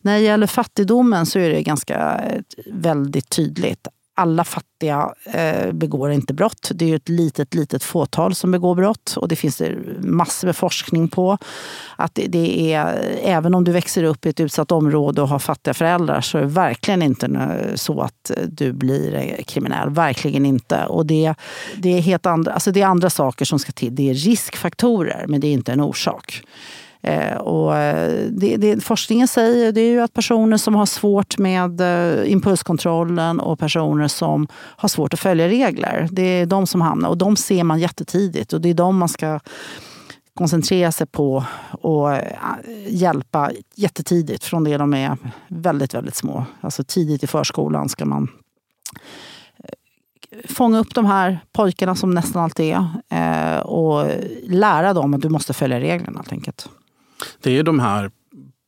När 0.03 0.15
det 0.15 0.21
gäller 0.21 0.47
fattigdomen 0.47 1.27
så 1.27 1.39
är 1.39 1.51
det 1.51 1.63
ganska 1.63 2.19
eh, 2.19 2.41
väldigt 2.73 3.29
tydligt 3.29 3.89
alla 4.15 4.45
fattiga 4.45 5.15
eh, 5.25 5.73
begår 5.73 6.11
inte 6.11 6.35
brott. 6.35 6.71
Det 6.75 6.93
är 6.93 6.97
ett 6.97 7.09
litet, 7.09 7.55
litet 7.55 7.83
fåtal 7.83 8.35
som 8.35 8.51
begår 8.51 8.75
brott. 8.75 9.15
Och 9.17 9.29
det 9.29 9.37
finns 9.37 9.57
det 9.57 9.77
massor 9.99 10.49
med 10.49 10.57
forskning 10.57 11.09
på. 11.09 11.39
Att 11.97 12.15
det, 12.15 12.27
det, 12.27 12.73
är, 12.73 13.05
även 13.23 13.55
om 13.55 13.65
du 13.65 13.73
växer 13.73 14.05
upp 14.05 14.27
i 14.27 14.29
ett 14.29 14.41
utsatt 14.41 14.73
område 14.73 15.23
och 15.23 15.29
har 15.29 15.39
fattiga 15.39 15.75
föräldrar 15.75 16.21
så 16.21 16.39
är 16.39 16.43
det 16.43 16.49
verkligen 16.49 17.03
inte 17.03 17.51
så 17.75 18.01
att 18.01 18.31
eh, 18.31 18.43
du 18.43 18.73
blir 18.73 19.15
eh, 19.15 19.45
kriminell. 19.45 19.91
Verkligen 19.91 20.47
inte. 20.47 20.87
Och 20.87 21.07
det, 21.07 21.35
det, 21.77 21.99
är 21.99 22.01
helt 22.01 22.27
andra, 22.27 22.53
alltså 22.53 22.73
det 22.73 22.83
är 22.83 22.87
andra 22.87 23.11
saker 23.11 23.45
som 23.45 23.59
ska 23.59 23.73
till. 23.73 23.95
Det 23.95 24.11
är 24.11 24.15
riskfaktorer, 24.15 25.25
men 25.29 25.41
det 25.41 25.47
är 25.47 25.53
inte 25.53 25.73
en 25.73 25.81
orsak. 25.81 26.43
Eh, 27.03 27.37
och 27.37 27.77
eh, 27.77 28.29
det, 28.31 28.57
det, 28.57 28.85
forskningen 28.85 29.29
säger 29.29 29.73
det 29.73 29.81
är 29.81 29.91
ju 29.91 30.01
att 30.01 30.13
personer 30.13 30.57
som 30.57 30.75
har 30.75 30.87
svårt 30.87 31.39
med 31.39 31.81
eh, 31.81 32.33
impulskontrollen 32.33 33.41
och 33.41 33.59
personer 33.59 34.09
som 34.09 34.49
har 34.55 34.89
svårt 34.89 35.15
att 35.15 35.21
följa 35.21 35.49
regler, 35.49 36.09
det 36.13 36.23
är 36.23 36.47
de 36.47 36.67
som 36.67 36.81
hamnar. 36.81 37.09
Och 37.09 37.19
de 37.19 37.37
ser 37.37 37.65
man 37.65 37.81
jättetidigt 37.81 38.53
och 38.53 38.61
det 38.61 38.69
är 38.69 38.75
de 38.75 38.99
man 38.99 39.09
ska 39.09 39.41
koncentrera 40.35 40.93
sig 40.93 41.07
på 41.07 41.45
och 41.71 42.09
hjälpa 42.87 43.51
jättetidigt 43.75 44.45
från 44.45 44.65
det 44.65 44.77
de 44.77 44.95
är 44.95 45.17
väldigt, 45.49 45.95
väldigt 45.95 46.15
små. 46.15 46.45
Alltså 46.61 46.85
tidigt 46.85 47.23
i 47.23 47.27
förskolan 47.27 47.89
ska 47.89 48.05
man 48.05 48.29
fånga 50.49 50.79
upp 50.79 50.95
de 50.95 51.07
här 51.07 51.41
pojkarna 51.53 51.95
som 51.95 52.11
nästan 52.11 52.43
alltid 52.43 52.77
är 53.09 53.67
och 53.67 54.07
lära 54.43 54.93
dem 54.93 55.15
att 55.15 55.23
du 55.23 55.29
måste 55.29 55.53
följa 55.53 55.81
reglerna 55.81 56.19
helt 56.19 56.33
enkelt. 56.33 56.69
Det 57.41 57.59
är 57.59 57.63
de 57.63 57.81
här 57.81 58.11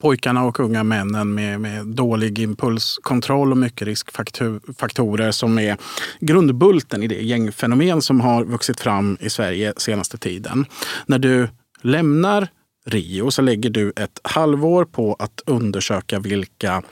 pojkarna 0.03 0.45
och 0.45 0.61
unga 0.61 0.85
männen 0.85 1.35
med, 1.35 1.61
med 1.61 1.87
dålig 1.87 2.39
impulskontroll 2.39 3.51
och 3.51 3.59
mycket 3.59 3.87
riskfaktorer 3.87 5.31
som 5.31 5.59
är 5.59 5.77
grundbulten 6.21 7.03
i 7.03 7.07
det 7.07 7.23
gängfenomen 7.23 8.03
som 8.03 8.21
har 8.21 8.45
vuxit 8.45 8.81
fram 8.81 9.17
i 9.21 9.31
Sverige 9.31 9.73
senaste 9.77 10.19
tiden. 10.19 10.67
När 11.07 11.19
du 11.19 11.49
lämnar 11.83 12.49
Rio 12.87 13.31
så 13.31 13.43
lägger 13.43 13.71
du 13.71 13.93
ett 13.97 14.21
halvår 14.25 14.85
på 14.85 15.17
att 15.19 15.43
undersöka 15.47 16.19
vilka 16.19 16.83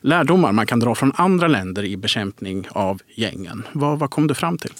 lärdomar 0.00 0.52
man 0.52 0.66
kan 0.66 0.80
dra 0.80 0.94
från 0.94 1.12
andra 1.16 1.48
länder 1.48 1.84
i 1.84 1.96
bekämpning 1.96 2.66
av 2.70 3.00
gängen. 3.16 3.62
Vad, 3.72 3.98
vad 3.98 4.10
kom 4.10 4.26
du 4.26 4.34
fram 4.34 4.58
till? 4.58 4.72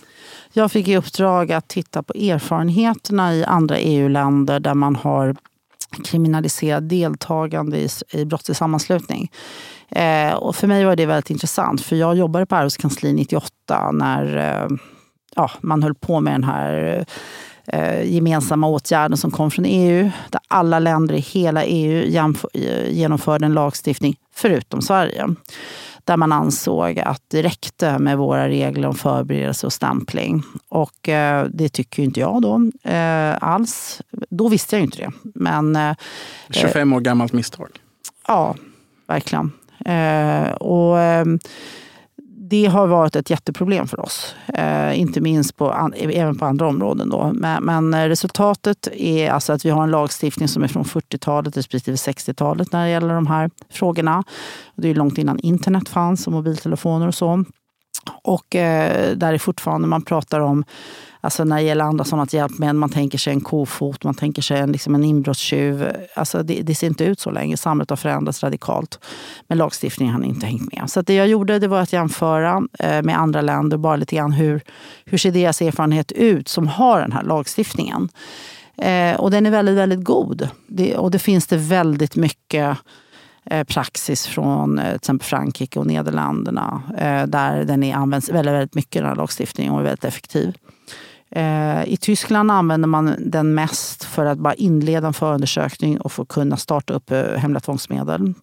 Jag 0.52 0.72
fick 0.72 0.88
i 0.88 0.96
uppdrag 0.96 1.52
att 1.52 1.68
titta 1.68 2.02
på 2.02 2.12
erfarenheterna 2.12 3.34
i 3.34 3.44
andra 3.44 3.78
EU-länder 3.78 4.60
där 4.60 4.74
man 4.74 4.96
har 4.96 5.36
kriminalisera 6.04 6.80
deltagande 6.80 7.78
i, 7.78 7.88
i 8.12 8.24
brottslig 8.24 8.56
sammanslutning. 8.56 9.30
Eh, 9.88 10.34
och 10.34 10.56
för 10.56 10.66
mig 10.66 10.84
var 10.84 10.96
det 10.96 11.06
väldigt 11.06 11.30
intressant, 11.30 11.80
för 11.80 11.96
jag 11.96 12.16
jobbade 12.16 12.46
på 12.46 12.56
arbetskansliet 12.56 13.16
98 13.16 13.90
när 13.92 14.36
eh, 14.36 14.68
ja, 15.36 15.50
man 15.60 15.82
höll 15.82 15.94
på 15.94 16.20
med 16.20 16.34
den 16.34 16.44
här 16.44 17.04
eh, 17.66 18.02
gemensamma 18.12 18.66
åtgärden 18.66 19.16
som 19.16 19.30
kom 19.30 19.50
från 19.50 19.64
EU, 19.64 20.10
där 20.30 20.40
alla 20.48 20.78
länder 20.78 21.14
i 21.14 21.20
hela 21.20 21.64
EU 21.64 22.24
eh, 22.54 22.90
genomförde 22.90 23.46
en 23.46 23.54
lagstiftning, 23.54 24.16
förutom 24.34 24.82
Sverige 24.82 25.34
där 26.04 26.16
man 26.16 26.32
ansåg 26.32 26.98
att 26.98 27.22
det 27.28 27.42
räckte 27.42 27.98
med 27.98 28.18
våra 28.18 28.48
regler 28.48 28.88
om 28.88 28.94
förberedelse 28.94 29.66
och 29.66 29.72
stämpling. 29.72 30.42
Och 30.68 31.08
eh, 31.08 31.46
det 31.50 31.68
tycker 31.68 32.02
inte 32.02 32.20
jag 32.20 32.42
då 32.42 32.70
eh, 32.90 33.36
alls. 33.40 34.02
Då 34.30 34.48
visste 34.48 34.76
jag 34.76 34.82
inte 34.82 34.98
det. 34.98 35.12
Men, 35.22 35.76
eh, 35.76 35.94
25 36.50 36.92
år 36.92 37.00
gammalt 37.00 37.32
misstag. 37.32 37.68
Ja, 38.26 38.54
verkligen. 39.06 39.52
Eh, 39.84 40.52
och 40.52 40.98
eh, 40.98 41.24
det 42.52 42.66
har 42.66 42.86
varit 42.86 43.16
ett 43.16 43.30
jätteproblem 43.30 43.86
för 43.86 44.00
oss. 44.00 44.34
Eh, 44.54 45.00
inte 45.00 45.20
minst 45.20 45.56
på, 45.56 45.90
även 45.96 46.38
på 46.38 46.44
andra 46.44 46.68
områden. 46.68 47.08
Då. 47.08 47.30
Men, 47.34 47.64
men, 47.64 47.94
eh, 47.94 48.08
resultatet 48.08 48.88
är 48.92 49.30
alltså 49.30 49.52
att 49.52 49.64
vi 49.64 49.70
har 49.70 49.82
en 49.82 49.90
lagstiftning 49.90 50.48
som 50.48 50.62
är 50.62 50.68
från 50.68 50.84
40-talet 50.84 51.56
respektive 51.56 51.96
60-talet 51.96 52.72
när 52.72 52.84
det 52.84 52.90
gäller 52.90 53.14
de 53.14 53.26
här 53.26 53.50
frågorna. 53.70 54.24
Det 54.76 54.88
är 54.88 54.94
långt 54.94 55.18
innan 55.18 55.38
internet 55.38 55.88
fanns 55.88 56.26
och 56.26 56.32
mobiltelefoner 56.32 57.08
och 57.08 57.14
så. 57.14 57.44
Och 58.22 58.56
eh, 58.56 59.16
där 59.16 59.32
är 59.32 59.38
fortfarande 59.38 59.88
man 59.88 60.02
pratar 60.02 60.40
om 60.40 60.64
Alltså 61.24 61.44
när 61.44 61.56
det 61.56 61.62
gäller 61.62 61.84
andra 61.84 62.04
sådana 62.04 62.26
hjälpmedel, 62.30 62.76
man 62.76 62.90
tänker 62.90 63.18
sig 63.18 63.32
en 63.32 63.40
kofot, 63.40 64.04
man 64.04 64.14
tänker 64.14 64.42
sig 64.42 64.60
en, 64.60 64.72
liksom 64.72 64.94
en 64.94 65.04
inbrottstjuv. 65.04 65.92
Alltså 66.16 66.42
det, 66.42 66.62
det, 66.62 66.74
ser 66.74 66.86
inte 66.86 67.04
ut 67.04 67.20
så 67.20 67.30
länge. 67.30 67.56
Samhället 67.56 67.90
har 67.90 67.96
förändrats 67.96 68.42
radikalt. 68.42 68.98
Men 69.48 69.58
lagstiftningen 69.58 70.14
har 70.14 70.22
inte 70.22 70.46
hängt 70.46 70.72
med. 70.72 70.90
Så 70.90 71.02
det 71.02 71.14
jag 71.14 71.28
gjorde 71.28 71.58
det 71.58 71.68
var 71.68 71.80
att 71.80 71.92
jämföra 71.92 72.62
eh, 72.78 73.02
med 73.02 73.18
andra 73.18 73.40
länder, 73.40 73.76
bara 73.76 73.96
lite 73.96 74.16
grann 74.16 74.32
hur, 74.32 74.60
hur 75.04 75.18
ser 75.18 75.30
deras 75.30 75.62
erfarenhet 75.62 76.12
ut 76.12 76.48
som 76.48 76.68
har 76.68 77.00
den 77.00 77.12
här 77.12 77.22
lagstiftningen. 77.22 78.08
Eh, 78.78 79.20
och 79.20 79.30
den 79.30 79.46
är 79.46 79.50
väldigt, 79.50 79.76
väldigt 79.76 80.04
god. 80.04 80.48
Det, 80.66 80.96
och 80.96 81.10
det 81.10 81.18
finns 81.18 81.46
det 81.46 81.56
väldigt 81.56 82.16
mycket 82.16 82.78
Eh, 83.44 83.64
praxis 83.64 84.26
från 84.26 84.78
eh, 84.78 84.86
till 84.86 84.96
exempel 84.96 85.26
Frankrike 85.26 85.78
och 85.78 85.86
Nederländerna 85.86 86.82
eh, 86.98 87.26
där 87.26 87.64
den 87.64 87.82
är, 87.82 87.94
används 87.94 88.28
väldigt, 88.28 88.54
väldigt 88.54 88.74
mycket, 88.74 89.02
den 89.02 89.08
här 89.08 89.16
lagstiftningen, 89.16 89.72
och 89.72 89.80
är 89.80 89.84
väldigt 89.84 90.04
effektiv. 90.04 90.54
I 91.86 91.96
Tyskland 91.96 92.50
använder 92.50 92.88
man 92.88 93.14
den 93.18 93.54
mest 93.54 94.04
för 94.04 94.26
att 94.26 94.38
bara 94.38 94.54
inleda 94.54 95.06
en 95.06 95.12
förundersökning 95.12 96.00
och 96.00 96.12
få 96.12 96.24
kunna 96.24 96.56
starta 96.56 96.94
upp 96.94 97.10
hemliga 97.36 97.60
tvångsmedel. 97.60 98.34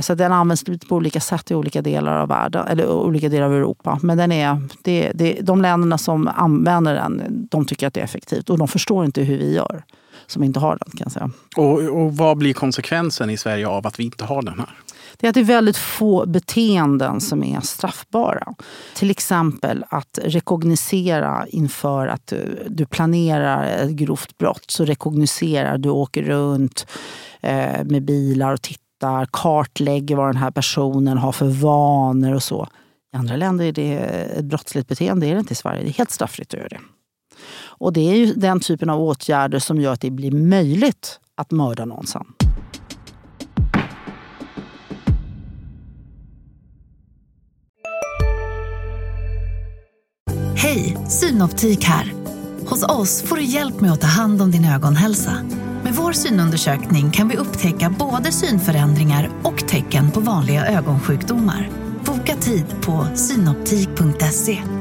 Så 0.00 0.14
den 0.14 0.32
används 0.32 0.64
på 0.64 0.96
olika 0.96 1.20
sätt 1.20 1.50
i 1.50 1.54
olika 1.54 1.82
delar 1.82 2.16
av 2.16 2.28
världen, 2.28 2.66
eller 2.66 2.90
olika 2.90 3.28
delar 3.28 3.46
av 3.46 3.54
Europa. 3.54 3.98
Men 4.02 4.18
den 4.18 4.32
är, 4.32 4.62
det, 4.82 5.12
det, 5.14 5.38
de 5.42 5.62
länderna 5.62 5.98
som 5.98 6.28
använder 6.34 6.94
den, 6.94 7.22
de 7.50 7.64
tycker 7.64 7.86
att 7.86 7.94
det 7.94 8.00
är 8.00 8.04
effektivt. 8.04 8.50
Och 8.50 8.58
de 8.58 8.68
förstår 8.68 9.04
inte 9.04 9.22
hur 9.22 9.38
vi 9.38 9.54
gör 9.54 9.84
som 10.26 10.42
inte 10.42 10.60
har 10.60 10.78
den. 10.80 10.90
kan 10.90 11.04
jag 11.04 11.12
säga. 11.12 11.30
Och, 11.56 12.02
och 12.02 12.16
vad 12.16 12.38
blir 12.38 12.54
konsekvensen 12.54 13.30
i 13.30 13.36
Sverige 13.36 13.68
av 13.68 13.86
att 13.86 14.00
vi 14.00 14.04
inte 14.04 14.24
har 14.24 14.42
den 14.42 14.58
här? 14.58 14.74
det 15.16 15.26
är 15.26 15.28
att 15.28 15.34
det 15.34 15.40
är 15.40 15.44
väldigt 15.44 15.76
få 15.76 16.26
beteenden 16.26 17.20
som 17.20 17.44
är 17.44 17.60
straffbara. 17.60 18.54
Till 18.94 19.10
exempel 19.10 19.84
att 19.88 20.18
rekognosera 20.22 21.46
inför 21.48 22.06
att 22.06 22.32
du 22.66 22.86
planerar 22.86 23.64
ett 23.64 23.90
grovt 23.90 24.38
brott. 24.38 24.64
Så 24.70 24.84
rekognoserar, 24.84 25.78
du 25.78 25.88
åker 25.88 26.22
runt 26.22 26.86
eh, 27.40 27.84
med 27.84 28.02
bilar 28.04 28.52
och 28.52 28.62
tittar, 28.62 29.28
kartlägger 29.32 30.16
vad 30.16 30.28
den 30.28 30.36
här 30.36 30.50
personen 30.50 31.18
har 31.18 31.32
för 31.32 31.46
vanor 31.48 32.34
och 32.34 32.42
så. 32.42 32.68
I 33.14 33.16
andra 33.16 33.36
länder 33.36 33.64
är 33.64 33.72
det 33.72 33.94
ett 34.38 34.44
brottsligt 34.44 34.88
beteende, 34.88 35.26
det 35.26 35.30
är 35.30 35.34
det 35.34 35.40
inte 35.40 35.52
i 35.52 35.56
Sverige. 35.56 35.82
Det 35.82 35.88
är 35.88 35.92
helt 35.92 36.10
straffritt 36.10 36.54
att 36.54 36.60
göra 36.60 36.68
det. 36.68 36.80
Och 37.66 37.92
det 37.92 38.10
är 38.10 38.14
ju 38.14 38.34
den 38.34 38.60
typen 38.60 38.90
av 38.90 39.02
åtgärder 39.02 39.58
som 39.58 39.80
gör 39.80 39.92
att 39.92 40.00
det 40.00 40.10
blir 40.10 40.30
möjligt 40.30 41.20
att 41.36 41.50
mörda 41.50 41.84
någon 41.84 42.06
sen. 42.06 42.24
Hej, 50.56 50.96
Synoptik 51.08 51.84
här. 51.84 52.12
Hos 52.66 52.82
oss 52.82 53.22
får 53.22 53.36
du 53.36 53.42
hjälp 53.42 53.80
med 53.80 53.92
att 53.92 54.00
ta 54.00 54.06
hand 54.06 54.42
om 54.42 54.50
din 54.50 54.64
ögonhälsa. 54.64 55.32
Med 55.84 55.94
vår 55.94 56.12
synundersökning 56.12 57.10
kan 57.10 57.28
vi 57.28 57.36
upptäcka 57.36 57.94
både 57.98 58.32
synförändringar 58.32 59.30
och 59.42 59.68
tecken 59.68 60.10
på 60.10 60.20
vanliga 60.20 60.66
ögonsjukdomar. 60.66 61.70
Boka 62.04 62.36
tid 62.36 62.64
på 62.82 63.06
synoptik.se. 63.14 64.73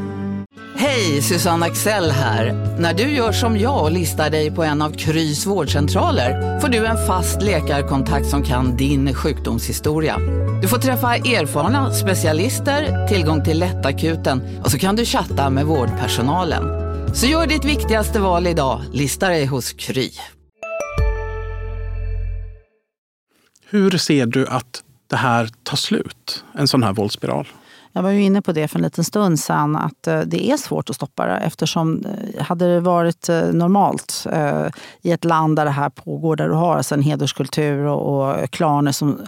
Hej, 0.86 1.22
Susanne 1.22 1.65
Axel 1.65 2.12
här. 2.12 2.54
När 2.80 2.93
du 2.93 3.04
gör 3.04 3.32
som 3.32 3.58
jag 3.58 3.84
och 3.84 3.91
listar 3.91 4.30
dig 4.30 4.52
på 4.52 4.63
en 4.63 4.82
av 4.82 4.91
Krys 4.91 5.46
vårdcentraler 5.46 6.60
får 6.60 6.67
du 6.67 6.86
en 6.86 7.08
fast 7.08 7.41
läkarkontakt 7.41 8.28
som 8.28 8.43
kan 8.43 8.78
din 8.78 9.13
sjukdomshistoria. 9.13 10.17
Du 10.62 10.67
får 10.67 10.78
träffa 10.78 11.15
erfarna 11.15 11.91
specialister, 11.91 13.08
tillgång 13.08 13.43
till 13.43 13.60
lättakuten 13.60 14.62
och 14.63 14.72
så 14.72 14.80
kan 14.80 14.96
du 14.96 15.06
chatta 15.06 15.50
med 15.50 15.65
vårdpersonalen. 15.65 16.63
Så 17.15 17.28
gör 17.28 17.48
ditt 17.48 17.65
viktigaste 17.65 18.19
val 18.19 18.48
idag, 18.48 18.82
lista 18.91 19.30
dig 19.30 19.46
hos 19.46 19.74
Kry. 19.74 20.10
Hur 23.70 23.97
ser 23.97 24.26
du 24.26 24.47
att 24.47 24.84
det 25.10 25.18
här 25.18 25.49
tar 25.64 25.78
slut, 25.78 26.43
en 26.53 26.68
sån 26.68 26.84
här 26.84 26.93
våldsspiral? 26.93 27.47
Jag 27.96 28.04
var 28.04 28.10
ju 28.10 28.24
inne 28.24 28.41
på 28.41 28.52
det 28.52 28.68
för 28.68 28.80
en 28.80 28.84
liten 28.84 29.04
stund 29.04 29.39
sedan 29.39 29.76
att 29.76 30.08
eh, 30.08 30.20
det 30.20 30.52
är 30.52 30.58
svårt 30.58 30.89
att 30.89 30.96
stoppa 30.96 31.26
det 31.26 31.38
eftersom 31.38 32.06
eh, 32.06 32.44
hade 32.44 32.74
det 32.74 32.80
varit 32.80 33.30
eh, 33.30 33.44
normalt 33.54 34.28
i 35.02 35.12
ett 35.12 35.26
land 35.26 35.56
där 35.56 35.66
det 35.66 35.72
här 35.72 35.89
pågår, 35.89 36.36
där 36.36 36.48
du 36.50 36.54
har 36.54 36.78
alltså 36.78 36.96
en 36.96 37.02
hederskultur 37.02 37.86
och 37.86 38.52
klaner 38.52 38.91
som 38.91 39.20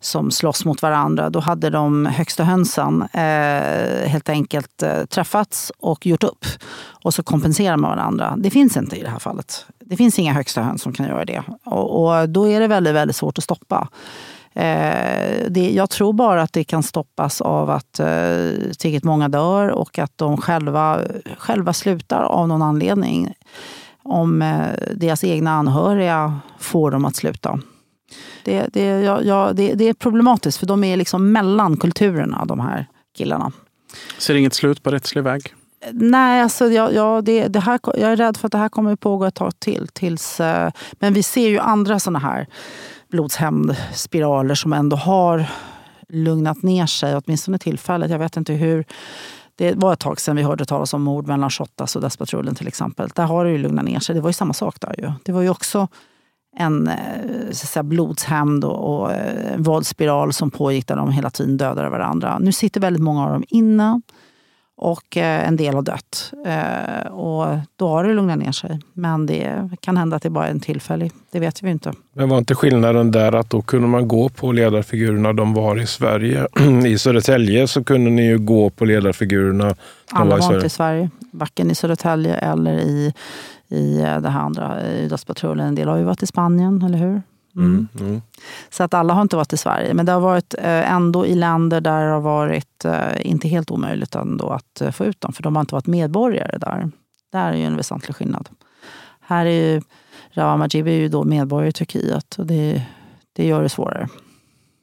som 0.00 0.30
slåss 0.30 0.64
mot 0.64 0.82
varandra, 0.82 1.30
då 1.30 1.40
hade 1.40 1.70
de 1.70 2.06
högsta 2.06 2.44
hönsen 2.44 3.02
eh, 3.02 4.08
helt 4.08 4.28
enkelt 4.28 4.82
eh, 4.82 5.04
träffats 5.04 5.72
och 5.78 6.06
gjort 6.06 6.24
upp. 6.24 6.46
Och 7.02 7.14
så 7.14 7.22
kompenserar 7.22 7.76
man 7.76 7.90
varandra. 7.90 8.34
Det 8.38 8.50
finns 8.50 8.76
inte 8.76 8.96
i 8.96 9.02
det 9.02 9.08
här 9.08 9.18
fallet. 9.18 9.66
Det 9.78 9.96
finns 9.96 10.18
inga 10.18 10.32
högsta 10.32 10.62
höns 10.62 10.82
som 10.82 10.92
kan 10.92 11.06
göra 11.06 11.24
det. 11.24 11.42
Och, 11.64 12.04
och 12.04 12.28
då 12.28 12.48
är 12.48 12.60
det 12.60 12.66
väldigt, 12.66 12.94
väldigt 12.94 13.16
svårt 13.16 13.38
att 13.38 13.44
stoppa. 13.44 13.88
Eh, 14.56 15.46
det, 15.48 15.70
jag 15.70 15.90
tror 15.90 16.12
bara 16.12 16.42
att 16.42 16.52
det 16.52 16.64
kan 16.64 16.82
stoppas 16.82 17.40
av 17.40 17.70
att 17.70 18.00
eh, 18.00 18.06
tillräckligt 18.78 19.04
många 19.04 19.28
dör 19.28 19.68
och 19.68 19.98
att 19.98 20.12
de 20.18 20.36
själva, 20.36 21.00
själva 21.38 21.72
slutar 21.72 22.22
av 22.22 22.48
någon 22.48 22.62
anledning. 22.62 23.34
Om 24.02 24.42
eh, 24.42 24.66
deras 24.94 25.24
egna 25.24 25.50
anhöriga 25.50 26.40
får 26.58 26.90
dem 26.90 27.04
att 27.04 27.16
sluta. 27.16 27.60
Det, 28.44 28.68
det, 28.72 28.84
ja, 28.84 29.22
ja, 29.22 29.52
det, 29.54 29.74
det 29.74 29.88
är 29.88 29.94
problematiskt 29.94 30.58
för 30.58 30.66
de 30.66 30.84
är 30.84 30.96
liksom 30.96 31.32
mellan 31.32 31.76
kulturerna, 31.76 32.44
de 32.44 32.60
här 32.60 32.86
killarna. 33.16 33.52
Ser 34.18 34.34
inget 34.34 34.54
slut 34.54 34.82
på 34.82 34.90
rättslig 34.90 35.22
väg? 35.22 35.54
Nej, 35.92 36.42
alltså, 36.42 36.66
ja, 36.66 36.90
ja, 36.92 37.20
det, 37.24 37.48
det 37.48 37.60
här, 37.60 37.80
jag 37.84 38.12
är 38.12 38.16
rädd 38.16 38.36
för 38.36 38.48
att 38.48 38.52
det 38.52 38.58
här 38.58 38.68
kommer 38.68 38.92
att 38.92 39.00
pågå 39.00 39.24
ett 39.24 39.34
tag 39.34 39.60
till. 39.60 39.88
Tills, 39.88 40.40
eh, 40.40 40.70
men 40.92 41.14
vi 41.14 41.22
ser 41.22 41.48
ju 41.48 41.58
andra 41.58 42.00
såna 42.00 42.18
här 42.18 42.46
blodshämndspiraler 43.10 44.54
som 44.54 44.72
ändå 44.72 44.96
har 44.96 45.46
lugnat 46.08 46.62
ner 46.62 46.86
sig, 46.86 47.16
åtminstone 47.16 47.58
tillfället. 47.58 48.10
Jag 48.10 48.18
vet 48.18 48.36
inte 48.36 48.52
hur. 48.52 48.84
Det 49.58 49.74
var 49.74 49.92
ett 49.92 50.00
tag 50.00 50.20
sedan 50.20 50.36
vi 50.36 50.42
hörde 50.42 50.64
talas 50.64 50.94
om 50.94 51.02
mord 51.02 51.26
mellan 51.26 51.50
Shottaz 51.50 51.96
och 51.96 52.02
Dödspatrullen 52.02 52.54
till 52.54 52.68
exempel. 52.68 53.08
Där 53.14 53.24
har 53.24 53.44
det 53.44 53.50
ju 53.50 53.58
lugnat 53.58 53.84
ner 53.84 54.00
sig. 54.00 54.14
Det 54.14 54.20
var 54.20 54.28
ju 54.28 54.34
samma 54.34 54.52
sak 54.52 54.80
där 54.80 54.94
ju. 54.98 55.12
Det 55.22 55.32
var 55.32 55.42
ju 55.42 55.50
också 55.50 55.88
en 56.56 56.88
eh, 56.88 57.50
så 57.52 57.82
blodshämnd 57.82 58.64
och, 58.64 59.00
och 59.00 59.12
en 59.14 59.62
våldsspiral 59.62 60.32
som 60.32 60.50
pågick 60.50 60.86
där 60.86 60.96
de 60.96 61.10
hela 61.10 61.30
tiden 61.30 61.56
dödade 61.56 61.88
varandra. 61.88 62.38
Nu 62.38 62.52
sitter 62.52 62.80
väldigt 62.80 63.02
många 63.02 63.24
av 63.24 63.32
dem 63.32 63.44
inne 63.48 64.00
och 64.76 65.16
eh, 65.16 65.48
en 65.48 65.56
del 65.56 65.74
har 65.74 65.82
dött. 65.82 66.32
Och 67.10 67.46
då 67.76 67.88
har 67.88 68.04
det 68.04 68.14
lugnat 68.14 68.38
ner 68.38 68.52
sig. 68.52 68.80
Men 68.92 69.26
det 69.26 69.70
kan 69.80 69.96
hända 69.96 70.16
att 70.16 70.22
det 70.22 70.30
bara 70.30 70.46
är 70.46 70.50
en 70.50 70.60
tillfällig. 70.60 71.12
Det 71.30 71.40
vet 71.40 71.62
vi 71.62 71.70
inte. 71.70 71.92
Men 72.12 72.28
var 72.28 72.38
inte 72.38 72.54
skillnaden 72.54 73.10
där 73.10 73.34
att 73.34 73.50
då 73.50 73.62
kunde 73.62 73.88
man 73.88 74.08
gå 74.08 74.28
på 74.28 74.52
ledarfigurerna 74.52 75.32
de 75.32 75.54
var 75.54 75.80
i 75.80 75.86
Sverige? 75.86 76.46
I 76.86 76.98
Södertälje 76.98 77.68
så 77.68 77.84
kunde 77.84 78.10
ni 78.10 78.26
ju 78.26 78.38
gå 78.38 78.70
på 78.70 78.84
ledarfigurerna. 78.84 79.74
Alla 80.10 80.36
var, 80.36 80.42
var 80.42 80.54
inte 80.54 80.66
i 80.66 80.70
Sverige. 80.70 81.10
Varken 81.30 81.70
i 81.70 81.74
Södertälje 81.74 82.34
eller 82.34 82.78
i 82.78 83.12
i 83.68 84.00
eh, 84.00 84.20
det 84.20 84.28
här 84.28 84.40
andra, 84.40 84.86
i 84.92 85.08
Dödspatrullen. 85.08 85.66
En 85.66 85.74
del 85.74 85.88
har 85.88 85.96
ju 85.96 86.04
varit 86.04 86.22
i 86.22 86.26
Spanien, 86.26 86.82
eller 86.82 86.98
hur? 86.98 87.22
Mm. 87.56 87.88
Mm, 87.94 88.08
mm. 88.08 88.22
Så 88.70 88.82
att 88.82 88.94
alla 88.94 89.14
har 89.14 89.22
inte 89.22 89.36
varit 89.36 89.52
i 89.52 89.56
Sverige. 89.56 89.94
Men 89.94 90.06
det 90.06 90.12
har 90.12 90.20
varit 90.20 90.54
eh, 90.58 90.92
ändå 90.92 91.26
i 91.26 91.34
länder 91.34 91.80
där 91.80 92.04
det 92.04 92.12
har 92.12 92.20
varit 92.20 92.84
eh, 92.84 93.26
inte 93.26 93.48
helt 93.48 93.70
omöjligt 93.70 94.14
ändå 94.14 94.48
att 94.48 94.94
få 94.96 95.04
ut 95.04 95.20
dem. 95.20 95.32
För 95.32 95.42
de 95.42 95.56
har 95.56 95.60
inte 95.60 95.74
varit 95.74 95.86
medborgare 95.86 96.58
där. 96.58 96.90
Där 97.32 97.52
är 97.52 97.56
ju 97.56 97.64
en 97.64 97.76
väsentlig 97.76 98.16
skillnad. 98.16 98.48
Här 99.20 99.46
är 99.46 99.50
ju 99.50 99.82
Rawa 100.30 100.56
Majibi 100.56 100.90
är 100.90 101.00
ju 101.00 101.08
då 101.08 101.24
medborgare 101.24 101.68
i 101.68 101.72
Turkiet 101.72 102.34
och 102.38 102.46
det, 102.46 102.82
det 103.32 103.46
gör 103.46 103.62
det 103.62 103.68
svårare. 103.68 104.08